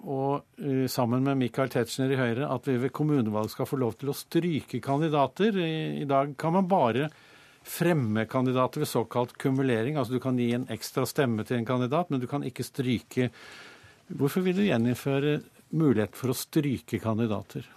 og 0.00 0.46
sammen 0.88 1.26
med 1.26 1.36
Michael 1.36 1.68
Tetzschner 1.68 2.14
i 2.14 2.16
Høyre 2.16 2.48
at 2.48 2.64
vi 2.64 2.78
ved 2.80 2.92
kommunevalg 2.96 3.52
skal 3.52 3.68
få 3.68 3.76
lov 3.76 3.98
til 4.00 4.08
å 4.08 4.16
stryke 4.16 4.80
kandidater. 4.80 5.60
I 5.60 6.08
dag 6.08 6.32
kan 6.40 6.56
man 6.56 6.70
bare 6.72 7.10
fremme 7.66 8.24
kandidater 8.30 8.82
ved 8.82 8.88
såkalt 8.88 9.36
kumulering. 9.38 9.96
Altså 9.96 10.16
du 10.16 10.20
kan 10.22 10.38
gi 10.38 10.52
en 10.56 10.68
ekstra 10.72 11.06
stemme 11.06 11.44
til 11.44 11.60
en 11.60 11.68
kandidat, 11.68 12.10
men 12.10 12.20
du 12.20 12.26
kan 12.30 12.44
ikke 12.46 12.66
stryke. 12.66 13.30
Hvorfor 14.08 14.44
vil 14.46 14.56
du 14.56 14.64
gjeninnføre 14.66 15.40
mulighet 15.76 16.16
for 16.18 16.32
å 16.32 16.38
stryke 16.38 16.98
kandidater? 17.02 17.68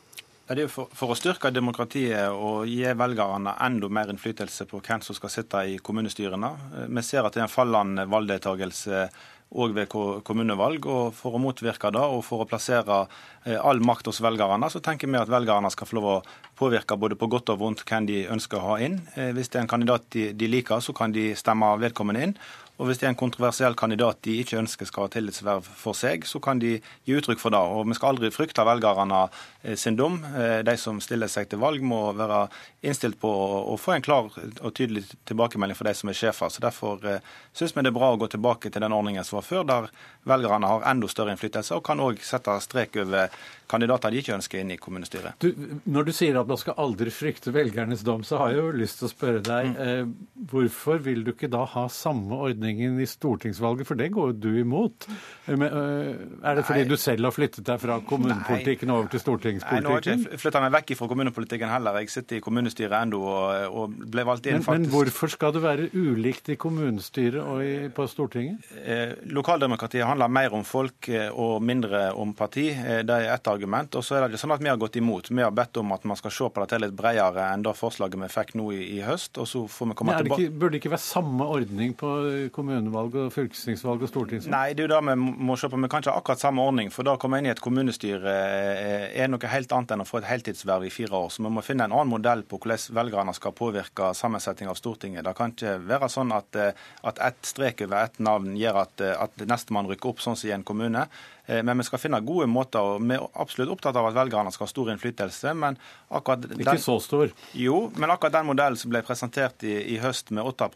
Det 0.43 0.65
er 0.65 0.71
for, 0.71 0.89
for 0.91 1.13
å 1.13 1.15
styrke 1.15 1.53
demokratiet 1.55 2.33
og 2.35 2.67
gi 2.67 2.83
velgerne 2.99 3.53
enda 3.63 3.87
mer 3.87 4.09
innflytelse 4.11 4.67
på 4.67 4.81
hvem 4.83 5.01
som 5.05 5.15
skal 5.15 5.31
sitte 5.31 5.61
i 5.71 5.77
kommunestyrene. 5.79 6.49
Vi 6.89 7.03
ser 7.05 7.23
at 7.23 7.35
det 7.35 7.41
er 7.41 7.47
en 7.47 7.53
fallende 7.53 8.03
valgdeltakelse 8.11 9.05
òg 9.53 9.75
ved 9.77 9.91
kommunevalg. 10.25 10.85
og 10.85 11.13
For 11.17 11.35
å 11.37 11.41
motvirke 11.41 11.91
det 11.93 12.01
og 12.01 12.23
for 12.25 12.43
å 12.43 12.49
plassere 12.49 13.03
eh, 13.45 13.57
all 13.57 13.79
makt 13.79 14.09
hos 14.09 14.21
velgerne, 14.23 14.69
så 14.69 14.81
tenker 14.83 15.11
vi 15.11 15.19
at 15.19 15.31
velgerne 15.31 15.71
skal 15.73 15.89
få 15.89 15.99
lov 15.99 16.09
å 16.09 16.17
påvirke 16.57 16.97
både 16.97 17.17
på 17.19 17.29
godt 17.31 17.53
og 17.53 17.61
vondt 17.61 17.85
hvem 17.87 18.07
de 18.09 18.23
ønsker 18.33 18.59
å 18.59 18.73
ha 18.73 18.79
inn. 18.83 19.01
Eh, 19.15 19.31
Hvis 19.35 19.49
det 19.53 19.61
er 19.61 19.65
en 19.67 19.73
kandidat 19.75 20.09
de 20.13 20.49
liker, 20.49 20.79
så 20.81 20.93
kan 20.93 21.13
de 21.13 21.31
stemme 21.35 21.73
vedkommende 21.81 22.27
inn. 22.29 22.37
Og 22.81 22.87
hvis 22.89 22.99
det 22.99 23.05
er 23.05 23.11
en 23.13 23.19
kontroversiell 23.19 23.75
kandidat 23.77 24.23
de 24.25 24.39
ikke 24.41 24.57
ønsker 24.57 24.87
skal 24.89 25.05
ha 25.05 25.11
tillitsverv 25.13 25.67
for 25.77 25.97
seg, 25.97 26.25
så 26.25 26.41
kan 26.43 26.61
de 26.61 26.79
gi 27.05 27.17
uttrykk 27.17 27.41
for 27.41 27.53
det. 27.53 27.61
Og 27.61 27.85
vi 27.85 27.97
skal 27.97 28.13
aldri 28.13 28.31
frykte 28.33 28.65
velgerne 28.65 29.19
eh, 29.61 29.75
sin 29.79 29.97
dom. 29.99 30.17
Eh, 30.33 30.61
De 30.65 30.75
som 30.81 31.01
stiller 31.03 31.29
seg 31.29 31.51
til 31.51 31.61
valg, 31.61 31.83
må 31.85 32.01
være 32.17 32.47
innstilt 32.81 33.19
på 33.21 33.29
å, 33.29 33.77
få 33.77 33.95
en 33.95 34.05
klar 34.05 34.31
og 34.33 34.73
tydelig 34.73 35.05
tilbakemelding 35.29 35.77
for 35.77 35.87
de 35.87 35.93
som 35.97 36.09
er 36.09 36.17
sjefer. 36.17 36.49
Så 36.49 36.63
Derfor 36.65 37.05
eh, 37.07 37.21
syns 37.53 37.75
vi 37.77 37.85
det 37.85 37.93
er 37.93 37.99
bra 37.99 38.13
å 38.13 38.19
gå 38.21 38.31
tilbake 38.33 38.73
til 38.73 38.83
den 38.83 38.95
ordningen 38.95 39.27
som 39.27 39.37
var 39.39 39.47
før, 39.47 39.67
der 39.69 39.91
velgerne 40.27 40.69
har 40.71 40.87
enda 40.89 41.09
større 41.11 41.35
innflytelse 41.35 41.77
og 41.77 41.85
kan 41.85 42.01
òg 42.01 42.21
sette 42.25 42.55
strek 42.63 42.97
over 43.03 43.29
kandidater 43.69 44.13
de 44.13 44.21
ikke 44.21 44.35
ønsker 44.35 44.61
inn 44.61 44.73
i 44.73 44.79
kommunestyret. 44.81 45.39
Du, 45.43 45.79
når 45.89 46.09
du 46.09 46.13
sier 46.15 46.37
at 46.39 46.49
man 46.49 46.59
skal 46.61 46.77
aldri 46.81 47.13
frykte 47.13 47.53
velgernes 47.55 48.03
dom, 48.05 48.23
så 48.27 48.39
har 48.41 48.53
jeg 48.53 48.61
jo 48.61 48.73
lyst 48.81 48.99
til 49.01 49.09
å 49.09 49.13
spørre 49.13 49.43
deg 49.45 49.79
eh, 49.83 50.03
hvorfor 50.51 51.01
vil 51.05 51.23
du 51.25 51.33
ikke 51.33 51.51
da 51.51 51.65
ha 51.75 51.87
samme 51.91 52.39
ordningen 52.63 52.99
i 52.99 53.05
stortingsvalget, 53.07 53.87
for 53.87 53.99
det 53.99 54.09
går 54.13 54.31
jo 54.31 54.35
du 54.39 54.59
imot. 54.61 55.07
Men, 55.47 55.63
eh, 55.63 56.49
er 56.49 56.55
det 56.55 56.65
fordi 56.65 56.83
Nei. 56.83 56.87
du 56.89 56.95
selv 56.97 57.25
har 57.25 57.31
flyttet 57.31 57.63
deg 57.65 57.79
fra 57.79 57.99
kommunepolitikken 57.99 58.89
over 58.89 59.07
til 59.07 59.19
Nei, 59.23 59.79
nå 59.81 59.89
har 59.89 60.01
jeg 60.01 60.19
ikke 60.19 60.37
flytta 60.39 60.61
meg 60.61 60.71
vekk 60.71 60.95
fra 60.97 61.07
kommunepolitikken 61.07 61.69
heller. 61.69 61.99
Jeg 61.99 62.09
sitter 62.09 62.37
i 62.37 62.39
kommunestyret 62.43 62.95
ennå 63.03 63.19
og, 63.19 63.73
og 63.73 63.97
ble 64.13 64.23
valgt 64.23 64.47
inn 64.47 64.63
Men, 64.63 64.83
men 64.83 64.89
hvorfor 64.91 65.31
skal 65.31 65.53
det 65.53 65.63
være 65.63 65.89
ulikt 65.93 66.49
i 66.49 66.55
kommunestyret 66.55 67.41
og 67.43 67.63
i, 67.63 67.89
på 67.89 68.07
Stortinget? 68.07 68.63
Eh, 68.85 69.15
Lokaldemokratiet 69.33 70.05
handler 70.07 70.31
mer 70.31 70.53
om 70.53 70.63
folk 70.63 71.09
eh, 71.09 71.29
og 71.29 71.61
mindre 71.63 72.13
om 72.13 72.33
parti. 72.33 72.69
Eh, 72.71 73.03
Det 73.03 73.09
er 73.09 73.33
ett 73.33 73.47
argument. 73.47 73.95
Og 73.95 74.03
så 74.03 74.19
er 74.19 74.29
det 74.29 74.39
sånn 74.39 74.53
at 74.53 74.63
Vi 74.63 74.69
har 74.69 74.77
gått 74.77 74.95
imot. 74.95 75.29
Vi 75.29 75.41
har 75.43 75.51
bedt 75.51 75.77
om 75.77 75.91
at 75.91 76.03
man 76.05 76.17
skal 76.17 76.31
se 76.31 76.49
på 76.49 76.63
dette 76.63 76.79
litt 76.79 76.95
bredere 76.95 77.49
enn 77.51 77.63
det 77.63 77.75
forslaget 77.75 78.19
vi 78.21 78.29
fikk 78.31 78.55
nå 78.55 78.71
i, 78.71 78.81
i 78.97 79.01
høst. 79.03 79.37
og 79.37 79.47
så 79.47 79.65
får 79.67 79.87
vi 79.91 79.93
komme 79.99 80.17
tilbake. 80.17 80.49
burde 80.51 80.77
det 80.77 80.83
ikke 80.83 80.93
være 80.93 81.03
samme 81.03 81.43
ordning 81.43 81.93
på 81.97 82.09
kommunevalg 82.53 83.15
og 83.19 83.31
fylkestingsvalg 83.33 84.05
og 84.05 84.11
stortingsvalg? 84.11 84.53
Nei, 84.53 84.75
det 84.77 84.85
er 84.85 84.87
jo 84.87 84.93
det 84.93 85.01
vi 85.09 85.45
må 85.49 85.57
se 85.59 85.69
på. 85.71 85.79
Vi 85.81 85.89
kan 85.91 86.03
ikke 86.03 86.13
ha 86.13 86.21
akkurat 86.21 86.43
samme 86.43 86.63
ordning. 86.63 86.91
For 86.93 87.07
da 87.07 87.15
å 87.17 87.21
komme 87.21 87.39
inn 87.41 87.49
i 87.49 87.51
et 87.53 87.61
kommunestyre 87.63 88.33
eh, 88.33 89.05
er 89.23 89.31
noe 89.31 89.51
helt 89.51 89.75
annet 89.75 89.95
enn 89.95 90.05
å 90.05 90.07
få 90.07 90.21
et 90.21 90.29
heltidsverv 90.29 90.87
i 90.87 90.93
fire 90.93 91.17
år. 91.19 91.33
Så 91.33 91.43
vi 91.45 91.51
må 91.53 91.65
finne 91.65 91.87
en 91.89 91.95
annen 91.95 92.13
modell 92.13 92.45
på 92.47 92.61
hvordan 92.61 92.97
velgerne 92.99 93.35
skal 93.37 93.55
påvirke 93.57 94.13
sammensetning 94.17 94.71
av 94.71 94.79
Stortinget. 94.79 95.25
Det 95.27 95.35
kan 95.37 95.55
ikke 95.55 95.75
være 95.89 96.11
sånn 96.13 96.33
at, 96.35 96.55
eh, 96.55 96.87
at 97.03 97.21
ett 97.29 97.53
strek 97.53 97.85
over 97.87 98.05
ett 98.05 98.19
navn 98.23 98.57
gjør 98.59 98.83
at, 98.85 99.05
eh, 99.05 99.15
at 99.27 99.47
nestemann 99.49 99.89
rykker 99.91 100.13
opp, 100.13 100.23
sånn 100.23 100.39
som 100.39 100.49
i 100.49 100.55
en 100.55 100.67
kommune. 100.67 101.07
Eh, 101.45 101.63
Men 101.63 101.77
vi 101.77 101.83
skal 101.83 101.99
finne 101.99 102.21
gode 102.21 102.47
måter. 102.47 102.79
og 102.79 103.01
Vi 103.01 103.15
er 103.15 103.27
absolutt 103.33 103.69
opptatt 103.69 103.95
av 103.95 104.07
at 104.07 104.15
velgerne 104.15 104.51
skal 104.51 104.65
ha 104.67 104.69
stor 104.69 104.91
innflytelse. 104.91 105.53
men 105.53 105.77
akkurat 106.09 106.41
den, 106.41 106.59
Ikke 106.59 106.79
så 106.79 106.99
stor. 107.01 107.31
Jo, 107.53 107.91
men 107.95 108.09
akkurat 108.09 108.31
den 108.31 108.45
modellen 108.45 108.77
som 108.77 108.91
ble 108.91 109.01
presentert 109.01 109.63
i, 109.63 109.95
i 109.95 109.97
høst 109.97 110.31
med 110.31 110.43
8 110.43 110.69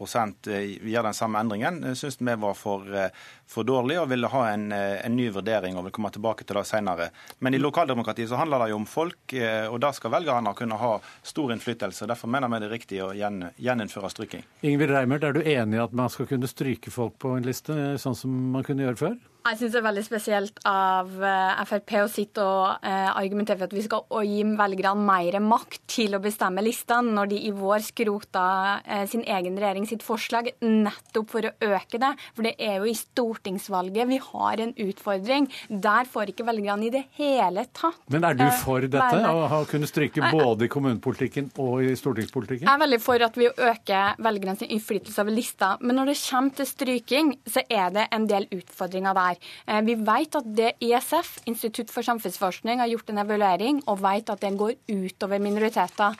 eh, 0.48 0.78
gjør 0.84 1.04
den 1.04 1.14
samme 1.14 1.40
endringen, 1.40 1.96
syns 1.96 2.18
vi 2.20 2.36
var 2.36 2.54
for, 2.54 2.84
eh, 2.96 3.10
for 3.48 3.64
dårlig 3.64 4.00
og 4.02 4.10
ville 4.10 4.28
ha 4.28 4.44
en, 4.50 4.72
eh, 4.72 5.06
en 5.06 5.16
ny 5.16 5.30
vurdering 5.30 5.78
og 5.78 5.84
vil 5.84 5.92
komme 5.92 6.12
tilbake 6.12 6.46
til 6.46 6.56
det 6.56 6.66
senere. 6.66 7.10
Men 7.40 7.54
i 7.54 7.58
lokaldemokratiet 7.58 8.30
så 8.30 8.38
handler 8.38 8.60
det 8.66 8.70
jo 8.70 8.76
om 8.76 8.86
folk, 8.86 9.34
eh, 9.34 9.68
og 9.68 9.80
da 9.80 9.92
skal 9.92 10.12
velgerne 10.12 10.56
kunne 10.56 10.78
ha 10.78 11.00
stor 11.24 11.52
innflytelse. 11.52 12.08
Derfor 12.08 12.28
mener 12.28 12.48
vi 12.50 12.60
det 12.60 12.70
er 12.72 12.78
riktig 12.78 13.02
å 13.04 13.14
gjen, 13.16 13.52
gjeninnføre 13.60 14.12
stryking. 14.12 14.44
Ingvild 14.64 14.92
Reimert, 14.92 15.24
er 15.24 15.34
du 15.34 15.42
enig 15.42 15.78
i 15.78 15.84
at 15.84 15.94
man 15.94 16.10
skal 16.10 16.28
kunne 16.28 16.48
stryke 16.48 16.92
folk 16.92 17.18
på 17.20 17.38
en 17.38 17.44
liste, 17.44 17.74
sånn 17.98 18.16
som 18.16 18.52
man 18.52 18.64
kunne 18.64 18.84
gjøre 18.84 18.98
før? 18.98 19.18
Jeg 19.48 19.60
syns 19.62 19.76
det 19.76 19.80
er 19.80 19.86
veldig 19.86 20.04
spesielt 20.04 20.58
av 20.68 21.12
eh, 21.24 21.60
Frp 21.68 21.92
å 22.02 22.08
sitte 22.12 22.44
og 22.44 22.84
eh, 22.84 23.08
argumentere 23.08 23.62
for 23.62 23.70
at 23.70 23.76
vi 23.76 23.84
skal 23.86 24.26
gi 24.28 24.42
velgerne 24.60 25.06
mer 25.08 25.38
makt 25.44 25.86
til 25.88 26.18
å 26.18 26.20
bestemme 26.24 26.64
listene, 26.66 27.14
når 27.16 27.32
de 27.32 27.40
i 27.48 27.54
vår 27.56 27.86
skrota 27.86 28.48
eh, 28.84 29.06
sin 29.08 29.24
egen 29.24 29.56
regjering 29.56 29.88
sitt 29.88 30.04
forslag 30.04 30.50
nettopp 30.64 31.32
for 31.32 31.48
å 31.48 31.54
øke 31.70 32.02
det. 32.02 32.12
For 32.36 32.48
det 32.48 32.56
er 32.60 32.82
jo 32.82 32.90
i 32.92 32.96
stortingsvalget 32.98 34.10
vi 34.10 34.20
har 34.26 34.64
en 34.66 34.74
utfordring. 34.88 35.48
Der 35.70 36.12
får 36.12 36.34
ikke 36.34 36.48
velgerne 36.48 36.90
i 36.90 36.92
det 36.98 37.06
hele 37.20 37.64
tatt 37.72 38.04
Men 38.12 38.28
er 38.28 38.36
du 38.36 38.44
eh, 38.50 38.60
for 38.64 38.84
dette, 38.84 39.32
å 39.32 39.64
kunne 39.70 39.88
stryke 39.88 40.32
både 40.34 40.68
i 40.68 40.72
kommunepolitikken 40.74 41.54
og 41.64 41.86
i 41.88 41.96
stortingspolitikken? 42.00 42.68
Jeg 42.68 42.74
er 42.74 42.84
veldig 42.84 43.02
for 43.04 43.28
at 43.30 43.40
vi 43.40 43.48
øker 43.48 44.20
velgernes 44.28 44.68
innflytelse 44.68 45.24
over 45.24 45.38
lista, 45.38 45.74
men 45.80 46.02
når 46.02 46.12
det 46.12 46.20
kommer 46.26 46.60
til 46.60 46.72
stryking, 46.74 47.34
så 47.48 47.64
er 47.70 47.96
det 47.96 48.10
en 48.12 48.28
del 48.28 48.50
utfordringer 48.60 49.16
der. 49.16 49.37
Eh, 49.68 49.82
Vi 49.82 49.96
vet 49.96 50.36
at 50.36 50.50
det 50.56 50.74
ISF, 50.82 51.38
Institutt 51.46 51.92
for 51.94 52.02
samfunnsforskning, 52.02 52.80
har 52.80 52.88
gjort 52.92 53.10
en 53.10 53.24
evaluering, 53.24 53.82
og 53.88 54.02
vet 54.02 54.30
at 54.30 54.42
den 54.42 54.58
går 54.58 54.76
utover 54.90 55.40
minoriteter. 55.40 56.16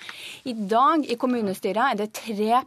I 0.46 0.54
dag 0.54 1.06
i 1.06 1.16
kommunestyret 1.16 1.92
er 1.92 1.96
det 1.96 2.14
3 2.14 2.64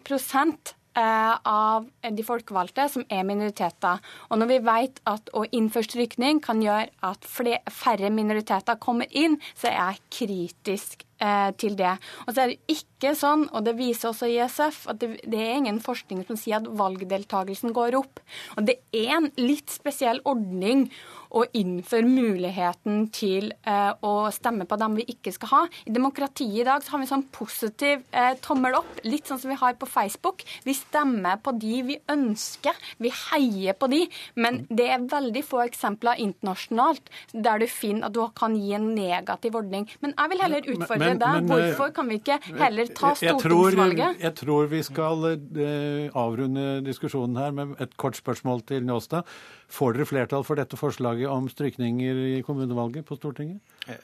eh, 0.96 1.34
av 1.44 1.86
de 2.02 2.24
folkevalgte 2.26 2.88
som 2.88 3.04
er 3.10 3.26
minoriteter. 3.26 4.00
Og 4.30 4.38
når 4.38 4.50
vi 4.50 4.58
vet 4.66 5.00
at 5.06 5.30
å 5.34 5.44
innføre 5.50 5.88
strykning 5.88 6.40
kan 6.42 6.62
gjøre 6.62 6.90
at 7.02 7.24
færre 7.26 8.10
minoriteter 8.10 8.80
kommer 8.80 9.06
inn, 9.10 9.38
så 9.54 9.70
er 9.70 9.78
jeg 9.78 10.02
kritisk 10.10 11.06
eh, 11.20 11.50
til 11.60 11.76
det. 11.78 11.94
Og 12.26 12.34
så 12.34 12.44
er 12.44 12.52
det 12.52 12.76
ikke 12.76 13.14
sånn, 13.16 13.46
og 13.54 13.64
det 13.66 13.76
viser 13.78 14.10
også 14.10 14.28
ISF, 14.30 14.82
at 14.90 15.00
det, 15.02 15.12
det 15.24 15.40
er 15.40 15.56
ingen 15.60 15.80
forskning 15.84 16.24
som 16.28 16.38
sier 16.40 16.60
at 16.60 16.68
valgdeltakelsen 16.80 17.74
går 17.76 17.98
opp. 18.00 18.22
Og 18.56 18.68
det 18.68 18.80
er 18.96 19.16
en 19.20 19.30
litt 19.40 19.72
spesiell 19.72 20.22
ordning 20.28 20.88
å 21.30 21.44
innføre 21.56 22.08
muligheten 22.08 23.06
til 23.14 23.52
eh, 23.68 23.92
å 24.02 24.14
stemme 24.34 24.66
på 24.68 24.78
dem 24.80 24.96
vi 24.98 25.06
ikke 25.12 25.32
skal 25.34 25.52
ha. 25.52 25.60
I 25.86 25.94
demokratiet 25.94 26.62
i 26.62 26.66
dag 26.66 26.82
så 26.82 26.94
har 26.94 27.02
vi 27.02 27.10
sånn 27.10 27.26
positiv 27.34 28.02
eh, 28.10 28.32
tommel 28.42 28.80
opp, 28.80 28.98
litt 29.06 29.30
sånn 29.30 29.40
som 29.42 29.52
vi 29.52 29.58
har 29.60 29.76
på 29.78 29.88
Facebook. 29.90 30.42
Vi 30.66 30.74
stemmer 30.76 31.38
på 31.42 31.54
de 31.60 31.82
vi 31.86 31.98
ønsker, 32.10 32.76
vi 32.98 33.12
heier 33.30 33.78
på 33.78 33.90
de. 33.92 34.02
Men 34.40 34.64
det 34.68 34.88
er 34.90 35.06
veldig 35.10 35.44
få 35.46 35.62
eksempler 35.68 36.20
internasjonalt 36.22 37.12
der 37.32 37.62
du 37.62 37.68
finner 37.70 38.08
at 38.10 38.16
du 38.16 38.22
kan 38.36 38.56
gi 38.58 38.74
en 38.76 38.90
negativ 38.96 39.58
ordning. 39.60 39.86
Men 40.02 40.16
jeg 40.16 40.34
vil 40.34 40.44
heller 40.44 40.70
utfordre 40.74 41.09
Men- 41.10 41.18
deg. 41.18 41.44
men, 41.44 41.50
eh, 41.50 41.74
Hvorfor 41.74 41.92
kan 41.94 42.08
vi 42.08 42.18
ikke 42.20 42.38
heller 42.58 42.86
ta 42.94 43.14
Jeg 43.20 43.36
tror, 43.38 43.70
stortingsvalget? 43.70 44.20
jeg 44.20 44.34
tror 44.34 44.66
vi 44.70 44.82
skal 44.82 45.24
eh, 45.34 46.10
avrunde 46.14 46.84
diskusjonen 46.84 47.36
her 47.36 47.50
med 47.52 47.76
et 47.80 47.96
kort 47.96 48.16
spørsmål 48.16 48.62
til 48.66 48.82
Njåstad. 48.84 49.24
Får 49.70 49.94
dere 49.94 50.06
flertall 50.08 50.42
for 50.46 50.58
dette 50.58 50.74
forslaget 50.78 51.30
om 51.30 51.46
strykninger 51.50 52.24
i 52.34 52.38
kommunevalget 52.42 53.06
på 53.06 53.14
Stortinget? 53.14 53.60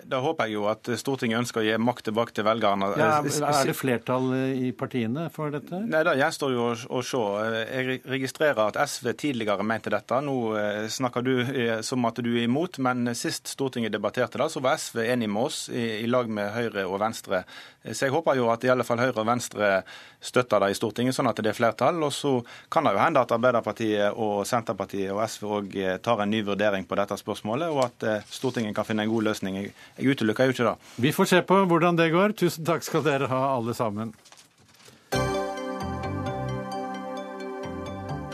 Da 0.06 0.20
håper 0.22 0.46
jeg 0.46 0.56
jo 0.56 0.66
at 0.70 0.88
Stortinget 0.98 1.40
ønsker 1.42 1.60
å 1.60 1.64
gi 1.66 1.74
makt 1.82 2.06
tilbake 2.08 2.34
til 2.36 2.46
velgerne. 2.46 2.92
Ja, 2.98 3.18
er 3.18 3.68
det 3.68 3.74
flertall 3.76 4.30
eh, 4.36 4.62
i 4.68 4.70
partiene 4.78 5.26
for 5.34 5.50
dette? 5.54 5.80
Nei, 5.82 6.04
Det 6.06 6.14
gjenstår 6.20 6.54
jo 6.54 6.68
å, 6.70 7.02
se. 7.04 7.22
Jeg 7.66 7.98
registrerer 8.06 8.62
at 8.64 8.78
SV 8.78 9.12
tidligere 9.18 9.66
mente 9.66 9.92
dette. 9.92 10.20
Nå 10.22 10.36
eh, 10.58 10.86
snakker 10.92 11.26
du 11.26 11.34
eh, 11.42 11.80
som 11.86 12.06
at 12.06 12.22
du 12.22 12.30
er 12.36 12.46
imot, 12.46 12.78
men 12.86 13.10
sist 13.18 13.50
Stortinget 13.50 13.94
debatterte 13.94 14.40
det, 14.40 14.48
så 14.54 14.62
var 14.62 14.78
SV 14.78 15.02
enig 15.04 15.30
med 15.34 15.48
oss 15.48 15.60
i, 15.68 16.06
lag 16.06 16.30
med 16.30 16.54
Høyre 16.54 16.86
og 16.86 17.00
Venstre. 17.02 17.42
Så 17.86 18.06
jeg 18.06 18.14
håper 18.14 18.38
jo 18.38 18.48
at 18.54 18.64
i 18.66 18.70
alle 18.70 18.86
fall 18.86 19.02
Høyre 19.02 19.22
og 19.22 19.28
Venstre 19.28 19.80
støtter 20.22 20.62
det 20.62 20.72
i 20.72 20.78
Stortinget, 20.78 21.14
sånn 21.14 21.30
at 21.30 21.42
det 21.42 21.52
er 21.52 21.58
flertall. 21.58 22.00
Og 22.06 22.14
så 22.14 22.38
kan 22.72 22.86
det 22.86 22.96
jo 22.96 23.02
hende 23.02 23.22
at 23.22 23.34
Arbeiderpartiet 23.34 24.14
og 24.14 24.40
Senterpartiet 24.48 25.12
og 25.14 25.22
SV 25.26 25.55
òg 25.56 25.76
tar 26.04 26.22
en 26.22 26.30
ny 26.32 26.42
vurdering 26.46 26.86
på 26.86 26.98
dette 26.98 27.18
spørsmålet, 27.20 27.72
og 27.72 27.84
at 27.88 28.06
eh, 28.06 28.30
Stortinget 28.30 28.76
kan 28.76 28.86
finne 28.88 29.06
en 29.06 29.12
god 29.12 29.28
løsning. 29.30 29.58
Jeg, 29.60 29.74
utelukker 29.98 30.48
jo 30.48 30.56
ikke 30.56 30.68
det. 30.70 30.76
Vi 31.02 31.12
får 31.16 31.32
se 31.32 31.42
på 31.46 31.60
hvordan 31.64 31.98
det 31.98 32.10
går. 32.14 32.36
Tusen 32.38 32.66
takk 32.66 32.86
skal 32.86 33.04
dere 33.06 33.30
ha, 33.32 33.42
alle 33.56 33.76
sammen. 33.76 34.14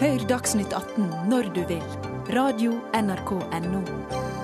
Hør 0.02 0.24
Dagsnytt 0.26 0.72
18 0.74 1.30
når 1.30 1.52
du 1.54 1.62
vil. 1.70 1.84
Radio 2.34 2.80
NRK 2.98 3.36
NO. 3.68 4.41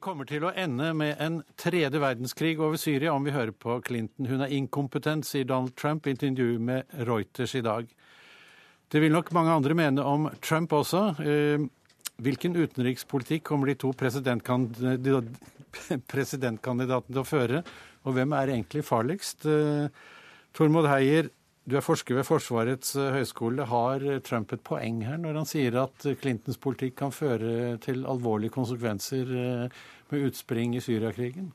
Det 0.00 0.06
kommer 0.06 0.24
til 0.24 0.40
å 0.48 0.50
ende 0.56 0.94
med 0.96 1.18
en 1.20 1.34
tredje 1.60 2.00
verdenskrig 2.00 2.54
over 2.56 2.78
Syria 2.80 3.12
om 3.12 3.20
vi 3.20 3.34
hører 3.34 3.52
på 3.52 3.74
Clinton. 3.84 4.24
Hun 4.30 4.40
er 4.40 4.54
inkompetent, 4.56 5.26
sier 5.28 5.44
Donald 5.44 5.74
Trump 5.76 6.06
i 6.08 6.14
intervju 6.14 6.56
med 6.56 6.88
Reuters 7.04 7.52
i 7.58 7.60
dag. 7.60 7.84
Det 8.88 9.02
vil 9.04 9.12
nok 9.12 9.28
mange 9.36 9.52
andre 9.58 9.76
mene 9.76 10.00
om 10.00 10.24
Trump 10.40 10.72
også. 10.72 11.02
Eh, 11.20 11.66
Hvilken 12.16 12.56
utenrikspolitikk 12.56 13.44
kommer 13.50 13.68
de 13.68 13.76
to 13.76 13.92
presidentkandidatene 14.00 14.96
til 17.04 17.20
å 17.20 17.28
føre, 17.28 17.60
og 18.00 18.16
hvem 18.16 18.32
er 18.40 18.54
egentlig 18.56 18.88
farligst? 18.88 19.44
Eh, 19.44 19.92
Tormod 20.56 20.88
Heier, 20.88 21.28
du 21.68 21.76
er 21.76 21.84
forsker 21.84 22.16
ved 22.16 22.26
Forsvarets 22.26 22.94
eh, 22.98 23.12
høgskole. 23.18 23.66
Har 23.68 24.04
Trump 24.26 24.52
et 24.56 24.64
poeng 24.66 25.02
her 25.06 25.20
når 25.20 25.42
han 25.42 25.48
sier 25.48 25.76
at 25.84 26.06
Clintons 26.20 26.58
politikk 26.60 26.96
kan 27.02 27.14
føre 27.14 27.76
til 27.84 28.06
alvorlige 28.08 28.54
konsekvenser 28.54 29.34
eh, 29.44 29.82
med 30.10 30.30
utspring 30.30 30.76
i 30.78 30.84
Syriakrigen? 30.84 31.52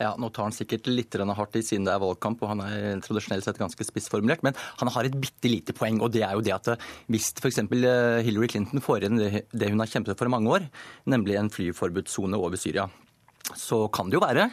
Ja, 0.00 0.10
Nå 0.18 0.26
tar 0.34 0.48
han 0.48 0.54
sikkert 0.54 0.88
litt 0.90 1.14
hardt 1.14 1.54
i 1.54 1.62
siden 1.62 1.86
det 1.86 1.92
er 1.94 2.02
valgkamp, 2.02 2.40
og 2.42 2.50
han 2.50 2.62
er 2.66 3.02
tradisjonelt 3.02 3.46
sett 3.46 3.60
ganske 3.60 3.86
spissformulert. 3.86 4.42
Men 4.42 4.56
han 4.80 4.90
har 4.90 5.06
et 5.06 5.14
bitte 5.14 5.50
lite 5.50 5.74
poeng, 5.76 6.00
og 6.02 6.10
det 6.14 6.24
er 6.26 6.34
jo 6.34 6.42
det 6.42 6.54
at 6.56 6.72
hvis 7.06 7.30
f.eks. 7.38 7.62
Hillary 8.26 8.50
Clinton 8.50 8.82
får 8.82 9.06
igjen 9.06 9.22
det 9.54 9.70
hun 9.70 9.84
har 9.84 9.92
kjempet 9.92 10.18
for 10.18 10.26
i 10.26 10.34
mange 10.34 10.50
år, 10.50 10.66
nemlig 11.06 11.38
en 11.38 11.52
flyforbudssone 11.54 12.40
over 12.42 12.58
Syria, 12.58 12.88
så 13.54 13.84
kan 13.94 14.10
det 14.10 14.18
jo 14.18 14.24
være 14.26 14.48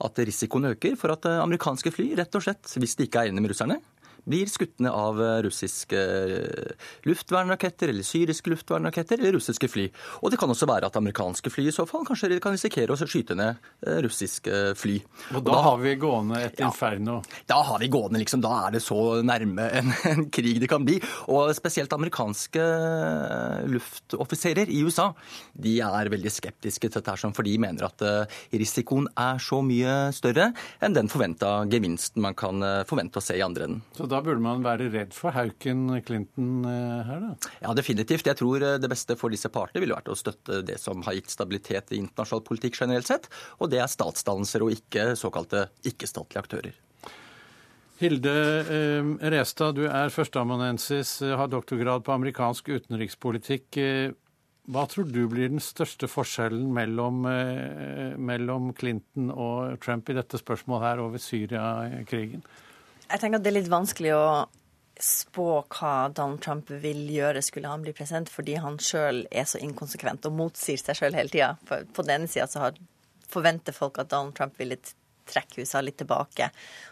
at 0.00 0.24
risikoen 0.24 0.72
øker 0.72 0.96
for 0.96 1.12
at 1.12 1.28
amerikanske 1.28 1.92
fly, 1.92 2.14
rett 2.16 2.40
og 2.40 2.46
slett, 2.46 2.72
hvis 2.80 2.96
de 2.96 3.04
ikke 3.04 3.20
er 3.20 3.28
enige 3.28 3.44
med 3.44 3.52
russerne, 3.52 3.80
blir 4.24 4.50
skutt 4.50 4.78
ned 4.82 4.92
av 4.92 5.20
russiske 5.44 6.00
luftvernraketter 7.08 7.92
eller 7.92 8.06
syriske 8.06 8.52
luftvernraketter 8.52 9.20
eller 9.20 9.36
russiske 9.38 9.68
fly. 9.70 9.86
Og 10.20 10.32
det 10.32 10.40
kan 10.40 10.50
også 10.50 10.68
være 10.70 10.90
at 10.90 10.98
amerikanske 11.00 11.52
fly 11.52 11.66
i 11.68 11.74
så 11.74 11.86
fall 11.88 12.06
kanskje 12.08 12.40
kan 12.42 12.54
risikere 12.56 12.94
å 12.94 12.98
skyte 13.00 13.36
ned 13.38 13.60
russiske 14.04 14.60
fly. 14.78 14.98
Og 15.36 15.44
da, 15.46 15.56
har 15.66 15.78
vi 15.82 15.94
gående 16.00 16.42
et 16.46 16.60
inferno. 16.62 17.20
Da 17.48 17.60
har 17.66 17.80
vi 17.82 17.90
gående, 17.92 18.20
liksom. 18.22 18.42
Da 18.44 18.52
er 18.66 18.76
det 18.76 18.82
så 18.84 19.20
nærme 19.26 19.68
en, 19.80 19.92
en 20.10 20.26
krig 20.32 20.60
det 20.62 20.70
kan 20.70 20.84
bli. 20.86 20.98
Og 21.32 21.52
spesielt 21.56 21.92
amerikanske 21.96 22.66
luftoffiserer 23.70 24.70
i 24.70 24.82
USA 24.86 25.10
de 25.52 25.78
er 25.84 26.12
veldig 26.12 26.32
skeptiske 26.32 26.88
til 26.90 27.00
dette, 27.00 27.32
for 27.36 27.46
de 27.46 27.56
mener 27.60 27.88
at 27.88 28.04
risikoen 28.52 29.08
er 29.18 29.40
så 29.42 29.60
mye 29.64 29.96
større 30.16 30.50
enn 30.80 30.96
den 30.96 31.10
forventa 31.12 31.60
gevinsten 31.70 32.22
man 32.24 32.36
kan 32.38 32.62
forvente 32.88 33.20
å 33.20 33.24
se 33.24 33.36
i 33.38 33.44
andre 33.44 33.68
enden. 33.68 33.82
Så 33.96 34.08
da 34.10 34.20
burde 34.24 34.42
man 34.44 34.64
være 34.64 34.90
redd 34.92 35.14
for 35.16 35.34
Hauken 35.34 35.88
Clinton 36.06 36.66
her, 36.66 37.24
da? 37.24 37.50
Ja, 37.62 37.74
definitivt. 37.78 38.28
Jeg 38.28 38.38
tror 38.40 38.62
det 38.82 38.90
beste 38.90 39.16
for 39.20 39.32
disse 39.32 39.50
partene 39.52 39.82
ville 39.84 39.96
vært 39.96 40.10
å 40.12 40.18
støtte 40.18 40.60
det 40.66 40.78
som 40.82 41.04
har 41.06 41.16
gitt 41.18 41.32
stabilitet 41.32 41.94
i 41.94 42.00
internasjonal 42.02 42.44
politikk 42.46 42.78
generelt 42.82 43.10
sett, 43.10 43.30
og 43.58 43.72
det 43.72 43.82
er 43.82 43.90
statsdannelser 43.90 44.66
og 44.66 44.74
ikke 44.76 45.12
såkalte 45.18 45.68
ikke-statlige 45.88 46.44
aktører. 46.44 46.78
Hilde 48.00 48.32
eh, 48.64 49.12
Restad, 49.32 49.76
du 49.76 49.84
er 49.84 50.12
førsteamanuensis, 50.14 51.18
har 51.36 51.50
doktorgrad 51.52 52.06
på 52.06 52.14
amerikansk 52.14 52.70
utenrikspolitikk. 52.72 53.76
Hva 54.70 54.84
tror 54.86 55.08
du 55.10 55.24
blir 55.28 55.50
den 55.50 55.62
største 55.62 56.08
forskjellen 56.08 56.68
mellom, 56.74 57.24
eh, 57.26 58.16
mellom 58.16 58.70
Clinton 58.78 59.32
og 59.34 59.80
Trump 59.82 60.08
i 60.08 60.16
dette 60.16 60.38
spørsmålet 60.40 60.86
her 60.86 61.02
over 61.02 61.22
Syria-krigen? 61.22 62.44
Jeg 63.10 63.22
tenker 63.22 63.40
at 63.40 63.44
det 63.44 63.50
er 63.50 63.58
litt 63.58 63.72
vanskelig 63.72 64.14
å 64.14 64.26
spå 65.00 65.48
hva 65.64 65.94
Donald 66.14 66.42
Trump 66.44 66.70
vil 66.82 67.02
gjøre 67.10 67.42
skulle 67.42 67.70
han 67.72 67.82
bli 67.82 67.94
president, 67.96 68.30
fordi 68.30 68.58
han 68.60 68.78
sjøl 68.82 69.24
er 69.32 69.48
så 69.48 69.60
inkonsekvent 69.64 70.28
og 70.28 70.36
motsier 70.36 70.80
seg 70.80 70.98
sjøl 70.98 71.16
hele 71.16 71.32
tida. 71.32 71.54
På 71.66 72.04
den 72.04 72.20
ene 72.20 72.30
sida 72.30 72.70
forventer 73.30 73.74
folk 73.76 74.00
at 74.02 74.12
Donald 74.12 74.36
Trump 74.36 74.58
ville 74.60 74.78
trekke 75.30 75.62
USA 75.62 75.80
litt 75.84 75.98
tilbake, 76.00 76.48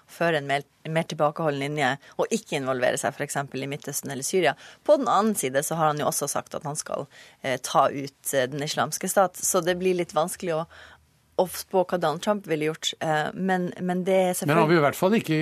føre 0.08 0.38
en 0.38 0.46
mer, 0.46 0.64
mer 0.88 1.06
tilbakeholden 1.10 1.62
linje 1.64 1.88
og 2.16 2.34
ikke 2.34 2.58
involvere 2.60 3.00
seg 3.00 3.16
f.eks. 3.16 3.38
i 3.42 3.70
Midtøsten 3.70 4.12
eller 4.14 4.26
Syria. 4.26 4.54
På 4.86 4.98
den 5.00 5.10
annen 5.10 5.34
side 5.38 5.64
så 5.66 5.78
har 5.78 5.92
han 5.92 6.02
jo 6.02 6.06
også 6.10 6.30
sagt 6.30 6.54
at 6.54 6.66
han 6.68 6.78
skal 6.78 7.08
eh, 7.42 7.58
ta 7.58 7.88
ut 7.90 8.34
eh, 8.34 8.46
Den 8.50 8.62
islamske 8.64 9.10
stat, 9.10 9.36
så 9.36 9.62
det 9.64 9.78
blir 9.80 9.98
litt 9.98 10.14
vanskelig 10.16 10.54
å, 10.60 10.62
å 11.38 11.46
spå 11.50 11.84
hva 11.84 11.98
Donald 12.00 12.22
Trump 12.24 12.46
ville 12.50 12.68
gjort. 12.68 12.92
Eh, 13.00 13.28
men, 13.34 13.68
men 13.80 14.02
det 14.06 14.16
er 14.16 14.32
selvfølgelig 14.36 14.54
Men 14.54 14.60
han 14.62 14.70
vil 14.70 14.80
i 14.80 14.84
hvert 14.84 14.98
fall 14.98 15.16
ikke 15.18 15.38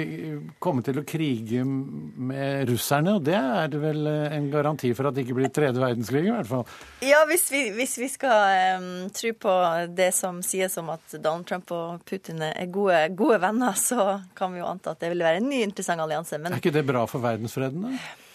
komme 0.63 0.85
til 0.87 1.01
å 1.01 1.05
krige 1.09 1.65
med 1.67 2.69
russerne, 2.71 3.17
og 3.17 3.25
det 3.27 3.37
er 3.39 3.79
vel 3.81 4.07
en 4.07 4.51
garanti 4.53 4.93
for 4.97 5.09
at 5.09 5.17
det 5.17 5.27
ikke 5.27 5.39
blir 5.39 5.53
tredje 5.55 5.83
verdenskrig, 5.83 6.27
i 6.29 6.35
hvert 6.35 6.51
fall. 6.51 6.67
Ja, 7.07 7.23
hvis 7.31 7.49
vi, 7.53 7.63
hvis 7.77 7.97
vi 8.01 8.11
skal 8.13 8.81
um, 8.83 8.91
tro 9.15 9.33
på 9.47 9.57
det 9.97 10.11
som 10.17 10.43
sies 10.47 10.77
om 10.81 10.93
at 10.95 11.17
Donald 11.17 11.49
Trump 11.49 11.73
og 11.77 12.05
Putin 12.09 12.45
er 12.51 12.71
gode, 12.73 13.01
gode, 13.17 13.41
venner, 13.43 13.77
så 13.81 14.21
kan 14.37 14.55
vi 14.55 14.63
jo 14.63 14.69
anta 14.69 14.95
at 14.95 15.03
det 15.03 15.13
vil 15.15 15.25
være 15.27 15.43
en 15.43 15.51
ny 15.51 15.63
interessant 15.65 16.03
allianse. 16.03 16.39
Men 16.41 16.55
er 16.55 16.63
ikke 16.63 16.77
det 16.77 16.87
bra 16.89 17.07
for 17.11 17.25
verdensfreden, 17.25 17.89
da? 17.89 18.26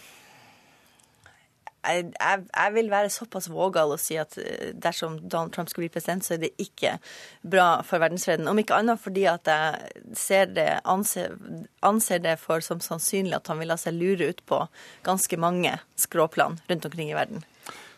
Jeg, 1.82 2.12
jeg, 2.14 2.70
vil 2.74 2.90
være 2.92 3.10
såpass 3.10 3.48
vågal 3.50 3.94
og 3.94 4.00
si 4.00 4.14
at 4.20 4.36
dersom 4.78 5.18
Donald 5.18 5.52
Trump 5.54 5.70
skulle 5.70 5.88
bli 5.88 5.94
president, 5.96 6.24
så 6.24 6.36
er 6.36 6.42
det 6.44 6.52
ikke 6.62 6.96
bra 7.42 7.82
for 7.86 8.02
verdensfreden. 8.02 8.46
Om 8.48 8.62
ikke 8.62 8.78
annet 8.78 9.02
fordi 9.02 9.24
at 9.30 9.50
jeg 9.50 10.52
det, 10.54 10.68
anser, 10.84 11.34
anser, 11.82 12.22
det 12.22 12.38
for 12.38 12.62
som 12.62 12.80
sannsynlig 12.80 13.34
at 13.40 13.50
han 13.50 13.58
vil 13.58 13.72
la 13.72 13.78
seg 13.80 13.98
lure 13.98 14.30
ut 14.30 14.44
på 14.46 14.60
ganske 15.06 15.38
mange 15.42 15.74
skråplan 15.98 16.60
rundt 16.70 16.86
omkring 16.86 17.10
i 17.10 17.18
verden. 17.18 17.42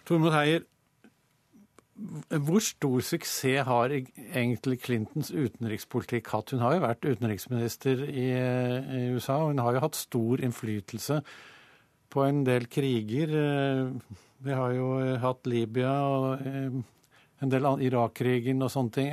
Tormod 0.09 0.33
Heier, 0.33 0.65
hvor 2.29 2.59
stor 2.59 3.01
suksess 3.07 3.67
har 3.69 3.93
egentlig 3.95 4.81
Clintons 4.83 5.31
utenrikspolitikk 5.31 6.33
hatt? 6.33 6.51
Hun 6.51 6.65
har 6.65 6.75
jo 6.75 6.83
vært 6.83 7.07
utenriksminister 7.07 8.03
i, 8.09 8.31
i 8.35 9.03
USA, 9.15 9.39
og 9.45 9.53
hun 9.53 9.63
har 9.63 9.77
jo 9.77 9.85
hatt 9.85 9.99
stor 9.99 10.43
innflytelse 10.43 11.21
på 12.15 12.23
en 12.23 12.45
del 12.47 12.69
kriger. 12.71 13.33
Vi 14.45 14.55
har 14.55 14.75
jo 14.77 14.91
hatt 15.23 15.49
Libya 15.51 15.95
og 16.07 16.45
en 16.45 17.51
del 17.53 17.67
Irak-krigen 17.89 18.63
og 18.63 18.71
sånne 18.73 18.95
ting. 18.95 19.11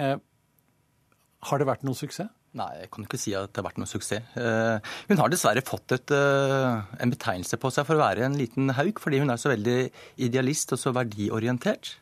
Har 1.41 1.57
det 1.57 1.67
vært 1.69 1.83
noen 1.87 1.97
suksess? 1.97 2.29
Nei, 2.59 2.67
jeg 2.81 2.89
kan 2.91 3.05
ikke 3.05 3.19
si 3.19 3.31
at 3.31 3.47
det 3.47 3.61
har 3.61 3.69
vært 3.69 3.77
noen 3.79 3.87
suksess. 3.87 4.33
Eh, 4.35 4.95
hun 5.07 5.21
har 5.21 5.31
dessverre 5.31 5.63
fått 5.63 5.93
et, 5.95 6.11
eh, 6.11 6.81
en 6.99 7.13
betegnelse 7.13 7.55
på 7.55 7.71
seg 7.71 7.87
for 7.87 7.95
å 7.95 8.03
være 8.03 8.25
en 8.27 8.35
liten 8.35 8.73
hauk, 8.75 8.99
fordi 8.99 9.21
hun 9.23 9.31
er 9.31 9.39
så 9.39 9.53
veldig 9.53 9.77
idealist 10.19 10.73
og 10.75 10.81
så 10.81 10.91
verdiorientert. 10.91 11.95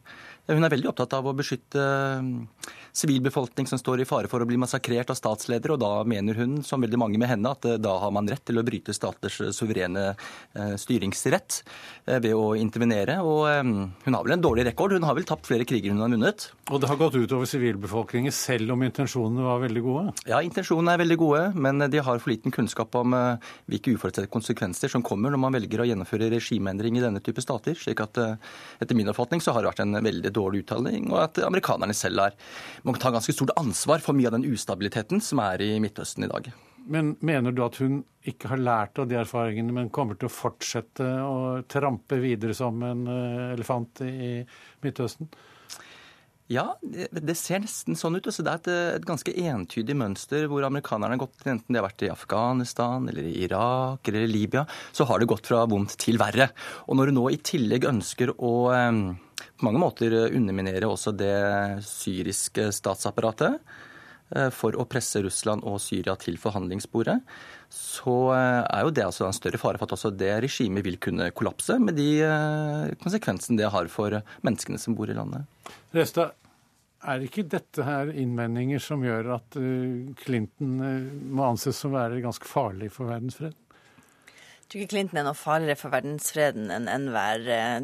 Hun 0.49 0.65
er 0.65 0.73
veldig 0.73 0.89
opptatt 0.89 1.13
av 1.13 1.27
å 1.29 1.35
beskytte 1.37 1.83
sivilbefolkning 2.95 3.67
som 3.69 3.79
står 3.79 4.01
i 4.01 4.07
fare 4.07 4.29
for 4.31 4.41
å 4.41 4.47
bli 4.49 4.57
massakrert 4.59 5.11
av 5.13 5.17
statsledere, 5.19 5.75
og 5.75 5.81
da 5.81 5.91
mener 6.09 6.37
hun, 6.39 6.59
som 6.65 6.81
veldig 6.81 6.99
mange 6.99 7.19
med 7.21 7.29
henne, 7.29 7.51
at 7.53 7.67
eh, 7.69 7.77
da 7.81 7.95
har 8.01 8.13
man 8.15 8.27
rett 8.29 8.43
til 8.47 8.59
å 8.59 8.65
bryte 8.65 8.95
staters 8.95 9.39
eh, 9.43 9.51
suverene 9.55 10.05
eh, 10.09 10.73
styringsrett 10.79 11.61
ved 12.09 12.33
å 12.33 12.55
intervenere. 12.57 13.19
Og 13.21 13.45
hun 13.45 14.15
har 14.15 14.25
vel 14.25 14.33
en 14.33 14.41
dårlig 14.41 14.65
rekord. 14.65 14.95
Hun 14.97 15.05
har 15.05 15.13
vel 15.17 15.27
tapt 15.29 15.45
flere 15.45 15.67
kriger 15.67 15.93
hun 15.93 16.01
har 16.01 16.09
vunnet. 16.09 16.47
Og 16.73 16.81
det 16.81 16.89
har 16.89 16.97
gått 16.97 17.19
utover 17.19 17.45
sivilbefolkningen, 17.49 18.33
selv 18.33 18.73
om 18.73 18.85
intensjonene 18.85 19.45
var 19.45 19.61
veldig 19.61 19.83
gode? 19.85 20.15
Ja, 20.29 20.39
intensjonene 20.45 20.95
er 20.95 21.03
veldig 21.03 21.19
gode, 21.21 21.43
men 21.53 21.85
de 21.85 22.01
har 22.01 22.21
for 22.21 22.33
liten 22.33 22.53
kunnskap 22.55 22.97
om 22.97 23.13
hvilke 23.69 23.93
uforutsette 23.93 24.31
konsekvenser 24.33 24.89
som 24.89 25.05
kommer 25.05 25.33
når 25.33 25.43
man 25.43 25.57
velger 25.59 25.83
å 25.83 25.87
gjennomføre 25.91 26.31
regimeendring 26.33 26.97
i 26.97 27.05
denne 27.05 27.21
type 27.21 27.43
stater. 27.45 27.77
slik 27.77 28.01
at 28.01 28.17
etter 28.17 28.97
min 28.97 29.11
oppfatning 29.13 29.43
så 29.43 29.53
har 29.53 29.63
det 29.63 29.73
vært 29.73 29.85
en 29.85 30.01
veldig 30.01 30.33
dårlig 30.33 30.38
uttaling, 30.47 31.11
og 31.11 31.21
at 31.27 31.41
amerikanerne 31.45 31.95
selv 31.97 32.23
har 32.23 32.39
må 32.87 32.95
ta 32.97 33.11
ganske 33.13 33.35
stort 33.35 33.53
ansvar 33.59 34.03
for 34.03 34.17
mye 34.17 34.31
av 34.31 34.37
den 34.37 34.47
ustabiliteten 34.49 35.21
som 35.23 35.43
er 35.43 35.65
i 35.65 35.75
Midtøsten 35.83 36.25
i 36.25 36.31
dag. 36.31 36.51
Men 36.89 37.13
mener 37.25 37.53
du 37.53 37.61
at 37.65 37.77
hun 37.83 38.01
ikke 38.29 38.49
har 38.53 38.61
lært 38.61 38.99
av 39.01 39.09
de 39.09 39.19
erfaringene, 39.19 39.73
men 39.75 39.91
kommer 39.93 40.17
til 40.17 40.29
å 40.29 40.33
fortsette 40.33 41.05
å 41.05 41.61
trampe 41.69 42.17
videre 42.21 42.55
som 42.57 42.81
en 42.85 43.05
eh, 43.13 43.53
elefant 43.53 44.01
i 44.07 44.39
Midtøsten? 44.83 45.29
Ja, 46.49 46.63
det 46.81 47.35
ser 47.37 47.61
nesten 47.61 47.93
sånn 47.93 48.15
ut. 48.17 48.25
Altså, 48.25 48.41
det 48.41 48.49
er 48.49 48.57
et, 48.57 48.69
et, 48.97 49.03
ganske 49.05 49.33
entydig 49.37 49.93
mønster 49.93 50.47
hvor 50.49 50.65
amerikanerne 50.65 51.13
har 51.13 51.21
gått, 51.21 51.43
enten 51.45 51.69
de 51.69 51.77
har 51.77 51.85
vært 51.85 52.07
i 52.07 52.09
Afghanistan 52.09 53.05
eller 53.11 53.27
i 53.29 53.35
Irak 53.45 54.09
eller 54.09 54.25
i 54.25 54.31
Libya, 54.31 54.63
så 54.89 55.05
har 55.05 55.21
det 55.21 55.29
gått 55.29 55.51
fra 55.51 55.61
vondt 55.69 55.93
til 56.01 56.17
verre. 56.17 56.49
Og 56.89 56.97
når 56.97 57.11
du 57.11 57.19
nå 57.19 57.27
i 57.29 57.37
tillegg 57.51 57.85
ønsker 57.91 58.33
å 58.33 58.53
eh, 58.73 58.97
på 59.59 59.67
mange 59.67 59.81
måter 59.81 60.15
underminere 60.29 60.89
også 60.89 61.13
det 61.17 61.35
syriske 61.85 62.69
statsapparatet 62.75 63.59
eh, 64.35 64.49
for 64.55 64.75
å 64.75 64.87
presse 64.89 65.21
Russland 65.25 65.65
og 65.67 65.79
Syria 65.83 66.15
til 66.19 66.39
forhandlingsbordet, 66.41 67.19
så 67.73 68.17
eh, 68.35 68.63
er 68.63 68.85
jo 68.85 68.93
det 68.95 69.05
altså 69.05 69.27
en 69.27 69.37
større 69.37 69.61
fare 69.61 69.79
for 69.79 69.89
at 69.89 69.95
også 69.97 70.13
det 70.15 70.33
regimet 70.45 70.85
vil 70.85 70.99
kunne 71.01 71.31
kollapse, 71.35 71.79
med 71.83 71.97
de 71.99 72.09
eh, 72.25 72.97
konsekvensene 73.03 73.61
det 73.61 73.71
har 73.73 73.91
for 73.91 74.19
menneskene 74.45 74.81
som 74.81 74.97
bor 74.97 75.11
i 75.11 75.17
landet. 75.17 75.47
Resta, 75.95 76.31
er 76.99 77.23
ikke 77.23 77.47
dette 77.47 77.85
her 77.87 78.11
innvendinger 78.11 78.81
som 78.83 79.03
gjør 79.05 79.29
at 79.37 79.55
Clinton 80.19 80.73
må 81.31 81.45
anses 81.47 81.77
som 81.79 81.93
å 81.93 81.95
være 81.95 82.19
ganske 82.25 82.47
farlig 82.49 82.89
for 82.91 83.07
verdensfred? 83.07 83.55
Tror 84.69 84.83
ikke 84.83 84.93
Clinton 84.93 85.19
er 85.19 85.25
noe 85.25 85.37
farligere 85.37 85.79
for 85.79 85.93
verdensfreden 85.93 86.69
enn 86.73 86.87
enhver 86.91 87.45
eh, 87.53 87.77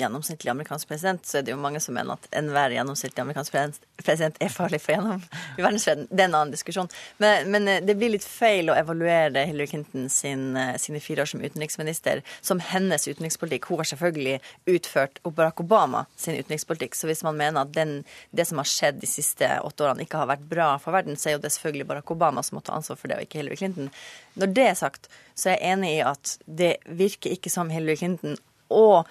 gjennomsnittlig 0.00 0.50
amerikansk 0.52 0.88
president. 0.88 1.26
Så 1.26 1.40
er 1.40 1.44
det 1.44 1.52
jo 1.52 1.60
mange 1.60 1.82
som 1.84 1.94
mener 1.96 2.16
at 2.16 2.28
enhver 2.36 2.72
gjennomsnittlig 2.72 3.24
amerikansk 3.24 3.58
president 4.00 4.40
er 4.40 4.52
farlig 4.52 4.80
for 4.80 4.94
gjennom 4.94 5.24
verdensfreden. 5.58 6.08
Det 6.08 6.24
er 6.24 6.30
en 6.30 6.38
annen 6.38 6.54
diskusjon. 6.54 6.88
Men, 7.20 7.50
men, 7.52 7.68
eh, 7.68 7.82
det 7.84 7.96
blir 8.00 8.14
litt 8.14 8.24
feil 8.24 8.72
å 8.72 8.78
evaluere 8.78 9.44
Hillary 9.50 9.68
Clinton 9.74 10.08
sin, 10.12 10.56
eh, 10.56 10.74
sine 10.80 11.02
fire 11.04 11.26
år 11.26 11.32
som 11.34 11.44
utenriksminister 11.44 12.24
som 12.40 12.62
hennes 12.70 13.08
utenrikspolitikk. 13.08 13.68
Hun 13.68 13.82
har 13.82 13.90
selvfølgelig 13.92 14.40
utført 14.76 15.20
Barack 15.28 15.60
Obama 15.60 16.06
sin 16.16 16.38
utenrikspolitikk. 16.40 16.96
Så 16.96 17.10
hvis 17.10 17.24
man 17.26 17.36
mener 17.36 17.66
at 17.66 17.76
den, 17.76 18.00
det 18.32 18.48
som 18.48 18.62
har 18.62 18.68
skjedd 18.68 19.02
de 19.04 19.10
siste 19.10 19.48
åtte 19.60 19.84
årene 19.84 20.08
ikke 20.08 20.24
har 20.24 20.32
vært 20.32 20.48
bra 20.48 20.72
for 20.80 20.96
verden, 20.96 21.20
så 21.20 21.30
er 21.30 21.36
jo 21.36 21.44
det 21.44 21.52
selvfølgelig 21.52 21.90
Barack 21.92 22.16
Obama 22.16 22.44
som 22.46 22.56
må 22.58 22.64
ta 22.64 22.78
ansvar 22.78 22.96
for 22.96 23.12
det, 23.12 23.20
og 23.20 23.28
ikke 23.28 23.42
Hillary 23.42 23.60
Clinton. 23.60 23.92
Når 24.40 24.54
det 24.56 24.68
er 24.70 24.78
sagt, 24.78 25.10
så 25.34 25.50
er 25.50 25.58
jeg 25.58 25.74
enig 25.74 25.94
i 25.98 26.04
at 26.04 26.29
det 26.46 26.76
virker 26.86 27.34
ikke 27.34 27.52
som 27.52 27.70
Hillary 27.72 27.98
Clinton 28.00 28.36
og 28.70 29.08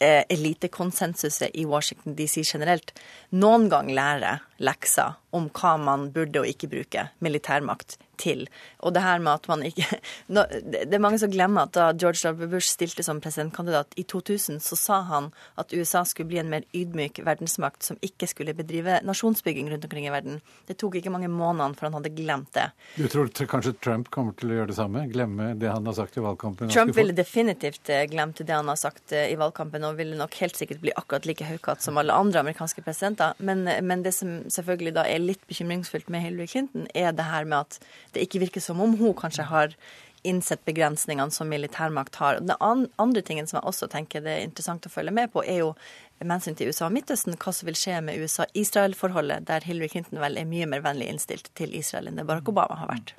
eh, 0.00 0.22
elitekonsensuset 0.32 1.54
i 1.54 1.66
Washington 1.68 2.16
DC 2.18 2.42
generelt 2.46 2.94
noen 3.34 3.68
gang 3.72 3.92
lærer 3.94 4.44
lekser 4.62 5.16
om 5.34 5.48
hva 5.50 5.74
man 5.80 6.10
burde 6.14 6.42
og 6.42 6.48
ikke 6.48 6.70
bruke 6.70 7.08
militærmakt 7.24 7.96
til. 8.20 8.44
Og 8.86 8.94
det 8.94 9.02
her 9.02 9.18
med 9.18 9.32
at 9.32 9.48
man 9.50 9.64
ikke 9.66 9.86
Det 10.34 10.94
er 10.94 11.02
mange 11.02 11.18
som 11.18 11.32
glemmer 11.32 11.66
at 11.66 11.74
da 11.74 11.88
George 11.98 12.30
W. 12.30 12.46
Bush 12.50 12.70
stilte 12.70 13.02
som 13.02 13.20
presidentkandidat 13.22 13.96
i 14.00 14.04
2000, 14.06 14.60
så 14.62 14.78
sa 14.78 15.00
han 15.08 15.30
at 15.60 15.72
USA 15.74 16.04
skulle 16.06 16.30
bli 16.30 16.38
en 16.42 16.50
mer 16.52 16.66
ydmyk 16.76 17.20
verdensmakt 17.26 17.86
som 17.86 17.98
ikke 18.04 18.28
skulle 18.30 18.54
bedrive 18.56 19.00
nasjonsbygging 19.06 19.70
rundt 19.72 19.86
omkring 19.88 20.06
i 20.06 20.12
verden. 20.14 20.40
Det 20.68 20.78
tok 20.80 21.00
ikke 21.00 21.12
mange 21.14 21.30
månedene 21.32 21.78
før 21.78 21.90
han 21.90 21.98
hadde 21.98 22.14
glemt 22.14 22.52
det. 22.54 22.68
Du 22.96 23.08
tror 23.10 23.30
kanskje 23.50 23.74
Trump 23.82 24.10
kommer 24.14 24.36
til 24.38 24.52
å 24.52 24.60
gjøre 24.60 24.70
det 24.70 24.78
samme? 24.78 25.06
Glemme 25.10 25.50
det 25.58 25.72
han 25.72 25.86
har 25.90 25.98
sagt 25.98 26.18
i 26.18 26.24
valgkampen? 26.24 26.70
Trump 26.72 26.94
ville 26.96 27.16
definitivt 27.16 27.90
eh, 27.90 28.06
glemt 28.10 28.38
det 28.38 28.54
han 28.54 28.70
har 28.70 28.78
sagt 28.80 29.12
eh, 29.12 29.30
i 29.32 29.38
valgkampen, 29.40 29.84
og 29.86 29.98
ville 29.98 30.18
nok 30.18 30.38
helt 30.40 30.58
sikkert 30.58 30.82
bli 30.84 30.94
akkurat 30.94 31.26
like 31.28 31.48
høykatt 31.48 31.82
som 31.84 31.98
alle 32.00 32.14
andre 32.14 32.44
amerikanske 32.44 32.84
presidenter. 32.86 33.34
Men, 33.38 33.66
men 33.82 34.06
det 34.06 34.14
som 34.16 34.43
selvfølgelig 34.52 34.94
da 34.96 35.04
er 35.08 35.22
litt 35.22 35.44
bekymringsfullt 35.50 36.10
med 36.12 36.24
Hillary 36.24 36.48
Clinton, 36.50 36.88
er 36.94 37.12
det 37.16 37.28
her 37.28 37.46
med 37.48 37.64
at 37.64 37.78
det 38.14 38.24
ikke 38.26 38.42
virker 38.46 38.64
som 38.64 38.82
om 38.84 38.96
hun 39.00 39.14
kanskje 39.18 39.46
har 39.50 39.76
innsett 40.24 40.64
begrensningene 40.64 41.30
som 41.30 41.50
militærmakt 41.52 42.16
har. 42.16 42.40
Den 42.40 42.88
andre 42.96 43.22
tingen 43.22 43.46
som 43.46 43.58
jeg 43.58 43.68
også 43.68 43.90
tenker 43.92 44.24
det 44.24 44.38
er 44.38 44.46
interessant 44.46 44.86
å 44.88 44.92
følge 44.92 45.12
med 45.12 45.32
på, 45.34 45.44
er 45.44 45.60
jo 45.60 45.74
med 46.22 46.38
hensyn 46.38 46.56
til 46.56 46.70
USA 46.72 46.86
og 46.88 46.94
Midtøsten, 46.94 47.36
hva 47.36 47.52
som 47.52 47.68
vil 47.68 47.76
skje 47.76 47.98
med 48.06 48.22
USA-Israel-forholdet, 48.22 49.44
der 49.50 49.66
Hillary 49.66 49.90
Clinton 49.92 50.22
vel 50.22 50.38
er 50.40 50.48
mye 50.48 50.68
mer 50.70 50.84
vennlig 50.84 51.10
innstilt 51.12 51.50
til 51.58 51.74
Israel 51.76 52.08
enn 52.08 52.20
det 52.20 52.24
Barack 52.28 52.48
Obama 52.48 52.78
har 52.80 52.88
vært. 52.88 53.14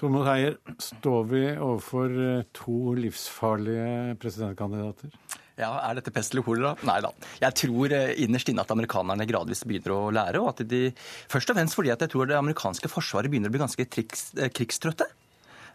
Tormod 0.00 0.24
Heier, 0.24 0.56
står 0.80 1.26
vi 1.28 1.42
overfor 1.52 2.14
eh, 2.24 2.46
to 2.56 2.94
livsfarlige 2.96 4.16
presidentkandidater? 4.22 5.12
Ja, 5.60 5.74
Er 5.84 5.98
dette 5.98 6.12
pest 6.14 6.34
eller 6.34 6.44
kolera? 6.46 6.74
Nei 6.88 6.98
da. 7.04 7.12
Jeg 7.42 7.56
tror 7.62 7.92
eh, 7.96 8.14
innerst 8.24 8.48
inne 8.48 8.64
at 8.64 8.72
amerikanerne 8.72 9.26
gradvis 9.28 9.64
begynner 9.68 9.96
å 9.96 10.02
lære. 10.14 10.40
og 10.40 10.54
at 10.54 10.64
de, 10.68 10.88
Først 11.30 11.52
og 11.52 11.58
fremst 11.58 11.76
fordi 11.76 11.92
at 11.92 12.00
jeg 12.04 12.14
tror 12.14 12.30
det 12.30 12.38
amerikanske 12.38 12.88
forsvaret 12.90 13.30
begynner 13.32 13.52
å 13.52 13.56
bli 13.56 13.62
ganske 13.62 13.88
triks, 13.92 14.30
eh, 14.38 14.52
krigstrøtte. 14.52 15.08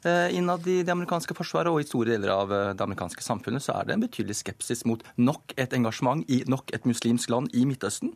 Innad 0.05 0.67
i 0.69 0.83
det 0.85 0.91
amerikanske 0.93 1.33
forsvaret 1.33 1.73
og 1.73 1.79
i 1.81 1.85
store 1.87 2.11
deler 2.11 2.29
av 2.29 2.51
det 2.77 2.83
amerikanske 2.83 3.23
samfunnet 3.25 3.63
så 3.65 3.73
er 3.73 3.87
det 3.87 3.95
en 3.95 4.03
betydelig 4.03 4.35
skepsis 4.37 4.83
mot 4.85 5.01
nok 5.17 5.55
et 5.57 5.73
engasjement 5.73 6.21
i 6.29 6.43
nok 6.45 6.69
et 6.77 6.85
muslimsk 6.85 7.31
land 7.33 7.49
i 7.57 7.63
Midtøsten. 7.65 8.11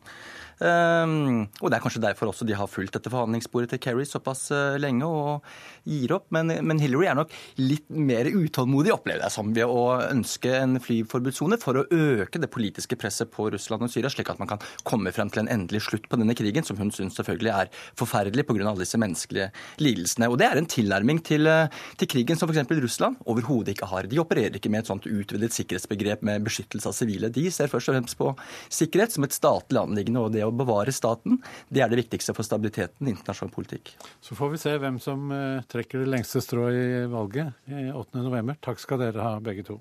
Um, 0.60 1.45
og 1.64 1.70
Det 1.72 1.78
er 1.78 1.84
kanskje 1.86 2.01
derfor 2.03 2.34
også 2.34 2.43
de 2.47 2.55
har 2.57 2.68
fulgt 2.68 2.97
dette 2.97 3.12
forhandlingssporet 3.12 3.72
til 3.72 3.80
Kerry 3.80 4.03
såpass 4.07 4.49
uh, 4.51 4.76
lenge 4.82 5.07
og 5.07 5.45
gir 5.88 6.12
opp. 6.18 6.28
Men, 6.36 6.51
men, 6.68 6.82
Hillary 6.84 7.07
er 7.07 7.16
nok 7.16 7.32
litt 7.62 7.88
mer 7.88 8.28
utålmodig, 8.28 8.91
opplever 8.91 9.24
jeg 9.24 9.36
som, 9.36 9.53
ved 9.55 9.72
å 9.72 9.86
ønske 10.10 10.51
en 10.60 10.76
flyforbudssone 10.84 11.60
for 11.62 11.80
å 11.80 11.86
øke 11.88 12.41
det 12.43 12.51
politiske 12.51 12.97
presset 12.99 13.32
på 13.32 13.47
Russland 13.53 13.88
og 13.88 13.93
Syria, 13.93 14.12
slik 14.12 14.32
at 14.34 14.41
man 14.41 14.51
kan 14.51 14.64
komme 14.88 15.14
frem 15.16 15.32
til 15.32 15.45
en 15.45 15.51
endelig 15.53 15.86
slutt 15.88 16.10
på 16.12 16.20
denne 16.20 16.36
krigen, 16.36 16.68
som 16.68 16.80
hun 16.80 16.91
syns 16.95 17.16
selvfølgelig 17.20 17.53
er 17.55 17.72
forferdelig 17.99 18.45
pga. 18.49 18.68
alle 18.68 18.84
disse 18.84 18.99
menneskelige 18.99 19.49
lidelsene. 19.80 20.28
Og 20.28 20.38
Det 20.41 20.49
er 20.49 20.60
en 20.60 20.70
tilnærming 20.76 21.24
til, 21.24 21.47
uh, 21.47 21.72
til 21.97 22.12
krigen 22.12 22.39
som 22.39 22.51
f.eks. 22.51 22.68
Russland 22.84 23.16
overhodet 23.26 23.78
ikke 23.78 23.88
har. 23.88 24.12
De 24.12 24.20
opererer 24.20 24.60
ikke 24.60 24.72
med 24.72 24.84
et 24.84 24.91
sånt 24.91 25.07
utvidet 25.07 25.55
sikkerhetsbegrep 25.55 26.24
med 26.28 26.43
beskyttelse 26.43 26.91
av 26.91 26.99
sivile. 26.99 27.32
De 27.32 27.47
ser 27.51 27.72
først 27.72 27.91
og 27.91 27.95
fremst 27.95 28.20
på 28.20 28.36
sikkerhet 28.68 29.16
som 29.16 29.24
et 29.24 29.36
statlig 29.36 29.80
anliggende. 29.80 30.20
og 30.20 30.34
det 30.36 30.43
å 30.49 30.49
bevare 30.56 30.93
staten, 30.95 31.39
det 31.70 31.84
er 31.84 31.91
det 31.91 32.02
viktigste 32.04 32.36
for 32.38 32.47
stabiliteten 32.47 33.08
i 33.08 33.14
internasjonal 33.16 33.54
politikk. 33.54 33.93
Så 34.24 34.38
får 34.38 34.54
vi 34.56 34.62
se 34.62 34.76
hvem 34.82 35.00
som 35.04 35.30
eh, 35.36 35.66
trekker 35.70 36.04
det 36.04 36.12
lengste 36.14 36.43
strået 36.43 36.80
i 36.80 37.06
valget 37.12 37.70
8.11. 37.70 38.58
Takk 38.64 38.82
skal 38.82 39.04
dere 39.06 39.26
ha, 39.26 39.38
begge 39.43 39.68
to. 39.68 39.80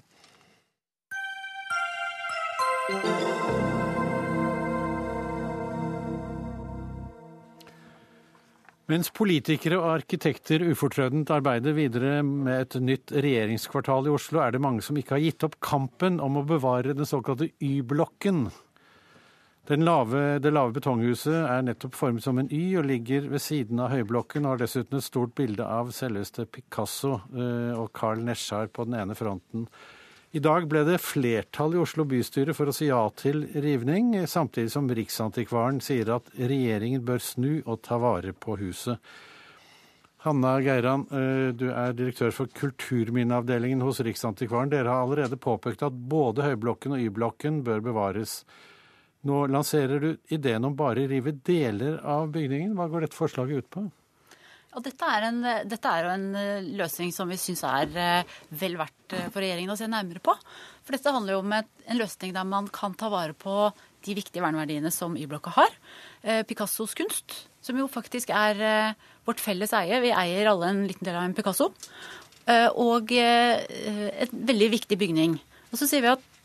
Mens 8.88 9.10
politikere 9.12 9.76
og 9.76 9.90
arkitekter 9.98 10.62
ufortrødent 10.70 11.28
arbeider 11.28 11.74
videre 11.76 12.22
med 12.24 12.62
et 12.62 12.76
nytt 12.80 13.12
regjeringskvartal 13.12 14.08
i 14.08 14.14
Oslo, 14.14 14.40
er 14.40 14.54
det 14.54 14.62
mange 14.64 14.80
som 14.86 14.96
ikke 14.96 15.18
har 15.18 15.20
gitt 15.20 15.44
opp 15.44 15.58
kampen 15.60 16.16
om 16.24 16.40
å 16.40 16.44
bevare 16.48 16.96
den 16.96 17.08
såkalte 17.08 17.50
Y-blokken. 17.60 18.46
Lave, 19.76 20.38
det 20.38 20.50
lave 20.50 20.72
betonghuset 20.72 21.34
er 21.44 21.64
nettopp 21.66 21.96
formet 21.98 22.24
som 22.24 22.38
en 22.40 22.48
Y 22.48 22.78
og 22.80 22.86
ligger 22.88 23.26
ved 23.28 23.42
siden 23.44 23.82
av 23.84 23.90
Høyblokken 23.92 24.46
og 24.46 24.54
har 24.54 24.62
dessuten 24.62 24.96
et 24.96 25.04
stort 25.04 25.34
bilde 25.36 25.60
av 25.60 25.90
selveste 25.92 26.46
Picasso 26.48 27.18
eh, 27.36 27.74
og 27.76 27.90
Carl 27.92 28.22
Nesjar 28.24 28.70
på 28.72 28.86
den 28.88 28.96
ene 28.96 29.16
fronten. 29.18 29.66
I 30.32 30.40
dag 30.40 30.64
ble 30.68 30.86
det 30.88 31.02
flertall 31.04 31.76
i 31.76 31.82
Oslo 31.82 32.06
bystyre 32.08 32.54
for 32.56 32.68
å 32.68 32.74
si 32.76 32.88
ja 32.88 33.02
til 33.16 33.44
rivning, 33.60 34.14
samtidig 34.24 34.72
som 34.72 34.88
Riksantikvaren 34.88 35.82
sier 35.84 36.14
at 36.16 36.32
regjeringen 36.36 37.04
bør 37.04 37.20
snu 37.20 37.52
og 37.66 37.82
ta 37.84 38.00
vare 38.00 38.32
på 38.32 38.56
huset. 38.60 38.96
Hanna 40.24 40.56
Geiran, 40.64 41.04
eh, 41.12 41.52
du 41.52 41.68
er 41.70 41.92
direktør 41.92 42.32
for 42.32 42.48
kulturminneavdelingen 42.56 43.84
hos 43.84 44.00
Riksantikvaren. 44.00 44.72
Dere 44.72 44.88
har 44.88 45.04
allerede 45.04 45.36
påpekt 45.36 45.84
at 45.84 45.92
både 46.08 46.48
Høyblokken 46.48 46.96
og 46.96 47.04
Y-blokken 47.04 47.60
bør 47.68 47.84
bevares. 47.92 48.40
Nå 49.26 49.46
lanserer 49.50 50.02
du 50.02 50.10
ideen 50.30 50.64
om 50.68 50.76
bare 50.78 51.02
å 51.02 51.10
rive 51.10 51.34
deler 51.44 51.98
av 52.06 52.28
bygningen. 52.34 52.76
Hva 52.78 52.86
går 52.90 53.06
dette 53.06 53.18
forslaget 53.18 53.64
ut 53.64 53.70
på? 53.74 53.88
Og 54.76 54.84
dette 54.84 55.06
er, 55.10 55.24
en, 55.30 55.38
dette 55.66 55.90
er 55.90 56.04
jo 56.04 56.10
en 56.12 56.26
eh, 56.36 56.66
løsning 56.78 57.10
som 57.14 57.30
vi 57.30 57.38
syns 57.40 57.64
er 57.66 57.94
eh, 57.98 58.34
vel 58.60 58.76
verdt 58.78 59.16
eh, 59.16 59.26
for 59.32 59.40
regjeringen 59.42 59.72
å 59.72 59.78
se 59.80 59.88
nærmere 59.88 60.20
på. 60.22 60.34
For 60.84 60.94
dette 60.94 61.14
handler 61.14 61.34
jo 61.34 61.40
om 61.40 61.54
en 61.56 61.98
løsning 61.98 62.34
der 62.36 62.46
man 62.46 62.68
kan 62.72 62.94
ta 62.98 63.08
vare 63.12 63.34
på 63.34 63.70
de 64.04 64.14
viktige 64.14 64.44
verneverdiene 64.44 64.92
som 64.94 65.16
Y-blokka 65.18 65.50
har. 65.56 65.72
Picassos 66.46 66.94
kunst, 66.96 67.34
som 67.64 67.76
jo 67.80 67.88
faktisk 67.90 68.30
er 68.30 68.94
vårt 69.26 69.42
felles 69.42 69.74
eie. 69.76 69.98
Vi 70.00 70.12
eier 70.14 70.48
alle 70.52 70.70
en 70.70 70.84
liten 70.86 71.04
del 71.04 71.18
av 71.18 71.26
en 71.26 71.34
Picasso. 71.36 71.66
Og 72.78 73.10
et 73.18 74.32
veldig 74.32 74.70
viktig 74.76 75.00
bygning. 75.02 75.34
Og 75.72 75.82
så 75.82 75.90
sier 75.90 76.06
vi 76.06 76.12
at 76.14 76.37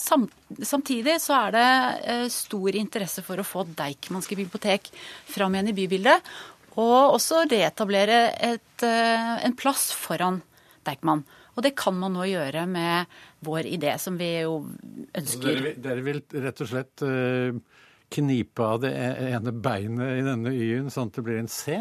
Samtidig 0.00 1.18
så 1.22 1.36
er 1.46 1.56
det 1.56 2.30
stor 2.32 2.76
interesse 2.78 3.24
for 3.26 3.40
å 3.40 3.46
få 3.46 3.66
Deichmanske 3.76 4.38
bibliotek 4.38 4.88
fram 5.28 5.54
igjen 5.54 5.72
i 5.72 5.76
bybildet. 5.76 6.30
Og 6.80 7.16
også 7.16 7.44
reetablere 7.50 8.30
et, 8.38 8.82
eh, 8.86 9.36
en 9.44 9.56
plass 9.58 9.90
foran 9.92 10.40
Deichman. 10.86 11.24
Og 11.56 11.64
det 11.66 11.74
kan 11.76 11.96
man 11.98 12.14
nå 12.14 12.24
gjøre 12.30 12.64
med 12.70 13.10
vår 13.44 13.66
idé, 13.68 13.98
som 13.98 14.16
vi 14.16 14.30
jo 14.40 14.62
ønsker. 15.18 15.50
Dere, 15.50 15.74
dere 15.82 16.04
vil 16.06 16.22
rett 16.30 16.62
og 16.62 16.70
slett 16.70 17.04
uh, 17.04 17.58
knipe 18.08 18.64
av 18.64 18.80
det 18.84 18.92
e-, 18.94 19.30
ene 19.34 19.52
beinet 19.52 20.20
i 20.20 20.24
denne 20.24 20.54
Y-en, 20.54 20.88
sånn 20.94 21.10
at 21.10 21.18
det 21.18 21.26
blir 21.26 21.40
en 21.42 21.50
C? 21.50 21.76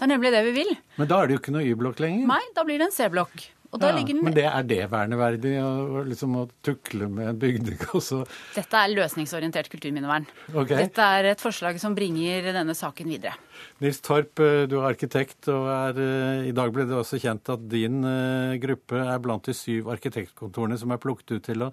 Det 0.00 0.06
er 0.06 0.12
nemlig 0.14 0.32
det 0.34 0.42
vi 0.48 0.56
vil. 0.56 0.74
Men 0.96 1.10
da 1.10 1.20
er 1.20 1.28
det 1.28 1.36
jo 1.36 1.42
ikke 1.44 1.54
noe 1.54 1.66
Y-blokk 1.68 2.02
lenger? 2.02 2.26
Nei, 2.32 2.42
da 2.56 2.64
blir 2.66 2.80
det 2.80 2.88
en 2.88 2.96
C-blokk. 2.96 3.44
Ja, 3.70 3.90
men 4.02 4.34
det 4.34 4.48
er 4.48 4.64
det 4.66 4.80
verneverdig 4.90 5.52
å, 5.62 6.00
liksom, 6.02 6.32
å 6.40 6.48
tukle 6.66 7.06
med 7.06 7.28
en 7.30 7.36
bygning 7.38 7.78
også? 7.94 8.24
Dette 8.56 8.80
er 8.80 8.90
løsningsorientert 8.96 9.70
kulturminnevern. 9.70 10.26
Okay. 10.50 10.88
Dette 10.88 11.06
er 11.06 11.28
et 11.30 11.42
forslag 11.42 11.78
som 11.78 11.94
bringer 11.94 12.48
denne 12.50 12.74
saken 12.74 13.12
videre. 13.12 13.36
Nils 13.84 14.02
Torp, 14.02 14.42
eh, 14.42 14.64
du 14.66 14.80
er 14.80 14.88
arkitekt, 14.90 15.46
og 15.54 15.70
er, 15.70 16.02
eh, 16.02 16.48
i 16.50 16.56
dag 16.56 16.74
ble 16.74 16.88
det 16.90 16.98
også 16.98 17.20
kjent 17.22 17.52
at 17.54 17.62
din 17.70 18.02
uh, 18.02 18.58
gruppe 18.58 19.04
er 19.04 19.22
blant 19.22 19.46
de 19.46 19.54
syv 19.54 19.92
arkitektkontorene 19.94 20.80
som 20.80 20.90
er 20.90 21.02
plukket 21.02 21.36
ut 21.36 21.46
til 21.46 21.68
å 21.68 21.72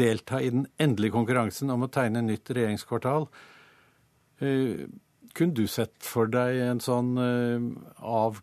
delta 0.00 0.40
i 0.40 0.48
den 0.54 0.64
endelige 0.80 1.12
konkurransen 1.18 1.68
om 1.74 1.84
å 1.84 1.92
tegne 1.92 2.24
nytt 2.24 2.56
regjeringskvartal. 2.56 3.28
Uh, 4.40 4.88
kunne 5.36 5.60
du 5.60 5.66
sett 5.68 5.98
for 6.00 6.30
deg 6.32 6.64
en 6.70 6.80
sånn 6.80 7.18
uh, 7.20 7.68
av 8.00 8.40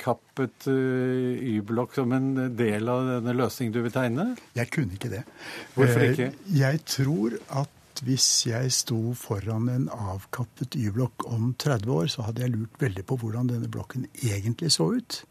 kappet 0.00 0.68
uh, 0.70 1.36
Y-blokk 1.56 1.96
som 1.96 2.12
en 2.16 2.30
del 2.56 2.90
av 2.92 3.06
denne 3.08 3.34
løsningen 3.36 3.74
du 3.74 3.80
vil 3.84 3.94
tegne? 3.94 4.28
Jeg 4.56 4.70
kunne 4.74 4.98
ikke 4.98 5.12
det. 5.12 5.22
Hvorfor 5.76 6.04
eh, 6.04 6.12
ikke? 6.12 6.28
Jeg 6.56 6.82
tror 6.88 7.38
at 7.62 8.02
hvis 8.04 8.28
jeg 8.50 8.72
sto 8.76 9.14
foran 9.16 9.70
en 9.72 9.86
avkappet 9.92 10.76
Y-blokk 10.76 11.24
om 11.32 11.54
30 11.56 11.94
år, 11.94 12.10
så 12.12 12.26
hadde 12.26 12.44
jeg 12.44 12.52
lurt 12.52 12.76
veldig 12.82 13.06
på 13.08 13.16
hvordan 13.22 13.48
denne 13.52 13.70
blokken 13.72 14.04
egentlig 14.20 14.74
så 14.76 14.90
ut. 14.98 15.22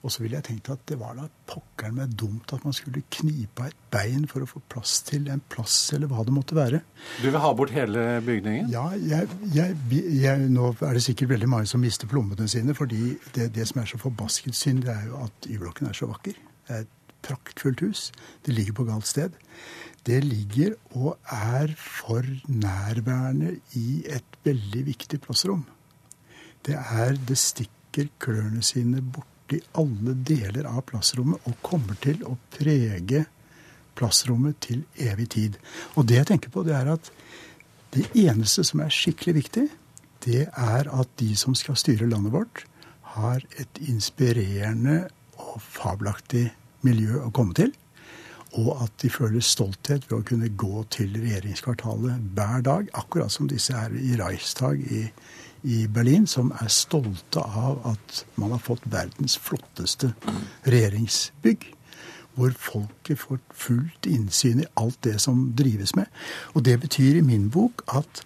Og 0.00 0.12
så 0.12 0.22
ville 0.22 0.38
jeg 0.38 0.46
tenkt 0.46 0.70
at 0.72 0.84
det 0.88 0.96
var 1.00 1.16
da 1.18 1.26
pokkeren 1.50 1.98
meg 1.98 2.12
dumt 2.16 2.52
at 2.56 2.62
man 2.64 2.72
skulle 2.76 3.02
knipe 3.12 3.66
et 3.68 3.80
bein 3.92 4.24
for 4.30 4.44
å 4.44 4.48
få 4.48 4.62
plass 4.72 5.00
til 5.04 5.28
en 5.32 5.42
plass, 5.52 5.74
eller 5.96 6.08
hva 6.08 6.24
det 6.24 6.32
måtte 6.32 6.56
være. 6.56 6.80
Du 7.20 7.26
vil 7.26 7.40
ha 7.42 7.50
bort 7.56 7.74
hele 7.74 8.04
bygningen? 8.24 8.70
Ja, 8.72 8.86
jeg, 8.96 9.28
jeg, 9.52 9.76
jeg, 10.22 10.46
nå 10.52 10.70
er 10.78 10.96
det 10.96 11.04
sikkert 11.04 11.34
veldig 11.34 11.50
mange 11.52 11.68
som 11.68 11.84
mister 11.84 12.08
plommene 12.08 12.48
sine. 12.48 12.74
fordi 12.74 13.18
det, 13.36 13.50
det 13.56 13.68
som 13.68 13.82
er 13.82 13.90
så 13.92 14.00
forbasket 14.00 14.56
synd, 14.56 14.86
det 14.86 14.94
er 14.94 15.10
jo 15.10 15.20
at 15.26 15.50
Y-blokken 15.50 15.90
er 15.90 16.00
så 16.00 16.08
vakker. 16.08 16.40
Det 16.64 16.76
er 16.76 16.86
et 16.86 16.96
praktfullt 17.26 17.84
hus. 17.84 18.08
Det 18.46 18.54
ligger 18.56 18.78
på 18.80 18.86
galt 18.88 19.08
sted. 19.08 19.36
Det 20.06 20.22
ligger 20.24 20.78
og 20.96 21.18
er 21.28 21.74
for 21.76 22.24
nærværende 22.48 23.58
i 23.76 24.00
et 24.08 24.38
veldig 24.44 24.86
viktig 24.86 25.20
plassrom. 25.20 25.66
Det 26.66 26.76
er 26.76 27.16
Det 27.28 27.36
stikker 27.38 28.08
klørne 28.18 28.62
sine 28.62 29.02
bort 29.02 29.29
borti 29.50 29.60
alle 29.74 30.14
deler 30.14 30.66
av 30.68 30.84
plassrommet 30.86 31.40
og 31.48 31.58
kommer 31.62 31.96
til 32.00 32.22
å 32.24 32.36
prege 32.54 33.26
plassrommet 33.98 34.60
til 34.60 34.84
evig 34.96 35.30
tid. 35.30 35.58
Og 35.96 36.06
det 36.06 36.16
jeg 36.20 36.26
tenker 36.26 36.50
på, 36.50 36.62
det 36.62 36.74
er 36.74 36.92
at 36.94 37.10
det 37.90 38.06
eneste 38.14 38.62
som 38.64 38.80
er 38.80 38.90
skikkelig 38.90 39.34
viktig, 39.34 39.68
det 40.24 40.46
er 40.46 40.88
at 40.88 41.08
de 41.18 41.34
som 41.36 41.54
skal 41.54 41.76
styre 41.76 42.06
landet 42.06 42.32
vårt, 42.32 42.64
har 43.16 43.42
et 43.58 43.80
inspirerende 43.82 45.08
og 45.36 45.58
fabelaktig 45.60 46.52
miljø 46.86 47.24
å 47.24 47.32
komme 47.34 47.54
til. 47.54 47.72
Og 48.60 48.84
at 48.84 48.92
de 49.02 49.10
føler 49.10 49.42
stolthet 49.42 50.06
ved 50.06 50.20
å 50.20 50.26
kunne 50.26 50.50
gå 50.58 50.84
til 50.90 51.14
regjeringskvartalet 51.18 52.30
hver 52.36 52.62
dag, 52.66 52.90
akkurat 52.94 53.32
som 53.32 53.50
disse 53.50 53.74
her 53.74 53.94
i 53.94 54.14
Reichstag 54.18 54.82
i, 54.86 55.08
i 55.62 55.84
Berlin, 55.88 56.26
som 56.26 56.52
er 56.60 56.70
stolte 56.72 57.42
av 57.42 57.82
at 57.92 58.22
man 58.40 58.54
har 58.54 58.62
fått 58.62 58.86
verdens 58.90 59.36
flotteste 59.40 60.12
regjeringsbygg. 60.64 61.66
Hvor 62.38 62.54
folket 62.56 63.18
får 63.20 63.40
fullt 63.58 64.06
innsyn 64.08 64.62
i 64.62 64.68
alt 64.80 65.00
det 65.04 65.18
som 65.20 65.50
drives 65.58 65.96
med. 65.98 66.06
Og 66.54 66.64
det 66.64 66.78
betyr 66.80 67.18
i 67.18 67.26
min 67.26 67.48
bok 67.52 67.82
at 67.90 68.22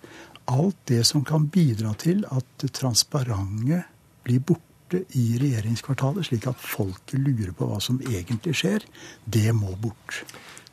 alt 0.53 0.76
det 0.89 1.03
som 1.09 1.24
kan 1.24 1.49
bidra 1.49 1.95
til 1.99 2.22
at 2.30 2.47
det 2.61 2.74
transparente 2.76 3.80
blir 4.24 4.45
borte 4.45 5.01
i 5.16 5.39
regjeringskvartalet, 5.41 6.28
slik 6.28 6.47
at 6.47 6.61
folket 6.61 7.18
lurer 7.18 7.55
på 7.57 7.66
hva 7.66 7.80
som 7.82 7.99
egentlig 8.05 8.55
skjer, 8.61 8.85
det 9.24 9.49
må 9.57 9.72
bort. 9.80 10.20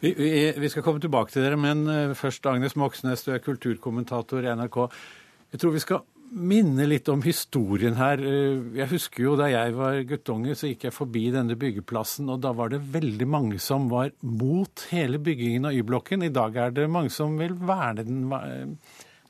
Vi, 0.02 0.12
vi, 0.58 0.70
skal 0.70 0.84
komme 0.84 1.02
tilbake 1.02 1.32
til 1.32 1.46
dere, 1.46 1.58
men 1.62 1.86
eh, 1.90 2.14
først 2.18 2.46
Agnes 2.50 2.76
Moxnes, 2.76 3.22
du 3.24 3.32
er 3.36 3.44
kulturkommentator 3.44 4.44
i 4.44 4.54
NRK. 4.58 4.80
Jeg 5.54 5.62
tror 5.62 5.76
vi 5.76 5.84
skal 5.84 6.02
minne 6.32 6.88
litt 6.88 7.10
om 7.12 7.22
historien 7.26 7.98
her. 8.00 8.22
Eh, 8.24 8.60
jeg 8.80 8.90
husker 8.94 9.26
jo 9.26 9.36
da 9.40 9.50
jeg 9.52 9.76
var 9.78 10.00
guttunge, 10.08 10.56
så 10.58 10.72
gikk 10.72 10.88
jeg 10.88 10.96
forbi 10.96 11.26
denne 11.34 11.58
byggeplassen, 11.60 12.30
og 12.32 12.42
da 12.46 12.54
var 12.56 12.72
det 12.74 12.82
veldig 12.94 13.28
mange 13.30 13.62
som 13.62 13.90
var 13.92 14.14
mot 14.24 14.86
hele 14.92 15.20
byggingen 15.22 15.70
av 15.70 15.78
Y-blokken. 15.78 16.24
I 16.28 16.34
dag 16.34 16.56
er 16.56 16.76
det 16.76 16.90
mange 16.92 17.14
som 17.14 17.36
vil 17.40 17.58
verne 17.60 18.06
den. 18.08 18.78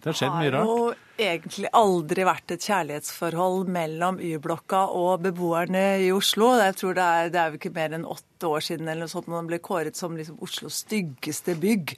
Det 0.02 0.12
har 0.12 0.18
skjedd 0.18 0.38
mye 0.38 0.54
rart. 0.58 1.08
Egentlig 1.22 1.70
aldri 1.78 2.24
vært 2.26 2.56
et 2.56 2.64
kjærlighetsforhold 2.66 3.68
mellom 3.70 4.18
Y-blokka 4.26 4.88
og 4.98 5.22
beboerne 5.28 5.84
i 6.02 6.08
Oslo. 6.14 6.56
Jeg 6.58 6.78
tror 6.80 6.96
det 6.98 7.06
er, 7.06 7.30
det 7.30 7.42
er 7.42 7.52
jo 7.52 7.60
ikke 7.60 7.74
mer 7.76 7.94
enn 7.94 8.08
åtte 8.10 8.50
år 8.50 8.64
siden 8.66 8.88
eller 8.90 9.06
noe 9.06 9.12
sånt, 9.12 9.28
den 9.30 9.50
ble 9.50 9.60
kåret 9.62 9.98
som 9.98 10.16
liksom 10.18 10.40
Oslos 10.42 10.80
styggeste 10.82 11.54
bygg. 11.62 11.94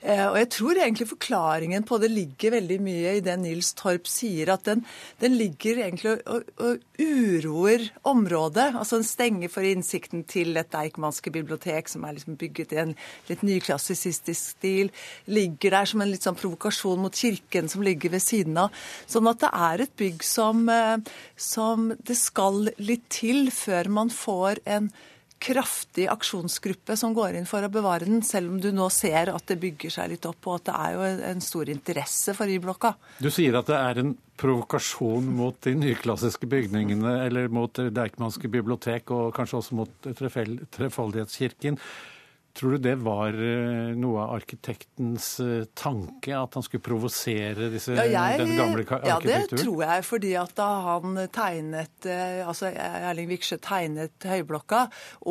Eh, 0.00 0.24
og 0.24 0.38
jeg 0.40 0.48
tror 0.56 0.80
egentlig 0.80 1.08
forklaringen 1.10 1.84
på 1.88 1.98
det 2.00 2.08
ligger 2.14 2.54
veldig 2.56 2.78
mye 2.86 3.16
i 3.18 3.24
det 3.24 3.34
Nils 3.42 3.74
Torp 3.76 4.08
sier, 4.08 4.54
at 4.54 4.64
den, 4.70 4.86
den 5.20 5.36
ligger 5.36 5.82
egentlig 5.84 6.14
og, 6.24 6.48
og, 6.56 6.80
uroer 7.02 7.84
området. 8.08 8.70
Altså 8.72 9.02
den 9.02 9.08
stenger 9.08 9.52
for 9.52 9.66
innsikten 9.66 10.24
til 10.24 10.56
et 10.56 10.72
Deichmanske 10.72 11.32
bibliotek 11.34 11.92
som 11.92 12.06
er 12.08 12.16
liksom 12.16 12.38
bygget 12.40 12.72
i 12.72 12.80
en 12.86 12.96
litt 13.28 13.44
nyklassisistisk 13.44 14.56
stil. 14.56 14.92
Ligger 15.28 15.76
der 15.76 15.92
som 15.92 16.00
en 16.00 16.12
litt 16.12 16.24
sånn 16.24 16.38
provokasjon 16.40 17.04
mot 17.04 17.16
kirken 17.16 17.68
som 17.68 17.84
ligger 17.84 18.14
ved 18.16 18.24
siden 18.24 18.56
av. 18.56 18.61
Sånn 19.10 19.30
at 19.30 19.40
det 19.44 19.52
er 19.68 19.86
et 19.86 19.96
bygg 19.98 20.26
som, 20.26 20.68
eh, 20.68 20.98
som 21.36 21.90
det 21.98 22.18
skal 22.18 22.68
litt 22.82 23.08
til 23.12 23.48
før 23.54 23.90
man 24.02 24.12
får 24.12 24.62
en 24.76 24.92
kraftig 25.42 26.06
aksjonsgruppe 26.10 26.94
som 26.96 27.14
går 27.16 27.34
inn 27.38 27.48
for 27.50 27.64
å 27.66 27.70
bevare 27.72 28.06
den, 28.06 28.22
selv 28.22 28.52
om 28.52 28.60
du 28.62 28.68
nå 28.74 28.86
ser 28.94 29.32
at 29.32 29.48
det 29.50 29.58
bygger 29.62 29.90
seg 29.90 30.12
litt 30.14 30.28
opp, 30.28 30.38
og 30.46 30.60
at 30.60 30.68
det 30.68 30.74
er 30.84 30.94
jo 30.94 31.08
en 31.32 31.42
stor 31.42 31.72
interesse 31.72 32.34
for 32.38 32.52
Y-blokka. 32.52 32.92
Du 33.18 33.30
sier 33.32 33.58
at 33.58 33.70
det 33.70 33.78
er 33.78 34.02
en 34.04 34.14
provokasjon 34.38 35.26
mot 35.34 35.58
de 35.66 35.74
nyklassiske 35.78 36.46
bygningene, 36.50 37.16
eller 37.26 37.50
mot 37.52 37.74
Deichmanske 37.74 38.50
bibliotek, 38.52 39.10
og 39.14 39.34
kanskje 39.34 39.58
også 39.58 39.78
mot 39.82 40.10
Trefoldighetskirken. 40.22 41.80
Tror 42.52 42.74
du 42.76 42.82
det 42.84 42.98
var 43.00 43.32
eh, 43.32 43.92
noe 43.96 44.26
av 44.26 44.34
arkitektens 44.34 45.28
eh, 45.40 45.64
tanke, 45.72 46.34
at 46.36 46.58
han 46.58 46.64
skulle 46.66 46.84
provosere 46.84 47.70
disse, 47.72 47.94
ja, 47.96 48.04
jeg, 48.04 48.42
den 48.42 48.52
gamle 48.58 48.84
arkitekturen? 48.84 49.08
Ja, 49.08 49.46
det 49.48 49.60
tror 49.62 49.84
jeg. 49.86 50.04
fordi 50.04 50.32
at 50.36 50.52
da 50.58 50.66
han 50.84 51.16
tegnet, 51.32 51.94
eh, 52.04 52.42
altså 52.44 52.68
Erling 52.68 53.30
Viksjø 53.30 53.56
tegnet 53.64 54.28
Høyblokka, 54.28 54.82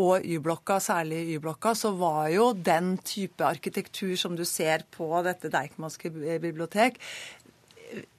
og 0.02 0.26
Y-blokka, 0.26 0.80
særlig 0.82 1.22
Y-blokka, 1.36 1.76
så 1.78 1.94
var 2.00 2.32
jo 2.34 2.52
den 2.58 2.96
type 3.06 3.46
arkitektur 3.46 4.16
som 4.18 4.34
du 4.40 4.44
ser 4.48 4.88
på 4.90 5.12
dette 5.28 5.54
Deichmanske 5.54 6.10
bibliotek, 6.42 6.98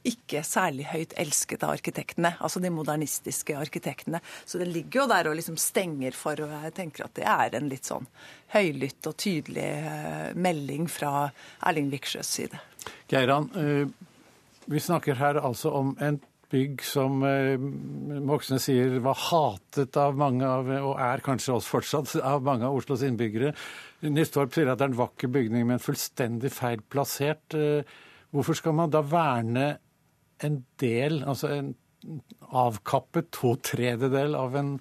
ikke 0.06 0.42
særlig 0.46 0.86
høyt 0.90 1.14
elsket 1.20 1.62
av 1.64 1.74
arkitektene, 1.76 2.34
altså 2.42 2.60
de 2.62 2.72
modernistiske 2.74 3.56
arkitektene. 3.58 4.22
Så 4.44 4.60
det 4.60 4.68
ligger 4.70 5.02
jo 5.02 5.08
der 5.12 5.30
og 5.30 5.36
liksom 5.38 5.58
stenger 5.60 6.16
for, 6.16 6.40
og 6.44 6.52
jeg 6.66 6.74
tenker 6.78 7.06
at 7.06 7.14
det 7.18 7.26
er 7.28 7.58
en 7.58 7.70
litt 7.72 7.88
sånn 7.88 8.08
høylytt 8.52 9.08
og 9.08 9.16
tydelig 9.22 9.68
eh, 9.68 10.32
melding 10.34 10.88
fra 10.92 11.30
Erling 11.68 11.92
Viksjøs 11.92 12.34
side. 12.38 12.60
Geiran, 13.10 13.48
eh, 13.56 13.86
vi 14.66 14.82
snakker 14.82 15.18
her 15.18 15.40
altså 15.42 15.72
om 15.78 15.96
en 16.02 16.20
bygg 16.52 16.82
som 16.84 17.22
voksne 17.22 18.26
Moxnes 18.28 18.66
sier 18.68 18.98
var 19.04 19.16
hatet 19.30 19.96
av 19.96 20.18
mange 20.20 20.44
av, 20.44 20.68
og 20.84 21.00
er 21.00 21.22
kanskje 21.24 21.56
også 21.56 21.78
fortsatt, 21.78 22.14
av 22.20 22.44
mange 22.44 22.68
av 22.68 22.76
Oslos 22.76 23.04
innbyggere. 23.06 23.54
Nystorp 24.12 24.52
sier 24.54 24.68
at 24.68 24.80
det 24.80 24.88
er 24.88 24.92
en 24.92 24.98
vakker 25.00 25.32
bygning, 25.32 25.64
men 25.70 25.80
fullstendig 25.82 26.52
feil 26.52 26.82
plassert. 26.92 27.56
Hvorfor 28.32 28.56
skal 28.56 28.76
man 28.76 28.92
da 28.92 29.02
verne 29.04 29.66
en 30.42 30.62
del, 30.80 31.20
altså 31.28 31.52
en 31.52 31.74
avkappet 32.50 33.30
to 33.34 33.54
tredjedel 33.62 34.34
av 34.34 34.56
en 34.58 34.72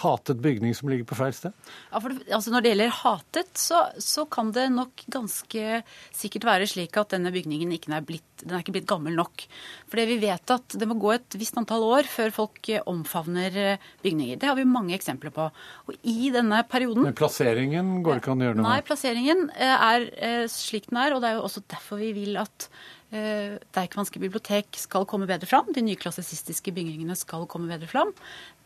hatet 0.00 0.40
bygning 0.42 0.74
som 0.76 0.90
ligger 0.90 1.06
på 1.08 1.18
feil 1.18 1.34
sted? 1.36 1.54
Ja, 1.90 2.00
det, 2.04 2.26
altså 2.32 2.52
når 2.52 2.64
det 2.64 2.72
gjelder 2.72 2.92
hatet, 3.00 3.50
så, 3.58 3.82
så, 4.00 4.26
kan 4.30 4.52
det 4.56 4.66
nok 4.74 5.04
ganske 5.12 5.80
sikkert 6.16 6.46
være 6.48 6.68
slik 6.70 6.98
at 7.00 7.14
denne 7.14 7.32
bygningen 7.34 7.72
ikke 7.76 7.92
er 7.96 8.06
blitt, 8.06 8.26
den 8.42 8.54
er 8.56 8.64
ikke 8.64 8.76
blitt 8.78 8.88
gammel 8.90 9.16
nok. 9.18 9.46
Fordi 9.90 10.06
vi 10.12 10.20
vet 10.22 10.54
at 10.54 10.78
det 10.80 10.88
må 10.88 10.98
gå 11.00 11.14
et 11.16 11.38
visst 11.40 11.58
antall 11.60 11.84
år 11.88 12.08
før 12.10 12.32
folk 12.34 12.72
omfavner 12.90 13.80
bygninger. 14.04 14.40
Det 14.40 14.50
har 14.50 14.58
vi 14.58 14.68
mange 14.68 14.96
eksempler 14.96 15.34
på. 15.34 15.50
Og 15.88 15.98
i 16.00 16.30
denne 16.34 16.62
perioden 16.70 17.08
Men 17.08 17.18
plasseringen 17.18 17.98
går 18.04 18.16
det 18.16 18.24
ikke 18.24 18.34
an 18.36 18.44
å 18.44 18.48
gjøre 18.48 18.60
noe 18.60 18.64
med? 18.64 18.70
Nei, 18.70 18.86
plasseringen 18.86 19.44
er 19.56 20.48
slik 20.52 20.88
den 20.90 21.02
er. 21.02 21.16
Og 21.16 21.22
det 21.22 21.32
er 21.32 21.38
jo 21.38 21.44
også 21.48 21.66
derfor 21.68 22.00
vi 22.00 22.14
vil 22.16 22.40
at 22.40 22.70
Deichmanske 23.10 24.20
bibliotek 24.22 24.76
skal 24.78 25.06
komme 25.10 25.26
bedre 25.26 25.48
fram. 25.50 25.70
De 25.74 25.82
nyklassisistiske 25.82 26.70
bygningene 26.74 27.16
skal 27.18 27.48
komme 27.50 27.70
bedre 27.72 27.88
fram. 27.90 28.12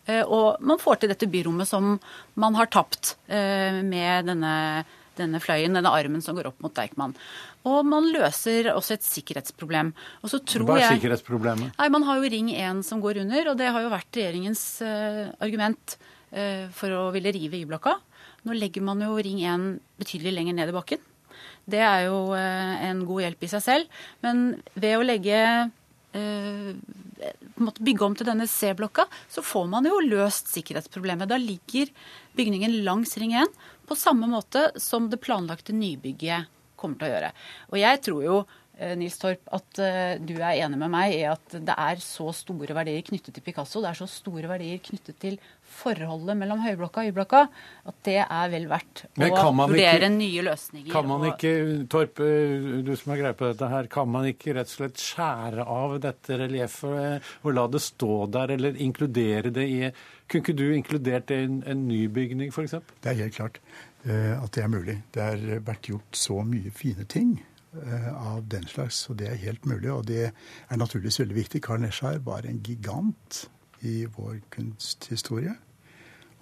Eh, 0.06 0.22
og 0.22 0.60
man 0.64 0.80
får 0.80 1.00
til 1.00 1.12
dette 1.12 1.28
byrommet 1.30 1.68
som 1.68 1.96
man 2.40 2.58
har 2.58 2.68
tapt 2.72 3.14
eh, 3.26 3.80
med 3.84 4.28
denne, 4.28 4.54
denne 5.18 5.40
fløyen, 5.42 5.76
denne 5.76 5.92
armen 5.92 6.24
som 6.24 6.36
går 6.36 6.50
opp 6.50 6.64
mot 6.64 6.74
Deichman. 6.76 7.14
Og 7.64 7.80
man 7.88 8.10
løser 8.12 8.68
også 8.74 8.98
et 8.98 9.06
sikkerhetsproblem. 9.06 9.94
Og 10.22 10.32
så 10.32 10.40
tror 10.44 10.66
Hva 10.68 10.76
er 10.78 10.84
jeg, 10.84 10.98
sikkerhetsproblemet? 10.98 11.76
Nei, 11.78 11.88
Man 11.92 12.04
har 12.04 12.20
jo 12.20 12.32
Ring 12.34 12.50
1 12.52 12.82
som 12.84 13.00
går 13.00 13.22
under, 13.22 13.52
og 13.52 13.60
det 13.60 13.70
har 13.72 13.84
jo 13.86 13.92
vært 13.92 14.18
regjeringens 14.18 14.64
uh, 14.84 15.32
argument 15.44 15.96
uh, 16.36 16.68
for 16.76 16.92
å 16.92 17.06
ville 17.14 17.32
rive 17.32 17.62
Y-blokka. 17.62 17.96
Nå 18.44 18.56
legger 18.58 18.84
man 18.84 19.00
jo 19.00 19.16
Ring 19.16 19.40
1 19.40 19.64
betydelig 20.02 20.34
lenger 20.36 20.58
ned 20.60 20.74
i 20.74 20.76
bakken. 20.76 21.00
Det 21.64 21.80
er 21.80 22.10
jo 22.10 22.18
uh, 22.36 22.74
en 22.84 23.00
god 23.08 23.24
hjelp 23.24 23.48
i 23.48 23.52
seg 23.54 23.64
selv. 23.64 24.04
Men 24.20 24.44
ved 24.76 24.98
å 24.98 25.08
legge 25.08 25.40
bygge 26.14 28.06
om 28.06 28.14
til 28.14 28.28
denne 28.28 28.46
C-blokka, 28.50 29.06
så 29.28 29.42
får 29.42 29.66
man 29.72 29.88
jo 29.88 30.00
løst 30.04 30.52
sikkerhetsproblemet. 30.54 31.30
Da 31.30 31.38
ligger 31.40 31.90
bygningen 32.38 32.80
langs 32.86 33.16
Ring 33.18 33.34
1 33.38 33.54
på 33.88 33.98
samme 33.98 34.28
måte 34.30 34.70
som 34.80 35.10
det 35.10 35.22
planlagte 35.24 35.74
nybygget 35.76 36.50
kommer 36.78 37.00
til 37.00 37.08
å 37.08 37.14
gjøre. 37.14 37.32
Og 37.72 37.80
jeg 37.80 38.04
tror 38.06 38.22
jo 38.24 38.36
Eh, 38.44 38.63
Nils 38.98 39.16
Torp, 39.22 39.44
at 39.54 39.78
eh, 39.78 40.16
du 40.18 40.32
er 40.34 40.58
enig 40.64 40.78
med 40.80 40.90
meg 40.90 41.12
i 41.14 41.20
at 41.30 41.54
det 41.62 41.74
er 41.78 42.00
så 42.02 42.26
store 42.34 42.74
verdier 42.74 43.04
knyttet 43.06 43.36
til 43.36 43.44
Picasso, 43.46 43.78
det 43.82 43.92
er 43.92 43.98
så 44.00 44.08
store 44.10 44.50
verdier 44.50 44.80
knyttet 44.82 45.18
til 45.22 45.36
forholdet 45.76 46.34
mellom 46.40 46.58
høyblokka 46.64 47.04
og 47.04 47.10
y-blokka, 47.12 47.44
at 47.86 48.00
det 48.08 48.18
er 48.24 48.50
vel 48.50 48.66
verdt 48.70 49.04
å 49.14 49.52
vurdere 49.54 50.00
ikke, 50.00 50.10
nye 50.16 50.46
løsninger. 50.48 50.90
Kan 50.90 51.06
man 51.10 51.28
ikke, 51.30 51.54
Torp, 51.92 52.18
eh, 52.26 52.82
du 52.82 52.92
som 52.98 53.14
har 53.14 53.22
greie 53.22 53.38
på 53.38 53.52
dette 53.52 53.70
her, 53.76 53.90
kan 53.94 54.10
man 54.10 54.28
ikke 54.32 54.58
rett 54.58 54.72
og 54.72 54.76
slett 54.80 55.06
skjære 55.06 55.68
av 55.78 55.96
dette 56.02 56.42
relieffet 56.42 57.32
og 57.46 57.54
la 57.54 57.68
det 57.70 57.84
stå 57.86 58.20
der, 58.34 58.56
eller 58.58 58.82
inkludere 58.82 59.54
det 59.54 59.70
i 59.70 59.80
Kunne 60.24 60.40
ikke 60.40 60.54
du 60.56 60.68
inkludert 60.72 61.26
det 61.28 61.36
i 61.36 61.44
en, 61.44 61.58
en 61.68 61.82
ny 61.84 62.06
bygning, 62.08 62.48
f.eks.? 62.48 62.78
Det 63.04 63.10
er 63.10 63.18
helt 63.26 63.34
klart 63.36 63.58
at 64.08 64.56
det 64.56 64.62
er 64.64 64.70
mulig. 64.72 64.94
Det 65.12 65.20
har 65.20 65.42
vært 65.66 65.90
gjort 65.92 66.16
så 66.16 66.38
mye 66.48 66.72
fine 66.72 67.04
ting 67.04 67.34
Eh, 67.36 67.53
av 68.14 68.48
den 68.50 68.66
slags. 68.70 69.10
Og 69.10 69.18
det 69.18 69.28
er 69.30 69.44
helt 69.44 69.66
mulig, 69.66 69.92
og 69.92 70.06
det 70.08 70.30
er 70.30 70.76
naturligvis 70.76 71.20
veldig 71.20 71.36
viktig. 71.36 71.62
Karl 71.64 71.80
Nesjar 71.84 72.18
var 72.24 72.40
en 72.48 72.62
gigant 72.64 73.48
i 73.84 74.06
vår 74.06 74.36
kunsthistorie. 74.54 75.54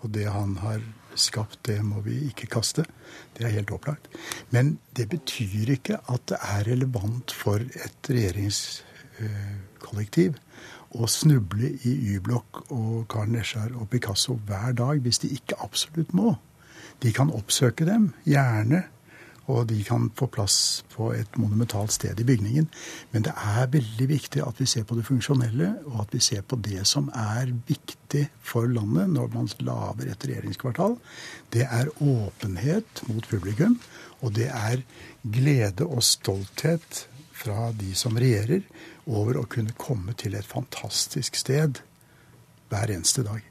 Og 0.02 0.10
det 0.14 0.26
han 0.34 0.56
har 0.58 0.80
skapt, 1.14 1.66
det 1.66 1.84
må 1.86 2.00
vi 2.02 2.24
ikke 2.26 2.46
kaste. 2.50 2.84
Det 3.36 3.44
er 3.46 3.50
helt 3.54 3.70
opplagt. 3.74 4.08
Men 4.50 4.78
det 4.96 5.08
betyr 5.12 5.70
ikke 5.76 5.96
at 6.10 6.20
det 6.30 6.38
er 6.42 6.64
relevant 6.72 7.32
for 7.34 7.58
et 7.62 8.10
regjeringskollektiv 8.10 10.32
å 10.92 11.06
snuble 11.08 11.68
i 11.88 11.90
Y-blokk 12.12 12.72
og 12.74 13.08
Karl 13.12 13.30
Nesjar 13.32 13.70
og 13.78 13.88
Picasso 13.92 14.32
hver 14.48 14.72
dag 14.76 14.94
hvis 15.04 15.20
de 15.22 15.28
ikke 15.36 15.60
absolutt 15.64 16.12
må. 16.16 16.30
De 17.02 17.10
kan 17.14 17.34
oppsøke 17.34 17.84
dem, 17.88 18.02
gjerne 18.28 18.80
og 19.50 19.66
de 19.70 19.80
kan 19.84 20.08
få 20.18 20.28
plass 20.30 20.56
på 20.94 21.10
et 21.16 21.38
monumentalt 21.40 21.92
sted 21.94 22.20
i 22.20 22.26
bygningen. 22.26 22.68
Men 23.12 23.26
det 23.26 23.34
er 23.34 23.70
veldig 23.72 24.08
viktig 24.10 24.42
at 24.46 24.60
vi 24.60 24.68
ser 24.70 24.86
på 24.86 24.96
det 24.98 25.06
funksjonelle, 25.08 25.72
og 25.90 26.04
at 26.04 26.14
vi 26.14 26.22
ser 26.22 26.44
på 26.46 26.58
det 26.62 26.84
som 26.88 27.10
er 27.10 27.50
viktig 27.68 28.26
for 28.42 28.70
landet 28.70 29.10
når 29.10 29.32
man 29.34 29.50
lager 29.60 30.12
et 30.12 30.26
regjeringskvartal. 30.28 30.98
Det 31.52 31.66
er 31.66 31.90
åpenhet 31.98 33.04
mot 33.08 33.28
publikum, 33.28 33.78
og 34.22 34.36
det 34.38 34.50
er 34.52 34.84
glede 35.22 35.86
og 35.88 36.04
stolthet 36.06 37.06
fra 37.42 37.72
de 37.74 37.94
som 37.98 38.18
regjerer, 38.18 38.62
over 39.10 39.40
å 39.40 39.48
kunne 39.50 39.74
komme 39.74 40.14
til 40.14 40.36
et 40.38 40.46
fantastisk 40.46 41.34
sted 41.40 41.80
hver 42.72 42.92
eneste 42.94 43.24
dag. 43.26 43.42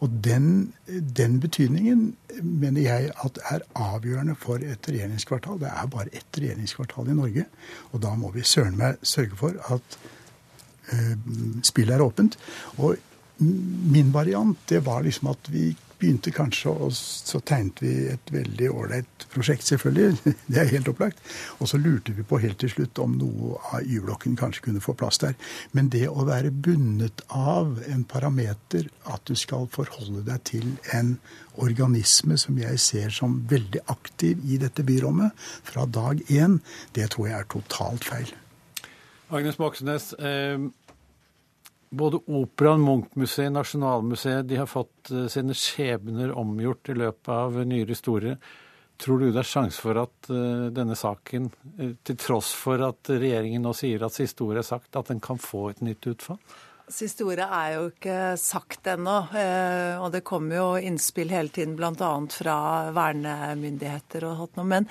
Og 0.00 0.12
den, 0.24 0.72
den, 0.88 1.38
betydningen 1.42 2.14
mener 2.40 2.82
jeg 2.82 3.10
at 3.24 3.40
er 3.52 3.66
avgjørende 3.76 4.36
for 4.40 4.62
et 4.64 4.88
regjeringskvartal. 4.88 5.60
Det 5.60 5.68
er 5.70 5.92
bare 5.92 6.14
ett 6.16 6.40
regjeringskvartal 6.40 7.12
i 7.12 7.18
Norge, 7.18 7.44
og 7.92 8.02
da 8.02 8.14
må 8.18 8.32
vi 8.34 8.46
søren 8.46 8.78
meg 8.80 8.98
sørge 9.06 9.36
for 9.40 9.60
at 9.74 10.00
uh, 10.92 11.14
spillet 11.66 11.98
er 11.98 12.06
åpent. 12.06 12.38
Og 12.80 12.96
min 13.40 14.12
variant 14.12 14.58
det 14.68 14.82
var 14.86 15.04
liksom 15.04 15.30
at 15.32 15.52
vi 15.52 15.70
begynte 16.00 16.32
kanskje, 16.34 16.72
og 16.72 16.94
så 16.96 17.40
tegnet 17.46 17.82
vi 17.84 17.92
et 18.12 18.32
veldig 18.32 18.70
ålreit 18.72 19.26
prosjekt, 19.32 19.66
selvfølgelig. 19.68 20.34
Det 20.50 20.58
er 20.62 20.72
helt 20.72 20.88
opplagt. 20.90 21.20
Og 21.60 21.70
så 21.70 21.80
lurte 21.80 22.14
vi 22.16 22.24
på 22.26 22.40
helt 22.42 22.60
til 22.62 22.72
slutt 22.72 22.98
om 23.02 23.16
noe 23.20 23.60
av 23.70 23.84
Y-blokken 23.84 24.38
kanskje 24.40 24.66
kunne 24.68 24.84
få 24.84 24.96
plass 24.98 25.20
der. 25.22 25.36
Men 25.76 25.92
det 25.92 26.06
å 26.10 26.26
være 26.28 26.50
bundet 26.50 27.24
av 27.28 27.78
en 27.86 28.04
parameter, 28.08 28.90
at 29.10 29.24
du 29.28 29.36
skal 29.38 29.68
forholde 29.72 30.24
deg 30.26 30.44
til 30.48 30.66
en 30.96 31.16
organisme 31.60 32.38
som 32.40 32.58
jeg 32.60 32.80
ser 32.80 33.14
som 33.14 33.40
veldig 33.50 33.84
aktiv 33.92 34.40
i 34.48 34.60
dette 34.60 34.84
byrommet 34.86 35.36
fra 35.66 35.86
dag 35.86 36.22
én, 36.30 36.60
det 36.96 37.12
tror 37.14 37.30
jeg 37.30 37.38
er 37.40 37.50
totalt 37.52 38.06
feil. 38.08 38.32
Agnes 39.30 39.58
Moxnes, 39.58 40.12
eh, 40.18 40.58
både 41.90 42.20
Operaen, 42.26 42.80
Munchmuseet, 42.80 43.52
Nasjonalmuseet 43.52 44.48
de 44.48 44.56
har 44.56 44.66
fått 44.70 45.10
eh, 45.10 45.26
sine 45.26 45.54
skjebner 45.56 46.32
omgjort 46.38 46.88
i 46.88 46.96
løpet 46.98 47.32
av 47.34 47.58
nyere 47.66 47.94
historie. 47.94 48.36
Tror 49.00 49.18
du 49.18 49.30
det 49.30 49.42
er 49.42 49.48
sjanse 49.48 49.80
for 49.80 49.96
at 49.96 50.28
uh, 50.28 50.66
denne 50.76 50.92
saken, 50.98 51.46
uh, 51.80 51.92
til 52.04 52.18
tross 52.20 52.50
for 52.52 52.82
at 52.84 53.08
regjeringen 53.08 53.64
nå 53.64 53.72
sier 53.72 54.02
at 54.04 54.12
siste 54.12 54.44
ord 54.44 54.60
er 54.60 54.66
sagt, 54.66 54.92
at 54.92 55.08
den 55.08 55.22
kan 55.24 55.40
få 55.40 55.70
et 55.70 55.80
nytt 55.80 56.04
utfall? 56.10 56.36
Siste 56.90 57.22
ordet 57.22 57.46
er 57.46 57.74
jo 57.76 57.82
ikke 57.92 58.14
sagt 58.40 58.88
ennå. 58.90 59.16
Eh, 59.38 60.00
og 60.02 60.10
det 60.10 60.24
kommer 60.26 60.56
jo 60.56 60.64
innspill 60.82 61.30
hele 61.30 61.52
tiden 61.54 61.76
bl.a. 61.78 62.08
fra 62.34 62.56
vernemyndigheter 62.96 64.26
og 64.26 64.40
sånt 64.40 64.58
noe. 64.58 64.66
Men, 64.72 64.88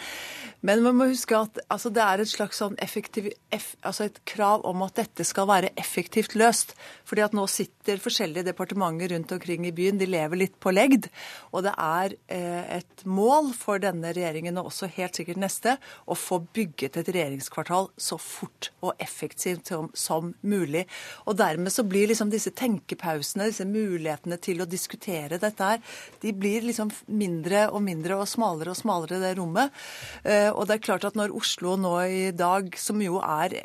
men, 0.63 0.83
man 0.85 0.95
må 0.95 1.09
huske 1.09 1.35
at 1.35 1.59
altså, 1.67 1.91
det 1.91 2.05
er 2.05 2.23
et 2.23 2.31
slags 2.31 2.61
sånn 2.61 2.77
effektiv, 2.79 3.27
eff, 3.51 3.73
altså 3.83 4.07
et 4.07 4.21
krav 4.31 4.63
om 4.69 4.85
at 4.85 4.95
dette 5.01 5.25
skal 5.27 5.49
være 5.49 5.73
effektivt 5.79 6.37
løst. 6.39 6.71
Fordi 7.09 7.25
at 7.25 7.35
nå 7.35 7.43
sitter 7.51 7.99
forskjellige 7.99 8.47
departementer 8.47 9.11
rundt 9.15 9.35
omkring 9.35 9.67
i 9.67 9.73
byen. 9.75 9.99
De 9.99 10.07
lever 10.07 10.43
litt 10.45 10.55
på 10.63 10.71
legd. 10.71 11.09
Og 11.51 11.67
det 11.67 11.75
er 11.75 12.15
eh, 12.31 12.77
et 12.79 13.05
mål 13.09 13.51
for 13.59 13.83
denne 13.83 14.13
regjeringen, 14.15 14.61
og 14.61 14.71
også 14.71 14.87
helt 14.95 15.19
sikkert 15.19 15.43
neste, 15.43 15.75
å 16.07 16.15
få 16.15 16.39
bygget 16.55 17.01
et 17.03 17.11
regjeringskvartal 17.11 17.91
så 17.99 18.21
fort 18.23 18.71
og 18.79 18.95
effektivt 19.03 19.73
som, 19.99 20.31
mulig. 20.47 20.85
Og 21.27 21.35
dermed 21.39 21.73
så 21.73 21.88
blir 21.89 22.09
liksom 22.11 22.31
disse 22.33 22.53
tenkepausene, 22.55 23.49
disse 23.49 23.67
mulighetene 23.67 24.39
til 24.41 24.61
å 24.63 24.69
diskutere 24.69 25.41
dette 25.41 25.71
her, 25.73 25.81
de 26.21 26.33
blir 26.35 26.65
liksom 26.67 26.93
mindre 27.07 27.67
og 27.73 27.83
mindre 27.85 28.19
og 28.19 28.29
smalere 28.29 28.73
og 28.73 28.79
smalere, 28.79 29.21
det 29.21 29.35
rommet. 29.39 29.75
Eh, 30.23 30.49
og 30.51 30.67
det 30.69 30.77
er 30.77 30.87
klart 30.89 31.09
at 31.09 31.19
når 31.19 31.35
Oslo 31.35 31.75
nå 31.79 31.97
i 32.05 32.29
dag, 32.35 32.71
som 32.79 33.01
jo 33.03 33.19
er 33.23 33.59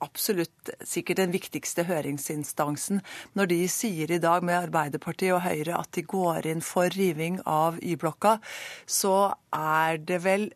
absolutt 0.00 0.70
sikkert 0.86 1.20
den 1.20 1.34
viktigste 1.34 1.84
høringsinstansen. 1.88 3.02
Når 3.36 3.50
de 3.52 3.60
sier 3.70 4.10
i 4.10 4.20
dag 4.22 4.44
med 4.46 4.58
Arbeiderpartiet 4.58 5.34
og 5.36 5.44
Høyre 5.44 5.76
at 5.80 5.92
de 5.96 6.06
går 6.08 6.48
inn 6.50 6.64
for 6.64 6.92
riving 6.96 7.40
av 7.48 7.80
Y-blokka, 7.84 8.38
så 8.86 9.34
er 9.56 10.00
det 10.00 10.22
vel 10.26 10.50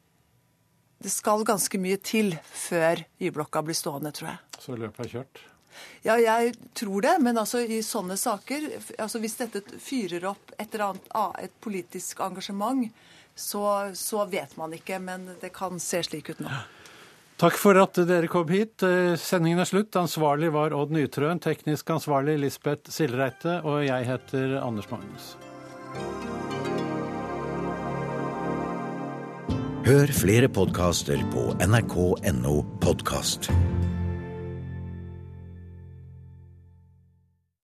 Det 1.05 1.11
skal 1.13 1.43
ganske 1.45 1.77
mye 1.77 1.99
til 2.01 2.31
før 2.49 3.03
Y-blokka 3.21 3.61
blir 3.61 3.77
stående, 3.77 4.09
tror 4.15 4.31
jeg. 4.31 4.39
Så 4.57 4.77
løpet 4.79 5.05
er 5.05 5.11
kjørt? 5.11 5.43
Ja, 6.05 6.19
jeg 6.21 6.55
tror 6.77 7.05
det. 7.05 7.17
Men 7.25 7.41
altså 7.41 7.63
i 7.65 7.81
sånne 7.85 8.17
saker 8.21 8.69
altså 8.99 9.21
Hvis 9.23 9.39
dette 9.41 9.63
fyrer 9.81 10.29
opp 10.31 10.55
et, 10.59 10.69
eller 10.75 10.93
annet, 10.93 11.11
et 11.49 11.59
politisk 11.65 12.21
engasjement, 12.25 12.87
så, 13.35 13.91
så, 13.99 14.25
vet 14.31 14.57
man 14.61 14.75
ikke. 14.77 15.01
Men 15.03 15.29
det 15.41 15.53
kan 15.55 15.81
se 15.83 16.03
slik 16.07 16.31
ut 16.35 16.43
nå. 16.45 16.53
Takk 17.41 17.57
for 17.59 17.79
at 17.81 17.99
dere 18.07 18.31
kom 18.31 18.49
hit. 18.53 18.83
Eh, 18.87 19.17
sendingen 19.19 19.63
er 19.65 19.69
slutt. 19.69 19.97
Ansvarlig 19.99 20.53
var 20.55 20.77
Odd 20.77 20.95
Nytrøen. 20.95 21.43
Teknisk 21.43 21.91
ansvarlig 21.97 22.39
Lisbeth 22.45 22.95
Silreite. 22.95 23.59
Og 23.67 23.83
jeg 23.89 24.07
heter 24.07 24.61
Anders 24.63 24.91
Magnus. 24.93 25.35
Hør 29.85 30.09
flere 30.17 30.49
podkaster 30.49 31.21
på 31.35 31.51
nrk.no 31.61 32.55
podkast. 32.81 33.51